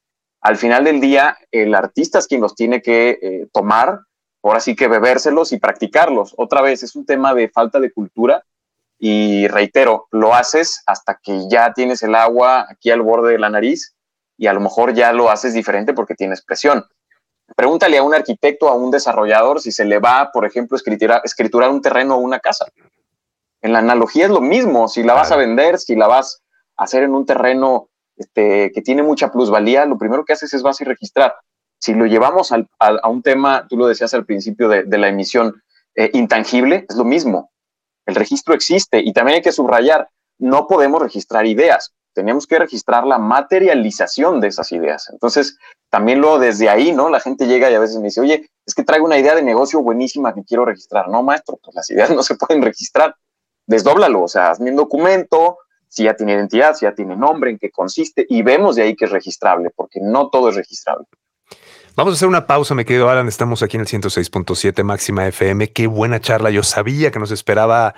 al 0.42 0.58
final 0.58 0.84
del 0.84 1.02
día 1.02 1.38
el 1.52 1.74
artista 1.74 2.20
es 2.20 2.28
quien 2.28 2.42
los 2.42 2.56
tiene 2.56 2.82
que 2.82 3.18
eh, 3.22 3.48
tomar, 3.52 4.02
ahora 4.44 4.60
sí 4.60 4.76
que 4.76 4.88
bebérselos 4.88 5.52
y 5.52 5.60
practicarlos. 5.60 6.34
Otra 6.38 6.62
vez, 6.62 6.84
es 6.84 6.96
un 6.96 7.06
tema 7.06 7.34
de 7.34 7.50
falta 7.50 7.80
de 7.80 7.92
cultura 7.92 8.44
y 8.98 9.48
reitero, 9.48 10.08
lo 10.12 10.36
haces 10.36 10.84
hasta 10.86 11.20
que 11.22 11.50
ya 11.50 11.74
tienes 11.74 12.04
el 12.04 12.16
agua 12.16 12.68
aquí 12.70 12.92
al 12.92 13.02
borde 13.02 13.32
de 13.32 13.40
la 13.40 13.50
nariz 13.50 13.96
y 14.38 14.48
a 14.48 14.54
lo 14.54 14.60
mejor 14.60 14.94
ya 14.94 15.12
lo 15.12 15.30
haces 15.32 15.54
diferente 15.54 15.94
porque 15.94 16.16
tienes 16.16 16.44
presión. 16.44 16.86
Pregúntale 17.60 17.98
a 17.98 18.04
un 18.04 18.16
arquitecto, 18.16 18.70
a 18.70 18.74
un 18.74 18.90
desarrollador, 18.90 19.60
si 19.60 19.74
se 19.74 19.84
le 19.84 20.00
va, 20.00 20.30
por 20.32 20.46
ejemplo, 20.46 20.78
escriturar, 20.78 21.20
escriturar 21.26 21.70
un 21.70 21.82
terreno 21.82 22.16
o 22.16 22.20
una 22.20 22.40
casa. 22.40 22.66
En 23.62 23.74
la 23.74 23.80
analogía 23.80 24.28
es 24.28 24.32
lo 24.32 24.40
mismo, 24.40 24.88
si 24.88 25.04
la 25.04 25.14
vas 25.14 25.30
a 25.34 25.36
vender, 25.36 25.78
si 25.78 25.98
la 25.98 26.08
vas 26.08 26.42
hacer 26.78 27.04
en 27.04 27.14
un 27.14 27.26
terreno 27.26 27.90
este, 28.16 28.72
que 28.72 28.82
tiene 28.82 29.04
mucha 29.04 29.30
plusvalía, 29.30 29.84
lo 29.84 29.98
primero 29.98 30.24
que 30.24 30.32
haces 30.32 30.54
es 30.54 30.64
vas 30.64 30.80
a 30.80 30.86
registrar. 30.86 31.36
Si 31.78 31.94
lo 31.94 32.06
llevamos 32.06 32.54
a 32.54 33.10
un 33.10 33.22
tema, 33.24 33.68
tú 33.68 33.76
lo 33.76 33.88
decías 33.88 34.14
al 34.14 34.26
principio 34.26 34.70
de, 34.70 34.98
la 34.98 35.10
emisión, 35.10 35.62
eh, 35.96 36.12
intangible, 36.14 36.86
es 36.88 36.96
lo 36.96 37.04
mismo. 37.04 37.52
El 38.06 38.16
registro 38.16 38.54
existe 38.54 39.02
y 39.04 39.12
también 39.12 39.36
hay 39.36 39.42
que 39.42 39.52
subrayar, 39.52 40.08
no 40.38 40.66
podemos 40.66 41.02
registrar 41.02 41.46
ideas, 41.46 41.94
tenemos 42.14 42.48
que 42.48 42.58
registrar 42.58 43.06
la 43.06 43.18
materialización 43.18 44.40
de 44.40 44.48
esas 44.48 44.72
ideas. 44.72 45.10
Entonces, 45.12 45.58
también 45.90 46.22
lo 46.22 46.40
desde 46.40 46.70
ahí, 46.70 46.92
¿no? 46.92 47.10
La 47.10 47.20
gente 47.20 47.48
llega 47.48 47.70
y 47.70 47.74
a 47.74 47.80
veces 47.80 47.98
me 47.98 48.06
dice, 48.06 48.22
oye, 48.22 48.50
es 48.66 48.74
que 48.76 48.84
traigo 48.84 49.06
una 49.06 49.18
idea 49.18 49.36
de 49.36 49.42
negocio 49.42 49.82
buenísima 49.82 50.34
que 50.34 50.44
quiero 50.44 50.66
registrar. 50.66 51.10
No, 51.10 51.24
maestro, 51.24 51.60
pues 51.64 51.76
las 51.76 51.90
ideas 51.90 52.10
no 52.16 52.24
se 52.24 52.36
pueden 52.36 52.62
registrar. 52.62 53.16
Desdóblalo, 53.66 54.24
o 54.24 54.28
sea, 54.28 54.52
hazme 54.52 54.72
un 54.72 54.78
documento, 54.78 55.58
si 55.88 56.04
ya 56.04 56.16
tiene 56.16 56.34
identidad, 56.34 56.76
si 56.76 56.86
ya 56.86 56.94
tiene 56.94 57.16
nombre, 57.16 57.52
en 57.52 57.60
qué 57.60 57.70
consiste, 57.70 58.26
y 58.28 58.42
vemos 58.42 58.76
de 58.76 58.84
ahí 58.84 58.96
que 58.96 59.06
es 59.06 59.12
registrable, 59.12 59.70
porque 59.76 60.00
no 60.02 60.30
todo 60.30 60.50
es 60.50 60.56
registrable. 60.56 61.06
Vamos 61.96 62.14
a 62.14 62.16
hacer 62.16 62.28
una 62.28 62.48
pausa, 62.48 62.76
me 62.76 62.86
quedo 62.86 63.10
Alan. 63.10 63.28
Estamos 63.28 63.62
aquí 63.62 63.76
en 63.78 63.82
el 63.82 63.88
106.7 63.88 64.84
Máxima 64.84 65.28
FM. 65.28 65.72
Qué 65.74 65.88
buena 65.88 66.20
charla. 66.20 66.50
Yo 66.50 66.64
sabía 66.64 67.12
que 67.12 67.20
nos 67.20 67.32
esperaba 67.32 67.94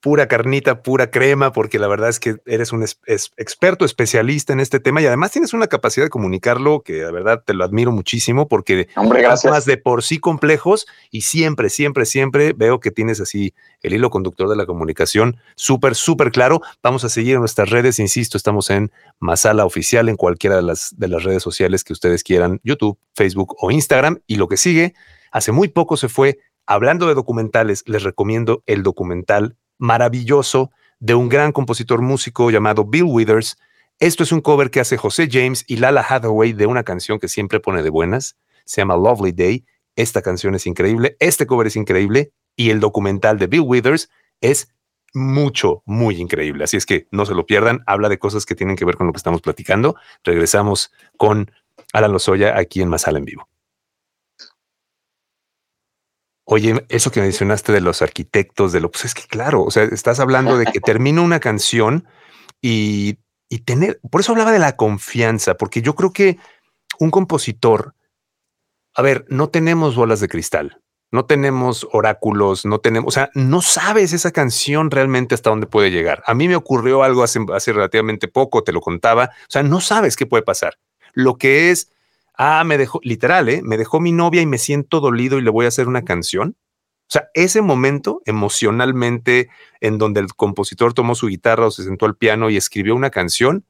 pura 0.00 0.28
carnita, 0.28 0.82
pura 0.82 1.10
crema, 1.10 1.52
porque 1.52 1.78
la 1.78 1.88
verdad 1.88 2.08
es 2.08 2.20
que 2.20 2.36
eres 2.46 2.72
un 2.72 2.82
experto, 2.82 3.84
especialista 3.84 4.52
en 4.52 4.60
este 4.60 4.80
tema 4.80 5.00
y 5.00 5.06
además 5.06 5.32
tienes 5.32 5.52
una 5.54 5.66
capacidad 5.66 6.06
de 6.06 6.10
comunicarlo 6.10 6.80
que 6.82 7.02
la 7.02 7.10
verdad 7.10 7.42
te 7.44 7.54
lo 7.54 7.64
admiro 7.64 7.90
muchísimo 7.90 8.48
porque 8.48 8.88
Hombre, 8.96 9.26
más 9.26 9.64
de 9.64 9.76
por 9.76 10.02
sí 10.02 10.18
complejos 10.18 10.86
y 11.10 11.22
siempre, 11.22 11.68
siempre, 11.68 12.06
siempre 12.06 12.52
veo 12.52 12.80
que 12.80 12.90
tienes 12.90 13.20
así 13.20 13.54
el 13.82 13.94
hilo 13.94 14.10
conductor 14.10 14.48
de 14.48 14.56
la 14.56 14.66
comunicación 14.66 15.36
súper, 15.56 15.94
súper 15.94 16.30
claro. 16.30 16.60
Vamos 16.82 17.04
a 17.04 17.08
seguir 17.08 17.34
en 17.34 17.40
nuestras 17.40 17.70
redes, 17.70 17.98
insisto, 17.98 18.36
estamos 18.36 18.70
en 18.70 18.92
Masala 19.18 19.64
Oficial 19.64 20.08
en 20.08 20.16
cualquiera 20.16 20.56
de 20.56 20.62
las, 20.62 20.94
de 20.96 21.08
las 21.08 21.24
redes 21.24 21.42
sociales 21.42 21.82
que 21.82 21.92
ustedes 21.92 22.22
quieran, 22.22 22.60
YouTube, 22.62 22.98
Facebook 23.14 23.56
o 23.60 23.70
Instagram. 23.70 24.20
Y 24.26 24.36
lo 24.36 24.48
que 24.48 24.56
sigue, 24.56 24.94
hace 25.32 25.50
muy 25.50 25.68
poco 25.68 25.96
se 25.96 26.08
fue 26.08 26.38
Hablando 26.66 27.08
de 27.08 27.14
documentales, 27.14 27.82
les 27.86 28.04
recomiendo 28.04 28.62
el 28.66 28.82
documental 28.82 29.56
maravilloso 29.82 30.70
de 31.00 31.16
un 31.16 31.28
gran 31.28 31.50
compositor 31.50 32.02
músico 32.02 32.52
llamado 32.52 32.84
Bill 32.84 33.02
Withers. 33.02 33.58
Esto 33.98 34.22
es 34.22 34.30
un 34.30 34.40
cover 34.40 34.70
que 34.70 34.78
hace 34.78 34.96
José 34.96 35.28
James 35.28 35.64
y 35.66 35.76
Lala 35.76 36.06
Hathaway 36.08 36.52
de 36.52 36.66
una 36.66 36.84
canción 36.84 37.18
que 37.18 37.26
siempre 37.26 37.58
pone 37.58 37.82
de 37.82 37.90
buenas. 37.90 38.36
Se 38.64 38.80
llama 38.80 38.94
Lovely 38.96 39.32
Day. 39.32 39.64
Esta 39.96 40.22
canción 40.22 40.54
es 40.54 40.68
increíble, 40.68 41.16
este 41.18 41.46
cover 41.46 41.66
es 41.66 41.74
increíble 41.74 42.32
y 42.54 42.70
el 42.70 42.78
documental 42.78 43.40
de 43.40 43.48
Bill 43.48 43.64
Withers 43.66 44.08
es 44.40 44.68
mucho, 45.14 45.82
muy 45.84 46.14
increíble. 46.20 46.62
Así 46.62 46.76
es 46.76 46.86
que 46.86 47.08
no 47.10 47.26
se 47.26 47.34
lo 47.34 47.44
pierdan. 47.44 47.82
Habla 47.86 48.08
de 48.08 48.20
cosas 48.20 48.46
que 48.46 48.54
tienen 48.54 48.76
que 48.76 48.84
ver 48.84 48.96
con 48.96 49.08
lo 49.08 49.12
que 49.12 49.18
estamos 49.18 49.42
platicando. 49.42 49.96
Regresamos 50.22 50.92
con 51.16 51.50
Alan 51.92 52.12
Lozoya 52.12 52.56
aquí 52.56 52.80
en 52.82 52.88
Masala 52.88 53.18
en 53.18 53.24
vivo. 53.24 53.51
Oye, 56.52 56.84
eso 56.90 57.10
que 57.10 57.22
mencionaste 57.22 57.72
de 57.72 57.80
los 57.80 58.02
arquitectos, 58.02 58.72
de 58.72 58.80
lo, 58.80 58.90
pues 58.90 59.06
es 59.06 59.14
que 59.14 59.22
claro, 59.22 59.62
o 59.62 59.70
sea, 59.70 59.84
estás 59.84 60.20
hablando 60.20 60.58
de 60.58 60.66
que 60.66 60.80
termino 60.84 61.22
una 61.22 61.40
canción 61.40 62.06
y, 62.60 63.16
y 63.48 63.60
tener, 63.60 63.98
por 64.10 64.20
eso 64.20 64.32
hablaba 64.32 64.52
de 64.52 64.58
la 64.58 64.76
confianza, 64.76 65.54
porque 65.54 65.80
yo 65.80 65.94
creo 65.94 66.12
que 66.12 66.36
un 66.98 67.10
compositor, 67.10 67.94
a 68.94 69.00
ver, 69.00 69.24
no 69.30 69.48
tenemos 69.48 69.96
bolas 69.96 70.20
de 70.20 70.28
cristal, 70.28 70.82
no 71.10 71.24
tenemos 71.24 71.88
oráculos, 71.90 72.66
no 72.66 72.80
tenemos, 72.80 73.08
o 73.08 73.12
sea, 73.12 73.30
no 73.32 73.62
sabes 73.62 74.12
esa 74.12 74.30
canción 74.30 74.90
realmente 74.90 75.34
hasta 75.34 75.48
dónde 75.48 75.66
puede 75.66 75.90
llegar. 75.90 76.22
A 76.26 76.34
mí 76.34 76.48
me 76.48 76.56
ocurrió 76.56 77.02
algo 77.02 77.22
hace, 77.22 77.40
hace 77.54 77.72
relativamente 77.72 78.28
poco, 78.28 78.62
te 78.62 78.72
lo 78.72 78.82
contaba, 78.82 79.30
o 79.44 79.50
sea, 79.50 79.62
no 79.62 79.80
sabes 79.80 80.16
qué 80.16 80.26
puede 80.26 80.42
pasar. 80.42 80.74
Lo 81.14 81.38
que 81.38 81.70
es 81.70 81.90
ah, 82.34 82.64
me 82.64 82.78
dejó, 82.78 83.00
literal, 83.02 83.48
¿eh? 83.48 83.60
me 83.62 83.76
dejó 83.76 84.00
mi 84.00 84.12
novia 84.12 84.42
y 84.42 84.46
me 84.46 84.58
siento 84.58 85.00
dolido 85.00 85.38
y 85.38 85.42
le 85.42 85.50
voy 85.50 85.64
a 85.64 85.68
hacer 85.68 85.88
una 85.88 86.04
canción. 86.04 86.56
O 87.02 87.12
sea, 87.12 87.28
ese 87.34 87.60
momento 87.60 88.22
emocionalmente 88.24 89.50
en 89.80 89.98
donde 89.98 90.20
el 90.20 90.28
compositor 90.34 90.94
tomó 90.94 91.14
su 91.14 91.28
guitarra 91.28 91.66
o 91.66 91.70
se 91.70 91.84
sentó 91.84 92.06
al 92.06 92.16
piano 92.16 92.48
y 92.48 92.56
escribió 92.56 92.94
una 92.94 93.10
canción, 93.10 93.66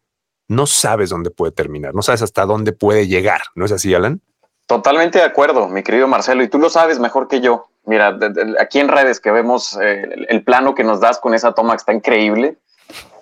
no 0.48 0.66
sabes 0.66 1.10
dónde 1.10 1.30
puede 1.30 1.52
terminar, 1.52 1.94
no 1.94 2.02
sabes 2.02 2.22
hasta 2.22 2.46
dónde 2.46 2.72
puede 2.72 3.08
llegar. 3.08 3.40
¿No 3.54 3.64
es 3.64 3.72
así, 3.72 3.94
Alan? 3.94 4.20
Totalmente 4.66 5.18
de 5.18 5.24
acuerdo, 5.24 5.68
mi 5.68 5.82
querido 5.82 6.06
Marcelo, 6.06 6.42
y 6.42 6.48
tú 6.48 6.58
lo 6.58 6.70
sabes 6.70 7.00
mejor 7.00 7.26
que 7.26 7.40
yo. 7.40 7.66
Mira, 7.84 8.16
aquí 8.60 8.78
en 8.78 8.88
redes 8.88 9.18
que 9.18 9.32
vemos 9.32 9.76
eh, 9.82 10.26
el 10.28 10.44
plano 10.44 10.74
que 10.74 10.84
nos 10.84 11.00
das 11.00 11.18
con 11.18 11.34
esa 11.34 11.52
toma 11.52 11.72
que 11.72 11.78
está 11.78 11.92
increíble, 11.92 12.58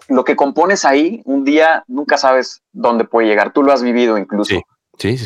lo 0.08 0.24
que 0.24 0.36
compones 0.36 0.84
ahí, 0.84 1.22
un 1.24 1.44
día 1.44 1.84
nunca 1.86 2.18
sabes 2.18 2.62
dónde 2.72 3.04
puede 3.04 3.28
llegar. 3.28 3.52
Tú 3.52 3.62
lo 3.62 3.72
has 3.72 3.82
vivido 3.82 4.18
incluso. 4.18 4.54
Sí. 4.54 4.62
Sí. 5.00 5.16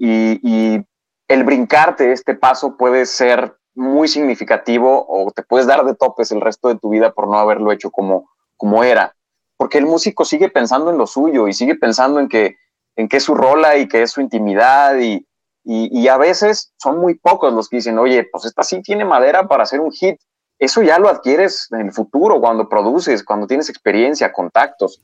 Y, 0.00 0.84
el 1.26 1.42
brincarte 1.42 2.12
este 2.12 2.34
paso 2.34 2.76
puede 2.76 3.06
ser 3.06 3.56
muy 3.74 4.08
significativo 4.08 5.06
o 5.08 5.32
te 5.32 5.42
puedes 5.42 5.66
dar 5.66 5.82
de 5.84 5.94
topes 5.94 6.30
el 6.30 6.42
resto 6.42 6.68
de 6.68 6.76
tu 6.76 6.90
vida 6.90 7.12
por 7.14 7.28
no 7.28 7.38
haberlo 7.38 7.72
hecho 7.72 7.90
como, 7.90 8.30
como 8.58 8.84
era. 8.84 9.16
Porque 9.56 9.78
el 9.78 9.86
músico 9.86 10.26
sigue 10.26 10.50
pensando 10.50 10.90
en 10.90 10.98
lo 10.98 11.06
suyo 11.06 11.48
y 11.48 11.54
sigue 11.54 11.76
pensando 11.76 12.20
en 12.20 12.28
que, 12.28 12.56
en 12.94 13.08
qué 13.08 13.16
es 13.16 13.22
su 13.22 13.34
rola 13.34 13.78
y 13.78 13.88
que 13.88 14.02
es 14.02 14.10
su 14.10 14.20
intimidad 14.20 14.98
y, 14.98 15.26
y, 15.64 16.08
a 16.08 16.18
veces 16.18 16.74
son 16.76 16.98
muy 16.98 17.14
pocos 17.14 17.52
los 17.54 17.70
que 17.70 17.76
dicen, 17.76 17.98
oye, 17.98 18.28
pues 18.30 18.44
esta 18.44 18.62
sí 18.62 18.82
tiene 18.82 19.06
madera 19.06 19.48
para 19.48 19.62
hacer 19.62 19.80
un 19.80 19.92
hit. 19.92 20.20
Eso 20.58 20.82
ya 20.82 20.98
lo 20.98 21.08
adquieres 21.08 21.68
en 21.72 21.80
el 21.80 21.92
futuro, 21.92 22.38
cuando 22.38 22.68
produces, 22.68 23.24
cuando 23.24 23.46
tienes 23.46 23.70
experiencia, 23.70 24.30
contactos. 24.30 25.00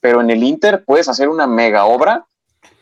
Pero 0.00 0.22
en 0.22 0.30
el 0.30 0.42
Inter 0.42 0.84
puedes 0.86 1.08
hacer 1.10 1.28
una 1.28 1.46
mega 1.46 1.84
obra 1.84 2.26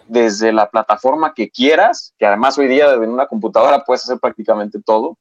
desde 0.09 0.52
la 0.52 0.70
plataforma 0.70 1.34
que 1.34 1.50
quieras, 1.50 2.14
que 2.18 2.26
además 2.26 2.59
hoy 2.59 2.66
día 2.66 2.92
en 2.92 3.11
una 3.11 3.26
computadora 3.26 3.84
puedes 3.84 4.04
hacer 4.04 4.18
prácticamente 4.18 4.80
todo, 4.80 5.16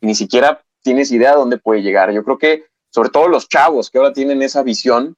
y 0.00 0.06
ni 0.06 0.14
siquiera 0.14 0.62
tienes 0.82 1.10
idea 1.10 1.30
de 1.30 1.36
dónde 1.36 1.58
puede 1.58 1.82
llegar. 1.82 2.12
Yo 2.12 2.22
creo 2.22 2.38
que 2.38 2.64
sobre 2.90 3.10
todo 3.10 3.28
los 3.28 3.48
chavos 3.48 3.90
que 3.90 3.98
ahora 3.98 4.12
tienen 4.12 4.42
esa 4.42 4.62
visión, 4.62 5.16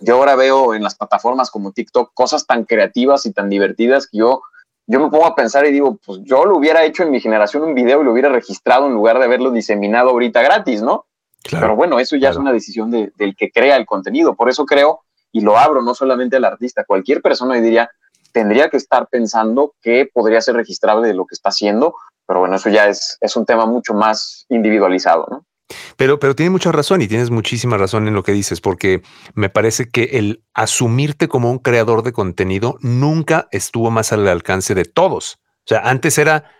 yo 0.00 0.16
ahora 0.16 0.34
veo 0.34 0.74
en 0.74 0.82
las 0.82 0.96
plataformas 0.96 1.50
como 1.50 1.72
TikTok 1.72 2.12
cosas 2.14 2.46
tan 2.46 2.64
creativas 2.64 3.26
y 3.26 3.32
tan 3.32 3.48
divertidas 3.48 4.08
que 4.08 4.18
yo, 4.18 4.42
yo 4.86 5.00
me 5.00 5.10
pongo 5.10 5.26
a 5.26 5.34
pensar 5.34 5.66
y 5.66 5.72
digo, 5.72 5.98
pues 6.04 6.20
yo 6.24 6.44
lo 6.44 6.56
hubiera 6.56 6.84
hecho 6.84 7.02
en 7.02 7.10
mi 7.10 7.20
generación 7.20 7.62
un 7.62 7.74
video 7.74 8.00
y 8.00 8.04
lo 8.04 8.12
hubiera 8.12 8.28
registrado 8.28 8.86
en 8.86 8.94
lugar 8.94 9.18
de 9.18 9.24
haberlo 9.24 9.50
diseminado 9.50 10.10
ahorita 10.10 10.42
gratis, 10.42 10.82
¿no? 10.82 11.06
Pero 11.50 11.76
bueno, 11.76 12.00
eso 12.00 12.16
ya 12.16 12.30
es 12.30 12.36
una 12.36 12.52
decisión 12.52 12.90
del 12.90 13.36
que 13.36 13.50
crea 13.50 13.76
el 13.76 13.86
contenido. 13.86 14.34
Por 14.34 14.48
eso 14.48 14.64
creo, 14.64 15.04
y 15.30 15.42
lo 15.42 15.58
abro 15.58 15.82
no 15.82 15.94
solamente 15.94 16.36
al 16.36 16.44
artista, 16.44 16.84
cualquier 16.84 17.20
persona 17.20 17.54
diría, 17.56 17.90
tendría 18.34 18.68
que 18.68 18.76
estar 18.76 19.06
pensando 19.08 19.74
qué 19.80 20.10
podría 20.12 20.40
ser 20.40 20.56
registrable 20.56 21.06
de 21.06 21.14
lo 21.14 21.24
que 21.24 21.34
está 21.34 21.50
haciendo, 21.50 21.94
pero 22.26 22.40
bueno, 22.40 22.56
eso 22.56 22.68
ya 22.68 22.88
es, 22.88 23.16
es 23.20 23.36
un 23.36 23.46
tema 23.46 23.64
mucho 23.64 23.94
más 23.94 24.44
individualizado, 24.48 25.26
¿no? 25.30 25.46
Pero, 25.96 26.18
pero 26.18 26.34
tiene 26.34 26.50
mucha 26.50 26.72
razón 26.72 27.00
y 27.00 27.08
tienes 27.08 27.30
muchísima 27.30 27.78
razón 27.78 28.08
en 28.08 28.14
lo 28.14 28.24
que 28.24 28.32
dices, 28.32 28.60
porque 28.60 29.02
me 29.34 29.48
parece 29.48 29.88
que 29.88 30.10
el 30.18 30.44
asumirte 30.52 31.28
como 31.28 31.50
un 31.50 31.58
creador 31.58 32.02
de 32.02 32.12
contenido 32.12 32.76
nunca 32.80 33.48
estuvo 33.52 33.90
más 33.90 34.12
al 34.12 34.26
alcance 34.28 34.74
de 34.74 34.84
todos. 34.84 35.38
O 35.60 35.68
sea, 35.68 35.80
antes 35.80 36.18
era 36.18 36.50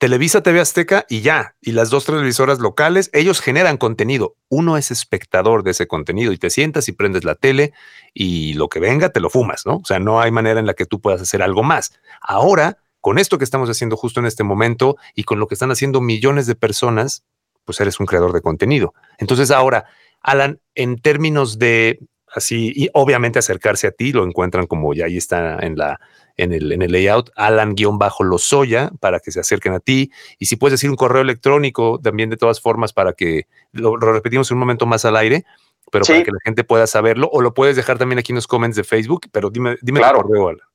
Televisa 0.00 0.42
TV 0.42 0.60
Azteca 0.60 1.04
y 1.10 1.20
ya, 1.20 1.56
y 1.60 1.72
las 1.72 1.90
dos 1.90 2.06
televisoras 2.06 2.58
locales, 2.58 3.10
ellos 3.12 3.42
generan 3.42 3.76
contenido. 3.76 4.34
Uno 4.48 4.78
es 4.78 4.90
espectador 4.90 5.62
de 5.62 5.72
ese 5.72 5.88
contenido 5.88 6.32
y 6.32 6.38
te 6.38 6.48
sientas 6.48 6.88
y 6.88 6.92
prendes 6.92 7.24
la 7.24 7.34
tele 7.34 7.74
y 8.14 8.54
lo 8.54 8.70
que 8.70 8.80
venga 8.80 9.10
te 9.10 9.20
lo 9.20 9.28
fumas, 9.28 9.66
¿no? 9.66 9.76
O 9.76 9.84
sea, 9.84 9.98
no 9.98 10.18
hay 10.18 10.30
manera 10.30 10.58
en 10.58 10.64
la 10.64 10.72
que 10.72 10.86
tú 10.86 11.02
puedas 11.02 11.20
hacer 11.20 11.42
algo 11.42 11.62
más. 11.62 11.92
Ahora, 12.22 12.78
con 13.02 13.18
esto 13.18 13.36
que 13.36 13.44
estamos 13.44 13.68
haciendo 13.68 13.94
justo 13.94 14.20
en 14.20 14.26
este 14.26 14.42
momento 14.42 14.96
y 15.14 15.24
con 15.24 15.38
lo 15.38 15.46
que 15.46 15.54
están 15.54 15.70
haciendo 15.70 16.00
millones 16.00 16.46
de 16.46 16.54
personas, 16.54 17.24
pues 17.66 17.78
eres 17.82 18.00
un 18.00 18.06
creador 18.06 18.32
de 18.32 18.40
contenido. 18.40 18.94
Entonces 19.18 19.50
ahora, 19.50 19.84
Alan, 20.22 20.60
en 20.74 20.96
términos 20.96 21.58
de 21.58 21.98
así, 22.34 22.72
y 22.74 22.88
obviamente 22.94 23.38
acercarse 23.38 23.88
a 23.88 23.90
ti, 23.90 24.12
lo 24.12 24.24
encuentran 24.24 24.66
como 24.66 24.94
ya 24.94 25.04
ahí 25.04 25.18
está 25.18 25.58
en 25.58 25.76
la 25.76 26.00
en 26.40 26.52
el, 26.52 26.72
en 26.72 26.82
el 26.82 26.92
layout, 26.92 27.30
Alan-Lozoya, 27.36 28.90
para 29.00 29.20
que 29.20 29.30
se 29.30 29.40
acerquen 29.40 29.74
a 29.74 29.80
ti. 29.80 30.10
Y 30.38 30.46
si 30.46 30.56
puedes 30.56 30.72
decir 30.72 30.90
un 30.90 30.96
correo 30.96 31.22
electrónico 31.22 32.00
también 32.02 32.30
de 32.30 32.36
todas 32.36 32.60
formas 32.60 32.92
para 32.92 33.12
que 33.12 33.46
lo, 33.72 33.96
repetimos 33.96 34.50
un 34.50 34.58
momento 34.58 34.86
más 34.86 35.04
al 35.04 35.16
aire, 35.16 35.44
pero 35.90 36.04
para 36.04 36.22
que 36.22 36.30
la 36.30 36.38
gente 36.44 36.64
pueda 36.64 36.86
saberlo, 36.86 37.28
o 37.32 37.40
lo 37.42 37.52
puedes 37.54 37.76
dejar 37.76 37.98
también 37.98 38.18
aquí 38.18 38.32
en 38.32 38.36
los 38.36 38.46
comments 38.46 38.76
de 38.76 38.84
Facebook, 38.84 39.26
pero 39.32 39.50
dime, 39.50 39.76
dime 39.82 40.00
claro. 40.00 40.18
el 40.18 40.22
correo, 40.24 40.48
Alan. 40.48 40.66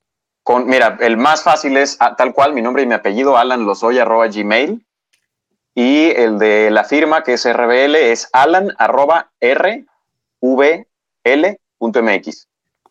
Con, 0.43 0.67
mira, 0.67 0.97
el 1.01 1.17
más 1.17 1.41
fácil 1.41 1.75
es 1.77 1.97
ah, 1.99 2.15
tal 2.15 2.33
cual, 2.33 2.53
mi 2.53 2.61
nombre 2.61 2.83
y 2.83 2.85
mi 2.85 2.93
apellido, 2.93 3.33
gmail 3.33 4.85
Y 5.73 6.11
el 6.11 6.37
de 6.37 6.69
la 6.69 6.83
firma, 6.83 7.23
que 7.23 7.33
es 7.33 7.51
RBL, 7.51 7.95
es 7.95 8.29
alan 8.31 8.71
arroba 8.77 9.31
rvl.mx. 9.41 10.77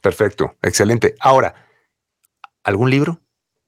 Perfecto, 0.01 0.57
excelente. 0.62 1.14
Ahora, 1.20 1.55
¿Algún 2.64 2.90
libro? 2.90 3.20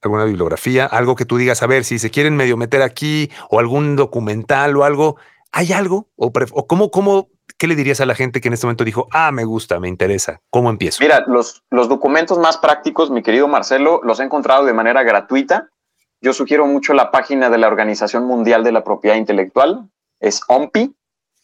¿Alguna 0.02 0.24
bibliografía? 0.24 0.86
Algo 0.86 1.14
que 1.14 1.26
tú 1.26 1.36
digas, 1.36 1.62
a 1.62 1.66
ver, 1.66 1.84
si 1.84 1.98
se 1.98 2.10
quieren 2.10 2.34
medio 2.34 2.56
meter 2.56 2.82
aquí 2.82 3.30
o 3.50 3.60
algún 3.60 3.94
documental 3.94 4.76
o 4.76 4.84
algo, 4.84 5.16
¿hay 5.52 5.72
algo? 5.72 6.08
¿O, 6.16 6.32
cómo, 6.66 6.90
cómo, 6.90 7.28
qué 7.58 7.66
le 7.66 7.76
dirías 7.76 8.00
a 8.00 8.06
la 8.06 8.14
gente 8.14 8.40
que 8.40 8.48
en 8.48 8.54
este 8.54 8.66
momento 8.66 8.84
dijo, 8.84 9.06
ah, 9.12 9.30
me 9.32 9.44
gusta, 9.44 9.78
me 9.80 9.88
interesa? 9.88 10.40
¿Cómo 10.50 10.70
empiezo? 10.70 11.02
Mira, 11.02 11.24
los, 11.26 11.62
los 11.70 11.88
documentos 11.88 12.38
más 12.38 12.56
prácticos, 12.56 13.10
mi 13.10 13.22
querido 13.22 13.48
Marcelo, 13.48 14.00
los 14.02 14.18
he 14.18 14.24
encontrado 14.24 14.64
de 14.64 14.72
manera 14.72 15.02
gratuita. 15.02 15.68
Yo 16.22 16.32
sugiero 16.32 16.66
mucho 16.66 16.94
la 16.94 17.10
página 17.10 17.50
de 17.50 17.58
la 17.58 17.68
Organización 17.68 18.24
Mundial 18.24 18.64
de 18.64 18.72
la 18.72 18.82
Propiedad 18.82 19.16
Intelectual, 19.16 19.90
es 20.20 20.40
OMPI, 20.48 20.94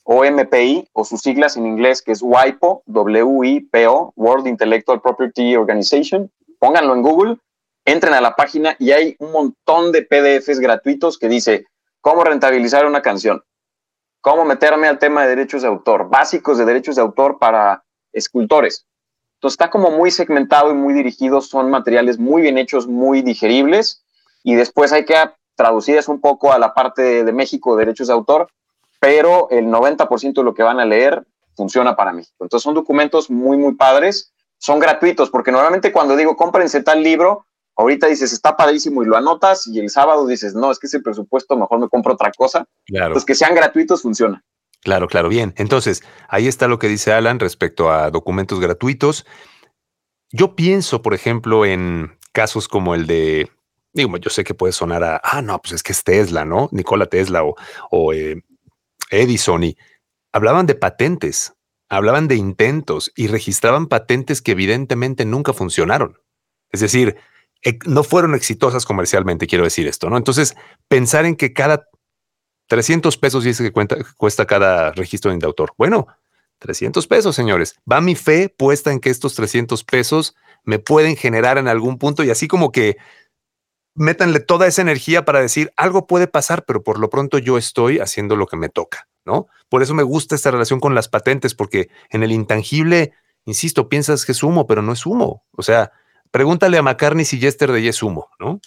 OMPI, 0.04 0.88
o 0.92 1.04
sus 1.04 1.20
siglas 1.20 1.56
en 1.56 1.66
inglés, 1.66 2.00
que 2.00 2.12
es 2.12 2.22
WIPO, 2.22 2.82
W-I-P-O, 2.86 4.12
World 4.16 4.46
Intellectual 4.46 5.00
Property 5.02 5.54
Organization 5.56 6.30
pónganlo 6.62 6.94
en 6.94 7.02
Google, 7.02 7.38
entren 7.84 8.14
a 8.14 8.20
la 8.20 8.36
página 8.36 8.76
y 8.78 8.92
hay 8.92 9.16
un 9.18 9.32
montón 9.32 9.90
de 9.90 10.02
PDFs 10.02 10.60
gratuitos 10.60 11.18
que 11.18 11.28
dice 11.28 11.66
cómo 12.00 12.22
rentabilizar 12.22 12.86
una 12.86 13.02
canción, 13.02 13.42
cómo 14.20 14.44
meterme 14.44 14.86
al 14.86 15.00
tema 15.00 15.22
de 15.22 15.30
derechos 15.30 15.62
de 15.62 15.68
autor, 15.68 16.08
básicos 16.08 16.58
de 16.58 16.64
derechos 16.64 16.94
de 16.94 17.02
autor 17.02 17.40
para 17.40 17.82
escultores. 18.12 18.86
Entonces 19.34 19.54
está 19.54 19.70
como 19.70 19.90
muy 19.90 20.12
segmentado 20.12 20.70
y 20.70 20.74
muy 20.74 20.94
dirigido, 20.94 21.40
son 21.40 21.68
materiales 21.68 22.20
muy 22.20 22.42
bien 22.42 22.58
hechos, 22.58 22.86
muy 22.86 23.22
digeribles 23.22 24.04
y 24.44 24.54
después 24.54 24.92
hay 24.92 25.04
que 25.04 25.16
traducir 25.56 25.96
eso 25.96 26.12
un 26.12 26.20
poco 26.20 26.52
a 26.52 26.60
la 26.60 26.74
parte 26.74 27.24
de 27.24 27.32
México, 27.32 27.74
derechos 27.74 28.06
de 28.06 28.12
autor, 28.12 28.46
pero 29.00 29.50
el 29.50 29.66
90% 29.66 30.32
de 30.32 30.44
lo 30.44 30.54
que 30.54 30.62
van 30.62 30.78
a 30.78 30.84
leer 30.84 31.26
funciona 31.56 31.96
para 31.96 32.12
México. 32.12 32.36
Entonces 32.38 32.62
son 32.62 32.74
documentos 32.74 33.30
muy, 33.30 33.56
muy 33.56 33.74
padres 33.74 34.31
son 34.62 34.78
gratuitos, 34.78 35.28
porque 35.28 35.50
normalmente 35.50 35.90
cuando 35.90 36.14
digo 36.14 36.36
cómprense 36.36 36.84
tal 36.84 37.02
libro, 37.02 37.46
ahorita 37.74 38.06
dices 38.06 38.32
está 38.32 38.56
padrísimo 38.56 39.02
y 39.02 39.06
lo 39.06 39.16
anotas 39.16 39.66
y 39.66 39.80
el 39.80 39.90
sábado 39.90 40.24
dices 40.24 40.54
no, 40.54 40.70
es 40.70 40.78
que 40.78 40.86
ese 40.86 41.00
presupuesto 41.00 41.56
mejor 41.56 41.80
me 41.80 41.88
compro 41.88 42.14
otra 42.14 42.30
cosa. 42.30 42.64
Claro. 42.86 43.12
Pues 43.12 43.24
que 43.24 43.34
sean 43.34 43.56
gratuitos 43.56 44.02
funciona. 44.02 44.44
Claro, 44.82 45.08
claro, 45.08 45.28
bien. 45.28 45.52
Entonces, 45.56 46.04
ahí 46.28 46.46
está 46.46 46.68
lo 46.68 46.78
que 46.78 46.86
dice 46.86 47.12
Alan 47.12 47.40
respecto 47.40 47.90
a 47.90 48.12
documentos 48.12 48.60
gratuitos. 48.60 49.26
Yo 50.30 50.54
pienso, 50.54 51.02
por 51.02 51.14
ejemplo, 51.14 51.66
en 51.66 52.16
casos 52.30 52.68
como 52.68 52.94
el 52.94 53.08
de, 53.08 53.50
digo, 53.92 54.16
yo 54.18 54.30
sé 54.30 54.44
que 54.44 54.54
puede 54.54 54.72
sonar 54.72 55.02
a, 55.02 55.20
ah, 55.24 55.42
no, 55.42 55.60
pues 55.60 55.72
es 55.72 55.82
que 55.82 55.90
es 55.90 56.04
Tesla, 56.04 56.44
¿no? 56.44 56.68
Nikola 56.70 57.06
Tesla 57.06 57.42
o, 57.42 57.56
o 57.90 58.12
eh, 58.12 58.40
Edison 59.10 59.64
y 59.64 59.76
hablaban 60.32 60.66
de 60.66 60.76
patentes 60.76 61.52
hablaban 61.92 62.26
de 62.26 62.36
intentos 62.36 63.12
y 63.14 63.26
registraban 63.26 63.86
patentes 63.86 64.40
que 64.40 64.52
evidentemente 64.52 65.26
nunca 65.26 65.52
funcionaron. 65.52 66.18
Es 66.70 66.80
decir, 66.80 67.16
no 67.84 68.02
fueron 68.02 68.34
exitosas 68.34 68.86
comercialmente, 68.86 69.46
quiero 69.46 69.64
decir 69.64 69.86
esto, 69.86 70.08
¿no? 70.08 70.16
Entonces, 70.16 70.56
pensar 70.88 71.26
en 71.26 71.36
que 71.36 71.52
cada 71.52 71.88
300 72.68 73.18
pesos 73.18 73.44
dice 73.44 73.70
que 73.70 73.86
cuesta 74.16 74.46
cada 74.46 74.92
registro 74.92 75.36
de 75.36 75.46
autor. 75.46 75.74
Bueno, 75.76 76.06
300 76.60 77.06
pesos, 77.06 77.36
señores. 77.36 77.76
Va 77.90 78.00
mi 78.00 78.14
fe 78.14 78.48
puesta 78.48 78.90
en 78.90 78.98
que 78.98 79.10
estos 79.10 79.34
300 79.34 79.84
pesos 79.84 80.34
me 80.64 80.78
pueden 80.78 81.14
generar 81.14 81.58
en 81.58 81.68
algún 81.68 81.98
punto 81.98 82.24
y 82.24 82.30
así 82.30 82.48
como 82.48 82.72
que 82.72 82.96
métanle 83.94 84.40
toda 84.40 84.66
esa 84.66 84.80
energía 84.80 85.26
para 85.26 85.42
decir 85.42 85.70
algo 85.76 86.06
puede 86.06 86.26
pasar, 86.26 86.64
pero 86.64 86.82
por 86.82 86.98
lo 86.98 87.10
pronto 87.10 87.36
yo 87.36 87.58
estoy 87.58 87.98
haciendo 87.98 88.34
lo 88.34 88.46
que 88.46 88.56
me 88.56 88.70
toca, 88.70 89.08
¿no? 89.24 89.46
Por 89.68 89.82
eso 89.82 89.94
me 89.94 90.02
gusta 90.02 90.34
esta 90.34 90.50
relación 90.50 90.80
con 90.80 90.94
las 90.94 91.08
patentes, 91.08 91.54
porque 91.54 91.88
en 92.10 92.22
el 92.22 92.32
intangible, 92.32 93.12
insisto, 93.44 93.88
piensas 93.88 94.26
que 94.26 94.32
es 94.32 94.42
humo, 94.42 94.66
pero 94.66 94.82
no 94.82 94.92
es 94.92 95.06
humo. 95.06 95.44
O 95.56 95.62
sea, 95.62 95.92
pregúntale 96.30 96.78
a 96.78 96.82
McCartney 96.82 97.24
si 97.24 97.38
Yesterday 97.38 97.86
es 97.88 98.02
humo, 98.02 98.28
¿no? 98.38 98.60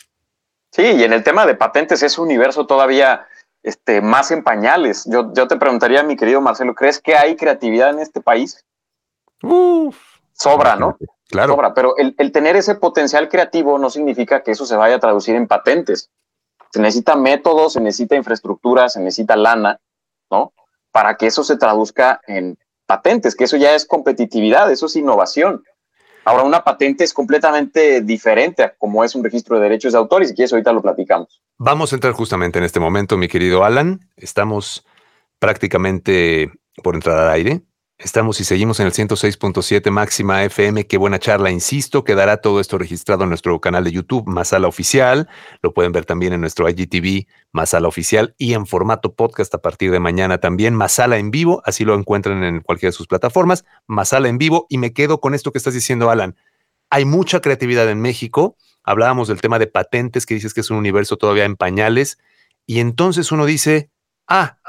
Sí, 0.71 0.83
y 0.83 1.03
en 1.03 1.13
el 1.13 1.23
tema 1.23 1.45
de 1.45 1.55
patentes 1.55 2.03
es 2.03 2.17
un 2.17 2.25
universo 2.25 2.67
todavía 2.67 3.27
este, 3.63 4.01
más 4.01 4.31
en 4.31 4.43
pañales. 4.43 5.05
Yo, 5.05 5.31
yo 5.33 5.47
te 5.47 5.57
preguntaría, 5.57 6.03
mi 6.03 6.15
querido 6.15 6.41
Marcelo, 6.41 6.75
¿crees 6.75 6.99
que 6.99 7.15
hay 7.15 7.35
creatividad 7.35 7.91
en 7.91 7.99
este 7.99 8.21
país? 8.21 8.63
Sobra, 10.33 10.75
¿no? 10.75 10.97
Claro. 11.29 11.53
Sobra, 11.53 11.73
pero 11.73 11.97
el, 11.97 12.13
el, 12.17 12.31
tener 12.31 12.55
ese 12.55 12.75
potencial 12.75 13.29
creativo 13.29 13.77
no 13.79 13.89
significa 13.89 14.43
que 14.43 14.51
eso 14.51 14.65
se 14.65 14.75
vaya 14.75 14.95
a 14.95 14.99
traducir 14.99 15.35
en 15.35 15.47
patentes. 15.47 16.09
Se 16.71 16.81
necesita 16.81 17.15
métodos, 17.15 17.73
se 17.73 17.81
necesita 17.81 18.15
infraestructura, 18.15 18.89
se 18.89 18.99
necesita 18.99 19.35
lana, 19.35 19.79
Para 20.91 21.15
que 21.17 21.27
eso 21.27 21.43
se 21.43 21.57
traduzca 21.57 22.21
en 22.27 22.57
patentes, 22.85 23.35
que 23.35 23.45
eso 23.45 23.57
ya 23.57 23.75
es 23.75 23.85
competitividad, 23.85 24.71
eso 24.71 24.85
es 24.85 24.95
innovación. 24.95 25.63
Ahora, 26.23 26.43
una 26.43 26.63
patente 26.63 27.03
es 27.03 27.13
completamente 27.13 28.01
diferente 28.01 28.63
a 28.63 28.73
como 28.75 29.03
es 29.03 29.13
un 29.13 29.23
registro 29.23 29.57
de 29.57 29.63
derechos 29.63 29.93
de 29.93 29.99
autor 29.99 30.23
y 30.23 30.27
si 30.27 30.33
quieres 30.33 30.51
ahorita 30.53 30.73
lo 30.73 30.81
platicamos. 30.81 31.41
Vamos 31.57 31.91
a 31.91 31.95
entrar 31.95 32.13
justamente 32.13 32.57
en 32.57 32.65
este 32.65 32.79
momento, 32.79 33.15
mi 33.15 33.27
querido 33.27 33.63
Alan. 33.63 33.99
Estamos 34.15 34.85
prácticamente 35.37 36.51
por 36.83 36.95
entrar 36.95 37.19
al 37.19 37.29
aire. 37.29 37.61
Estamos 37.97 38.41
y 38.41 38.43
seguimos 38.43 38.81
en 38.81 38.87
el 38.87 38.91
106.7 38.91 39.89
máxima 39.89 40.43
FM. 40.43 40.85
Qué 40.85 40.97
buena 40.97 41.17
charla, 41.17 41.49
insisto. 41.49 42.03
Quedará 42.03 42.37
todo 42.37 42.59
esto 42.59 42.77
registrado 42.77 43.23
en 43.23 43.29
nuestro 43.29 43.61
canal 43.61 43.85
de 43.85 43.93
YouTube, 43.93 44.27
Masala 44.27 44.67
Oficial. 44.67 45.29
Lo 45.61 45.73
pueden 45.73 45.93
ver 45.93 46.03
también 46.03 46.33
en 46.33 46.41
nuestro 46.41 46.67
IGTV, 46.67 47.25
Masala 47.53 47.87
Oficial, 47.87 48.35
y 48.37 48.53
en 48.53 48.65
formato 48.65 49.15
podcast 49.15 49.55
a 49.55 49.61
partir 49.61 49.91
de 49.91 50.01
mañana 50.01 50.39
también. 50.39 50.75
Masala 50.75 51.17
en 51.19 51.31
vivo, 51.31 51.61
así 51.65 51.85
lo 51.85 51.95
encuentran 51.95 52.43
en 52.43 52.59
cualquiera 52.59 52.89
de 52.89 52.97
sus 52.97 53.07
plataformas. 53.07 53.63
Masala 53.87 54.27
en 54.27 54.39
vivo. 54.39 54.67
Y 54.67 54.77
me 54.77 54.91
quedo 54.91 55.21
con 55.21 55.33
esto 55.33 55.53
que 55.53 55.57
estás 55.57 55.73
diciendo, 55.73 56.09
Alan. 56.09 56.35
Hay 56.89 57.05
mucha 57.05 57.39
creatividad 57.39 57.89
en 57.89 58.01
México. 58.01 58.57
Hablábamos 58.83 59.29
del 59.29 59.39
tema 59.39 59.57
de 59.57 59.67
patentes, 59.67 60.25
que 60.25 60.33
dices 60.33 60.53
que 60.53 60.59
es 60.59 60.69
un 60.69 60.77
universo 60.77 61.15
todavía 61.15 61.45
en 61.45 61.55
pañales. 61.55 62.17
Y 62.67 62.81
entonces 62.81 63.31
uno 63.31 63.45
dice, 63.45 63.89
ah, 64.27 64.59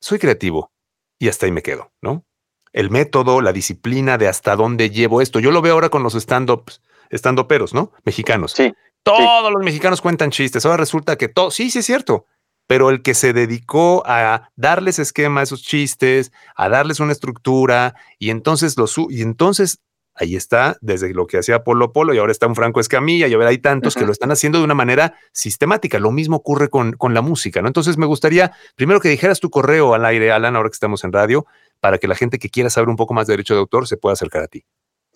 soy 0.00 0.18
creativo. 0.18 0.72
Y 1.20 1.28
hasta 1.28 1.46
ahí 1.46 1.52
me 1.52 1.62
quedo, 1.62 1.92
¿no? 2.02 2.24
El 2.72 2.90
método, 2.90 3.40
la 3.40 3.52
disciplina 3.52 4.18
de 4.18 4.28
hasta 4.28 4.56
dónde 4.56 4.90
llevo 4.90 5.20
esto. 5.20 5.40
Yo 5.40 5.50
lo 5.50 5.62
veo 5.62 5.74
ahora 5.74 5.88
con 5.88 6.02
los 6.02 6.14
stand-ups, 6.14 6.80
stand-uperos, 7.10 7.74
¿no? 7.74 7.92
Mexicanos. 8.04 8.52
Sí. 8.52 8.72
Todos 9.02 9.52
los 9.52 9.62
mexicanos 9.64 10.00
cuentan 10.00 10.30
chistes. 10.30 10.64
Ahora 10.64 10.78
resulta 10.78 11.16
que 11.16 11.28
todo, 11.28 11.50
sí, 11.50 11.70
sí 11.70 11.80
es 11.80 11.86
cierto. 11.86 12.26
Pero 12.68 12.90
el 12.90 13.02
que 13.02 13.14
se 13.14 13.32
dedicó 13.32 14.02
a 14.06 14.50
darles 14.56 14.98
esquema 14.98 15.40
a 15.40 15.42
esos 15.42 15.62
chistes, 15.62 16.32
a 16.54 16.68
darles 16.68 17.00
una 17.00 17.12
estructura, 17.12 17.94
y 18.18 18.30
entonces 18.30 18.76
los 18.78 18.96
y 19.10 19.22
entonces 19.22 19.80
ahí 20.14 20.36
está, 20.36 20.76
desde 20.80 21.12
lo 21.14 21.26
que 21.26 21.38
hacía 21.38 21.64
Polo 21.64 21.92
Polo, 21.92 22.14
y 22.14 22.18
ahora 22.18 22.32
está 22.32 22.46
un 22.46 22.54
Franco 22.54 22.80
Escamilla, 22.80 23.28
y 23.28 23.34
ahora 23.34 23.48
hay 23.48 23.58
tantos 23.58 23.94
que 23.94 24.04
lo 24.04 24.12
están 24.12 24.30
haciendo 24.30 24.58
de 24.58 24.64
una 24.64 24.74
manera 24.74 25.14
sistemática. 25.32 25.98
Lo 25.98 26.10
mismo 26.10 26.36
ocurre 26.36 26.68
con, 26.68 26.92
con 26.92 27.14
la 27.14 27.22
música, 27.22 27.62
¿no? 27.62 27.68
Entonces 27.68 27.98
me 27.98 28.06
gustaría 28.06 28.52
primero 28.76 29.00
que 29.00 29.08
dijeras 29.08 29.40
tu 29.40 29.50
correo 29.50 29.94
al 29.94 30.04
aire, 30.04 30.32
Alan, 30.32 30.56
ahora 30.56 30.68
que 30.68 30.74
estamos 30.74 31.04
en 31.04 31.12
radio, 31.12 31.46
para 31.80 31.98
que 31.98 32.08
la 32.08 32.14
gente 32.14 32.38
que 32.38 32.48
quiera 32.48 32.70
saber 32.70 32.88
un 32.88 32.96
poco 32.96 33.14
más 33.14 33.26
de 33.26 33.32
derecho 33.32 33.54
de 33.54 33.60
autor 33.60 33.88
se 33.88 33.96
pueda 33.96 34.12
acercar 34.12 34.42
a 34.42 34.48
ti. 34.48 34.64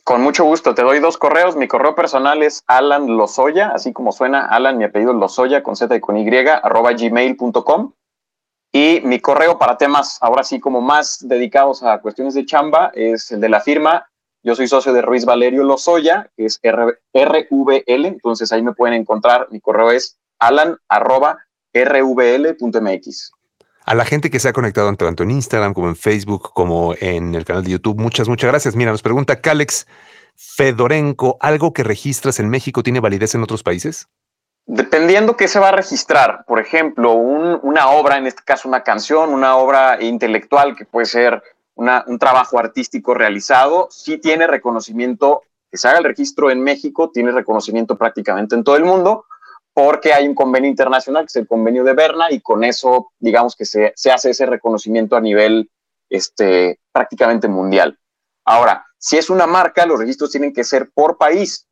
Con 0.07 0.23
mucho 0.23 0.45
gusto, 0.45 0.73
te 0.73 0.83
doy 0.83 1.01
dos 1.01 1.19
correos. 1.19 1.57
Mi 1.57 1.67
correo 1.67 1.97
personal 1.97 2.41
es 2.45 2.63
Alan 2.69 3.09
Lozoya, 3.17 3.71
así 3.75 3.93
como 3.93 4.13
suena 4.13 4.47
Alan, 4.47 4.79
mi 4.79 4.85
apellido 4.85 5.13
Lozoya 5.13 5.65
con 5.65 5.75
Z 5.75 5.97
y 5.97 6.01
con 6.01 6.17
Y, 6.17 6.29
arroba 6.63 6.93
gmail.com. 6.93 7.93
Y 8.73 9.01
mi 9.03 9.19
correo 9.19 9.59
para 9.59 9.77
temas 9.79 10.19
ahora 10.21 10.45
sí 10.45 10.61
como 10.61 10.81
más 10.81 11.27
dedicados 11.27 11.83
a 11.83 11.99
cuestiones 11.99 12.35
de 12.35 12.47
chamba 12.47 12.93
es 12.95 13.33
el 13.33 13.41
de 13.41 13.49
la 13.49 13.61
firma. 13.61 14.09
Yo 14.47 14.55
soy 14.55 14.69
socio 14.69 14.93
de 14.93 15.03
Ruiz 15.03 15.25
Valerio 15.25 15.65
Lozoya, 15.65 16.31
que 16.37 16.45
es 16.45 16.61
RVL, 16.63 18.07
entonces 18.07 18.53
ahí 18.53 18.63
me 18.63 18.75
pueden 18.75 18.95
encontrar. 18.95 19.49
Mi 19.51 19.61
correo 19.61 19.91
es 19.91 20.21
alan 20.39 20.77
arroba 20.89 21.39
rvl.mx 21.75 23.33
a 23.87 23.95
la 23.95 24.05
gente 24.05 24.31
que 24.31 24.41
se 24.41 24.49
ha 24.49 24.53
conectado 24.53 24.93
tanto 24.95 25.23
en 25.23 25.31
Instagram 25.31 25.73
como 25.73 25.89
en 25.89 25.97
Facebook 25.97 26.51
como 26.55 26.95
en 27.01 27.35
el 27.35 27.45
canal 27.45 27.65
de 27.65 27.71
YouTube. 27.73 27.99
Muchas, 27.99 28.29
muchas 28.29 28.51
gracias. 28.51 28.75
Mira, 28.75 28.91
nos 28.91 29.03
pregunta 29.03 29.41
Calex 29.41 29.87
Fedorenko, 30.37 31.39
¿algo 31.41 31.73
que 31.73 31.83
registras 31.85 32.41
en 32.41 32.49
México 32.49 32.83
tiene 32.83 33.01
validez 33.01 33.35
en 33.35 33.43
otros 33.43 33.63
países? 33.63 34.09
Dependiendo 34.67 35.37
qué 35.37 35.47
se 35.47 35.61
va 35.61 35.69
a 35.69 35.73
registrar, 35.73 36.45
por 36.47 36.61
ejemplo, 36.61 37.15
una 37.15 37.89
obra, 37.91 38.19
en 38.19 38.27
este 38.27 38.43
caso 38.45 38.69
una 38.69 38.83
canción, 38.83 39.31
una 39.31 39.57
obra 39.57 40.03
intelectual 40.03 40.77
que 40.77 40.85
puede 40.85 41.07
ser 41.07 41.43
un 41.77 42.19
trabajo 42.19 42.59
artístico 42.59 43.15
realizado, 43.15 43.89
sí 43.91 44.19
tiene 44.19 44.47
reconocimiento, 44.47 45.43
que 45.71 45.77
se 45.77 45.89
haga 45.89 45.99
el 45.99 46.05
registro 46.05 46.51
en 46.51 46.63
México, 46.63 47.11
tiene 47.11 47.33
reconocimiento 47.33 47.97
prácticamente 47.97 48.55
en 48.55 48.65
todo 48.65 48.77
el 48.77 48.85
mundo, 48.85 49.27
porque 49.75 50.15
hay 50.15 50.27
un 50.27 50.35
convenio 50.35 50.71
internacional, 50.71 51.25
que 51.25 51.27
es 51.27 51.37
el 51.37 51.47
convenio 51.47 51.85
de 51.85 51.93
Berna, 51.93 52.31
y 52.31 52.41
con 52.41 52.65
eso, 52.65 53.13
digamos 53.19 53.55
que 53.55 53.67
se, 53.67 53.93
se 53.95 54.11
hace 54.11 54.31
ese 54.31 54.47
reconocimiento 54.47 55.17
a 55.17 55.21
nivel 55.21 55.71
este, 56.09 56.81
prácticamente 56.93 57.47
mundial. 57.47 57.99
Ahora, 58.45 58.87
si 58.97 59.19
es 59.19 59.29
una 59.29 59.47
marca, 59.47 59.85
los 59.85 59.99
registros 59.99 60.31
tienen 60.31 60.55
que 60.55 60.65
ser 60.65 60.91
por 60.95 61.19
país, 61.19 61.67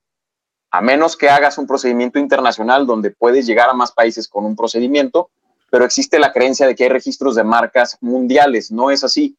a 0.71 0.83
menos 0.83 1.17
que 1.17 1.31
hagas 1.31 1.57
un 1.57 1.67
procedimiento 1.67 2.19
internacional 2.19 2.87
donde 2.87 3.11
puedes 3.11 3.47
llegar 3.47 3.71
a 3.71 3.75
más 3.75 3.93
países 3.93 4.29
con 4.29 4.45
un 4.45 4.57
procedimiento, 4.57 5.31
pero 5.71 5.85
existe 5.85 6.19
la 6.19 6.33
creencia 6.33 6.67
de 6.67 6.75
que 6.75 6.85
hay 6.85 6.91
registros 6.91 7.37
de 7.37 7.45
marcas 7.45 7.97
mundiales, 8.01 8.71
no 8.71 8.91
es 8.91 9.03
así. 9.03 9.37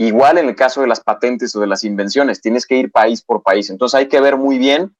Igual 0.00 0.38
en 0.38 0.48
el 0.48 0.54
caso 0.54 0.80
de 0.80 0.86
las 0.86 1.00
patentes 1.00 1.54
o 1.56 1.60
de 1.60 1.66
las 1.66 1.82
invenciones, 1.82 2.40
tienes 2.40 2.66
que 2.66 2.76
ir 2.76 2.92
país 2.92 3.20
por 3.20 3.42
país. 3.42 3.68
Entonces 3.68 3.98
hay 3.98 4.06
que 4.06 4.20
ver 4.20 4.36
muy 4.36 4.56
bien 4.56 4.94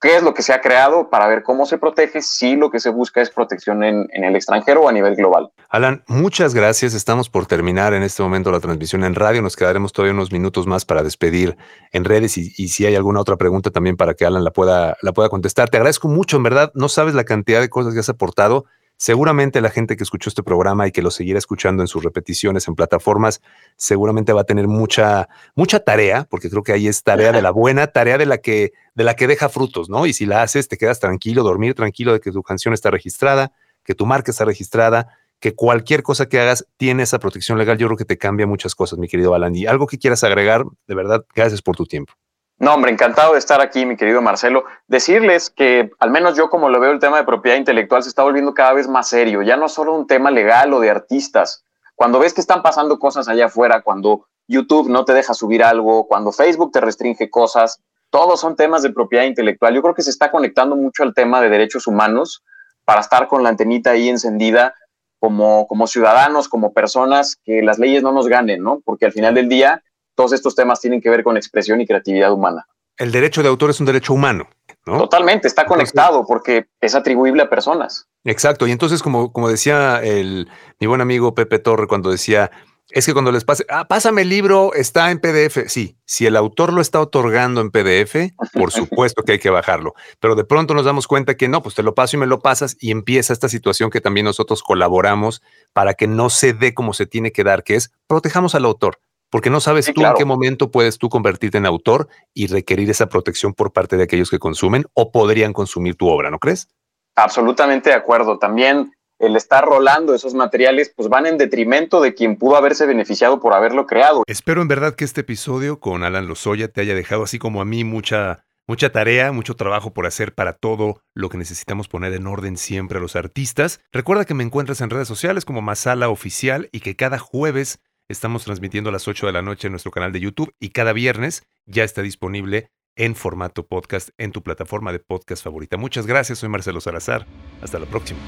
qué 0.00 0.16
es 0.16 0.22
lo 0.22 0.32
que 0.34 0.42
se 0.42 0.52
ha 0.52 0.60
creado 0.60 1.10
para 1.10 1.26
ver 1.26 1.42
cómo 1.42 1.66
se 1.66 1.78
protege 1.78 2.22
si 2.22 2.54
lo 2.54 2.70
que 2.70 2.78
se 2.78 2.90
busca 2.90 3.20
es 3.20 3.30
protección 3.30 3.82
en, 3.82 4.08
el 4.12 4.36
extranjero 4.36 4.82
o 4.82 4.88
a 4.88 4.92
nivel 4.92 5.16
global. 5.16 5.50
Alan, 5.68 6.04
muchas 6.06 6.54
gracias. 6.54 6.94
Estamos 6.94 7.28
por 7.28 7.46
terminar 7.46 7.92
en 7.92 8.04
este 8.04 8.22
momento 8.22 8.52
la 8.52 8.60
transmisión 8.60 9.02
en 9.02 9.16
radio. 9.16 9.42
Nos 9.42 9.56
quedaremos 9.56 9.92
todavía 9.92 10.14
unos 10.14 10.30
minutos 10.30 10.66
más 10.66 10.84
para 10.84 11.02
despedir 11.02 11.56
en 11.90 12.04
redes 12.04 12.38
y, 12.38 12.52
y, 12.56 12.68
si 12.68 12.86
hay 12.86 12.94
alguna 12.94 13.20
otra 13.20 13.36
pregunta 13.36 13.70
también 13.70 13.96
para 13.96 14.14
que 14.14 14.24
Alan 14.24 14.44
la 14.44 14.52
pueda, 14.52 14.96
la 15.02 15.12
pueda 15.12 15.28
contestar. 15.28 15.68
Te 15.70 15.76
agradezco 15.76 16.06
mucho, 16.06 16.36
en 16.36 16.44
verdad. 16.44 16.70
No 16.74 16.88
sabes 16.88 17.14
la 17.14 17.24
cantidad 17.24 17.60
de 17.60 17.68
cosas 17.68 17.94
que 17.94 18.00
has 18.00 18.08
aportado. 18.08 18.64
Seguramente 19.02 19.62
la 19.62 19.70
gente 19.70 19.96
que 19.96 20.04
escuchó 20.04 20.28
este 20.28 20.42
programa 20.42 20.86
y 20.86 20.92
que 20.92 21.00
lo 21.00 21.10
seguirá 21.10 21.38
escuchando 21.38 21.82
en 21.82 21.86
sus 21.86 22.04
repeticiones 22.04 22.68
en 22.68 22.74
plataformas, 22.74 23.40
seguramente 23.76 24.34
va 24.34 24.42
a 24.42 24.44
tener 24.44 24.68
mucha, 24.68 25.26
mucha 25.54 25.80
tarea, 25.80 26.26
porque 26.28 26.50
creo 26.50 26.62
que 26.62 26.72
ahí 26.72 26.86
es 26.86 27.02
tarea 27.02 27.32
de 27.32 27.40
la 27.40 27.50
buena, 27.50 27.86
tarea 27.86 28.18
de 28.18 28.26
la 28.26 28.36
que, 28.42 28.74
de 28.94 29.04
la 29.04 29.16
que 29.16 29.26
deja 29.26 29.48
frutos, 29.48 29.88
¿no? 29.88 30.04
Y 30.04 30.12
si 30.12 30.26
la 30.26 30.42
haces, 30.42 30.68
te 30.68 30.76
quedas 30.76 31.00
tranquilo, 31.00 31.42
dormir 31.42 31.72
tranquilo 31.72 32.12
de 32.12 32.20
que 32.20 32.30
tu 32.30 32.42
canción 32.42 32.74
está 32.74 32.90
registrada, 32.90 33.52
que 33.84 33.94
tu 33.94 34.04
marca 34.04 34.32
está 34.32 34.44
registrada, 34.44 35.16
que 35.38 35.54
cualquier 35.54 36.02
cosa 36.02 36.28
que 36.28 36.38
hagas 36.38 36.66
tiene 36.76 37.04
esa 37.04 37.18
protección 37.18 37.56
legal. 37.56 37.78
Yo 37.78 37.86
creo 37.86 37.96
que 37.96 38.04
te 38.04 38.18
cambia 38.18 38.46
muchas 38.46 38.74
cosas, 38.74 38.98
mi 38.98 39.08
querido 39.08 39.34
Alan. 39.34 39.56
Y 39.56 39.64
algo 39.64 39.86
que 39.86 39.96
quieras 39.96 40.24
agregar, 40.24 40.66
de 40.86 40.94
verdad, 40.94 41.24
gracias 41.34 41.62
por 41.62 41.74
tu 41.74 41.86
tiempo. 41.86 42.12
No, 42.60 42.74
hombre, 42.74 42.92
encantado 42.92 43.32
de 43.32 43.38
estar 43.38 43.62
aquí, 43.62 43.86
mi 43.86 43.96
querido 43.96 44.20
Marcelo. 44.20 44.64
Decirles 44.86 45.48
que, 45.48 45.90
al 45.98 46.10
menos 46.10 46.36
yo 46.36 46.50
como 46.50 46.68
lo 46.68 46.78
veo, 46.78 46.92
el 46.92 46.98
tema 46.98 47.16
de 47.16 47.24
propiedad 47.24 47.56
intelectual 47.56 48.02
se 48.02 48.10
está 48.10 48.22
volviendo 48.22 48.52
cada 48.52 48.74
vez 48.74 48.86
más 48.86 49.08
serio. 49.08 49.40
Ya 49.40 49.56
no 49.56 49.64
es 49.64 49.72
solo 49.72 49.94
un 49.94 50.06
tema 50.06 50.30
legal 50.30 50.74
o 50.74 50.80
de 50.80 50.90
artistas. 50.90 51.64
Cuando 51.94 52.18
ves 52.18 52.34
que 52.34 52.42
están 52.42 52.60
pasando 52.62 52.98
cosas 52.98 53.28
allá 53.28 53.46
afuera, 53.46 53.80
cuando 53.80 54.26
YouTube 54.46 54.90
no 54.90 55.06
te 55.06 55.14
deja 55.14 55.32
subir 55.32 55.64
algo, 55.64 56.06
cuando 56.06 56.32
Facebook 56.32 56.70
te 56.70 56.82
restringe 56.82 57.30
cosas, 57.30 57.80
todos 58.10 58.38
son 58.38 58.56
temas 58.56 58.82
de 58.82 58.92
propiedad 58.92 59.24
intelectual. 59.24 59.74
Yo 59.74 59.80
creo 59.80 59.94
que 59.94 60.02
se 60.02 60.10
está 60.10 60.30
conectando 60.30 60.76
mucho 60.76 61.02
al 61.02 61.14
tema 61.14 61.40
de 61.40 61.48
derechos 61.48 61.86
humanos 61.86 62.44
para 62.84 63.00
estar 63.00 63.26
con 63.26 63.42
la 63.42 63.48
antenita 63.48 63.92
ahí 63.92 64.10
encendida 64.10 64.74
como, 65.18 65.66
como 65.66 65.86
ciudadanos, 65.86 66.50
como 66.50 66.74
personas, 66.74 67.36
que 67.42 67.62
las 67.62 67.78
leyes 67.78 68.02
no 68.02 68.12
nos 68.12 68.28
ganen, 68.28 68.62
¿no? 68.62 68.80
Porque 68.84 69.06
al 69.06 69.12
final 69.12 69.34
del 69.34 69.48
día 69.48 69.82
todos 70.20 70.34
estos 70.34 70.54
temas 70.54 70.78
tienen 70.82 71.00
que 71.00 71.08
ver 71.08 71.24
con 71.24 71.38
expresión 71.38 71.80
y 71.80 71.86
creatividad 71.86 72.30
humana. 72.30 72.66
El 72.98 73.10
derecho 73.10 73.42
de 73.42 73.48
autor 73.48 73.70
es 73.70 73.80
un 73.80 73.86
derecho 73.86 74.12
humano. 74.12 74.50
¿no? 74.84 74.98
Totalmente, 74.98 75.48
está 75.48 75.64
conectado 75.64 76.26
porque 76.26 76.66
es 76.78 76.94
atribuible 76.94 77.42
a 77.42 77.48
personas. 77.48 78.06
Exacto, 78.24 78.66
y 78.66 78.70
entonces 78.70 79.02
como, 79.02 79.32
como 79.32 79.48
decía 79.48 79.98
el, 80.02 80.46
mi 80.78 80.86
buen 80.86 81.00
amigo 81.00 81.34
Pepe 81.34 81.58
Torre 81.58 81.86
cuando 81.86 82.10
decía, 82.10 82.50
es 82.90 83.06
que 83.06 83.14
cuando 83.14 83.32
les 83.32 83.44
pase, 83.44 83.64
ah, 83.70 83.88
pásame 83.88 84.20
el 84.22 84.28
libro, 84.28 84.74
está 84.74 85.10
en 85.10 85.20
PDF. 85.20 85.68
Sí, 85.68 85.96
si 86.04 86.26
el 86.26 86.36
autor 86.36 86.74
lo 86.74 86.82
está 86.82 87.00
otorgando 87.00 87.62
en 87.62 87.70
PDF, 87.70 88.34
por 88.52 88.72
supuesto 88.72 89.22
que 89.22 89.32
hay 89.32 89.38
que 89.38 89.48
bajarlo. 89.48 89.94
Pero 90.18 90.34
de 90.34 90.44
pronto 90.44 90.74
nos 90.74 90.84
damos 90.84 91.06
cuenta 91.06 91.34
que 91.34 91.48
no, 91.48 91.62
pues 91.62 91.74
te 91.74 91.82
lo 91.82 91.94
paso 91.94 92.18
y 92.18 92.20
me 92.20 92.26
lo 92.26 92.40
pasas 92.40 92.76
y 92.78 92.90
empieza 92.90 93.32
esta 93.32 93.48
situación 93.48 93.88
que 93.88 94.02
también 94.02 94.26
nosotros 94.26 94.62
colaboramos 94.62 95.40
para 95.72 95.94
que 95.94 96.06
no 96.06 96.28
se 96.28 96.52
dé 96.52 96.74
como 96.74 96.92
se 96.92 97.06
tiene 97.06 97.32
que 97.32 97.42
dar, 97.42 97.64
que 97.64 97.76
es 97.76 97.90
protejamos 98.06 98.54
al 98.54 98.66
autor 98.66 98.98
porque 99.30 99.50
no 99.50 99.60
sabes 99.60 99.92
tú 99.94 100.04
en 100.04 100.14
qué 100.14 100.24
momento 100.24 100.70
puedes 100.70 100.98
tú 100.98 101.08
convertirte 101.08 101.58
en 101.58 101.66
autor 101.66 102.08
y 102.34 102.48
requerir 102.48 102.90
esa 102.90 103.08
protección 103.08 103.54
por 103.54 103.72
parte 103.72 103.96
de 103.96 104.04
aquellos 104.04 104.30
que 104.30 104.38
consumen 104.38 104.84
o 104.94 105.12
podrían 105.12 105.52
consumir 105.52 105.94
tu 105.94 106.08
obra, 106.08 106.30
¿no 106.30 106.38
crees? 106.38 106.68
Absolutamente 107.16 107.90
de 107.90 107.96
acuerdo. 107.96 108.38
También 108.38 108.92
el 109.20 109.36
estar 109.36 109.64
rolando 109.64 110.14
esos 110.14 110.34
materiales, 110.34 110.92
pues 110.96 111.08
van 111.08 111.26
en 111.26 111.38
detrimento 111.38 112.00
de 112.00 112.14
quien 112.14 112.36
pudo 112.36 112.56
haberse 112.56 112.86
beneficiado 112.86 113.38
por 113.38 113.52
haberlo 113.52 113.86
creado. 113.86 114.24
Espero 114.26 114.62
en 114.62 114.68
verdad 114.68 114.94
que 114.94 115.04
este 115.04 115.20
episodio 115.20 115.78
con 115.78 116.02
Alan 116.02 116.26
Lozoya 116.26 116.68
te 116.68 116.80
haya 116.80 116.94
dejado, 116.94 117.24
así 117.24 117.38
como 117.38 117.60
a 117.60 117.66
mí, 117.66 117.84
mucha, 117.84 118.44
mucha 118.66 118.90
tarea, 118.90 119.30
mucho 119.30 119.56
trabajo 119.56 119.92
por 119.92 120.06
hacer 120.06 120.34
para 120.34 120.54
todo 120.54 121.02
lo 121.14 121.28
que 121.28 121.36
necesitamos 121.36 121.86
poner 121.86 122.14
en 122.14 122.26
orden 122.26 122.56
siempre 122.56 122.96
a 122.96 123.02
los 123.02 123.14
artistas. 123.14 123.80
Recuerda 123.92 124.24
que 124.24 124.34
me 124.34 124.42
encuentras 124.42 124.80
en 124.80 124.88
redes 124.88 125.08
sociales 125.08 125.44
como 125.44 125.60
Masala 125.60 126.08
Oficial 126.08 126.70
y 126.72 126.80
que 126.80 126.96
cada 126.96 127.18
jueves 127.18 127.78
estamos 128.10 128.44
transmitiendo 128.44 128.90
a 128.90 128.92
las 128.92 129.06
8 129.08 129.26
de 129.26 129.32
la 129.32 129.42
noche 129.42 129.68
en 129.68 129.72
nuestro 129.72 129.90
canal 129.90 130.12
de 130.12 130.20
YouTube 130.20 130.52
y 130.58 130.70
cada 130.70 130.92
viernes 130.92 131.44
ya 131.66 131.84
está 131.84 132.02
disponible 132.02 132.70
en 132.96 133.14
formato 133.14 133.66
podcast 133.66 134.10
en 134.18 134.32
tu 134.32 134.42
plataforma 134.42 134.92
de 134.92 134.98
podcast 134.98 135.44
favorita. 135.44 135.76
Muchas 135.76 136.06
gracias, 136.06 136.38
soy 136.40 136.48
Marcelo 136.48 136.80
Salazar. 136.80 137.26
Hasta 137.62 137.78
la 137.78 137.86
próxima. 137.86 138.18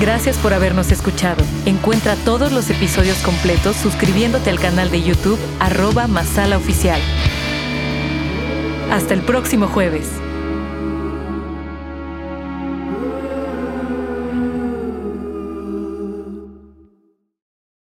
Gracias 0.00 0.38
por 0.38 0.54
habernos 0.54 0.92
escuchado. 0.92 1.44
Encuentra 1.66 2.16
todos 2.24 2.52
los 2.52 2.70
episodios 2.70 3.18
completos 3.22 3.76
suscribiéndote 3.76 4.50
al 4.50 4.60
canal 4.60 4.90
de 4.90 5.02
YouTube 5.02 5.38
arroba 5.60 6.06
Masala 6.06 6.56
Oficial. 6.56 7.00
Hasta 8.90 9.12
el 9.12 9.22
próximo 9.22 9.66
jueves. 9.66 10.08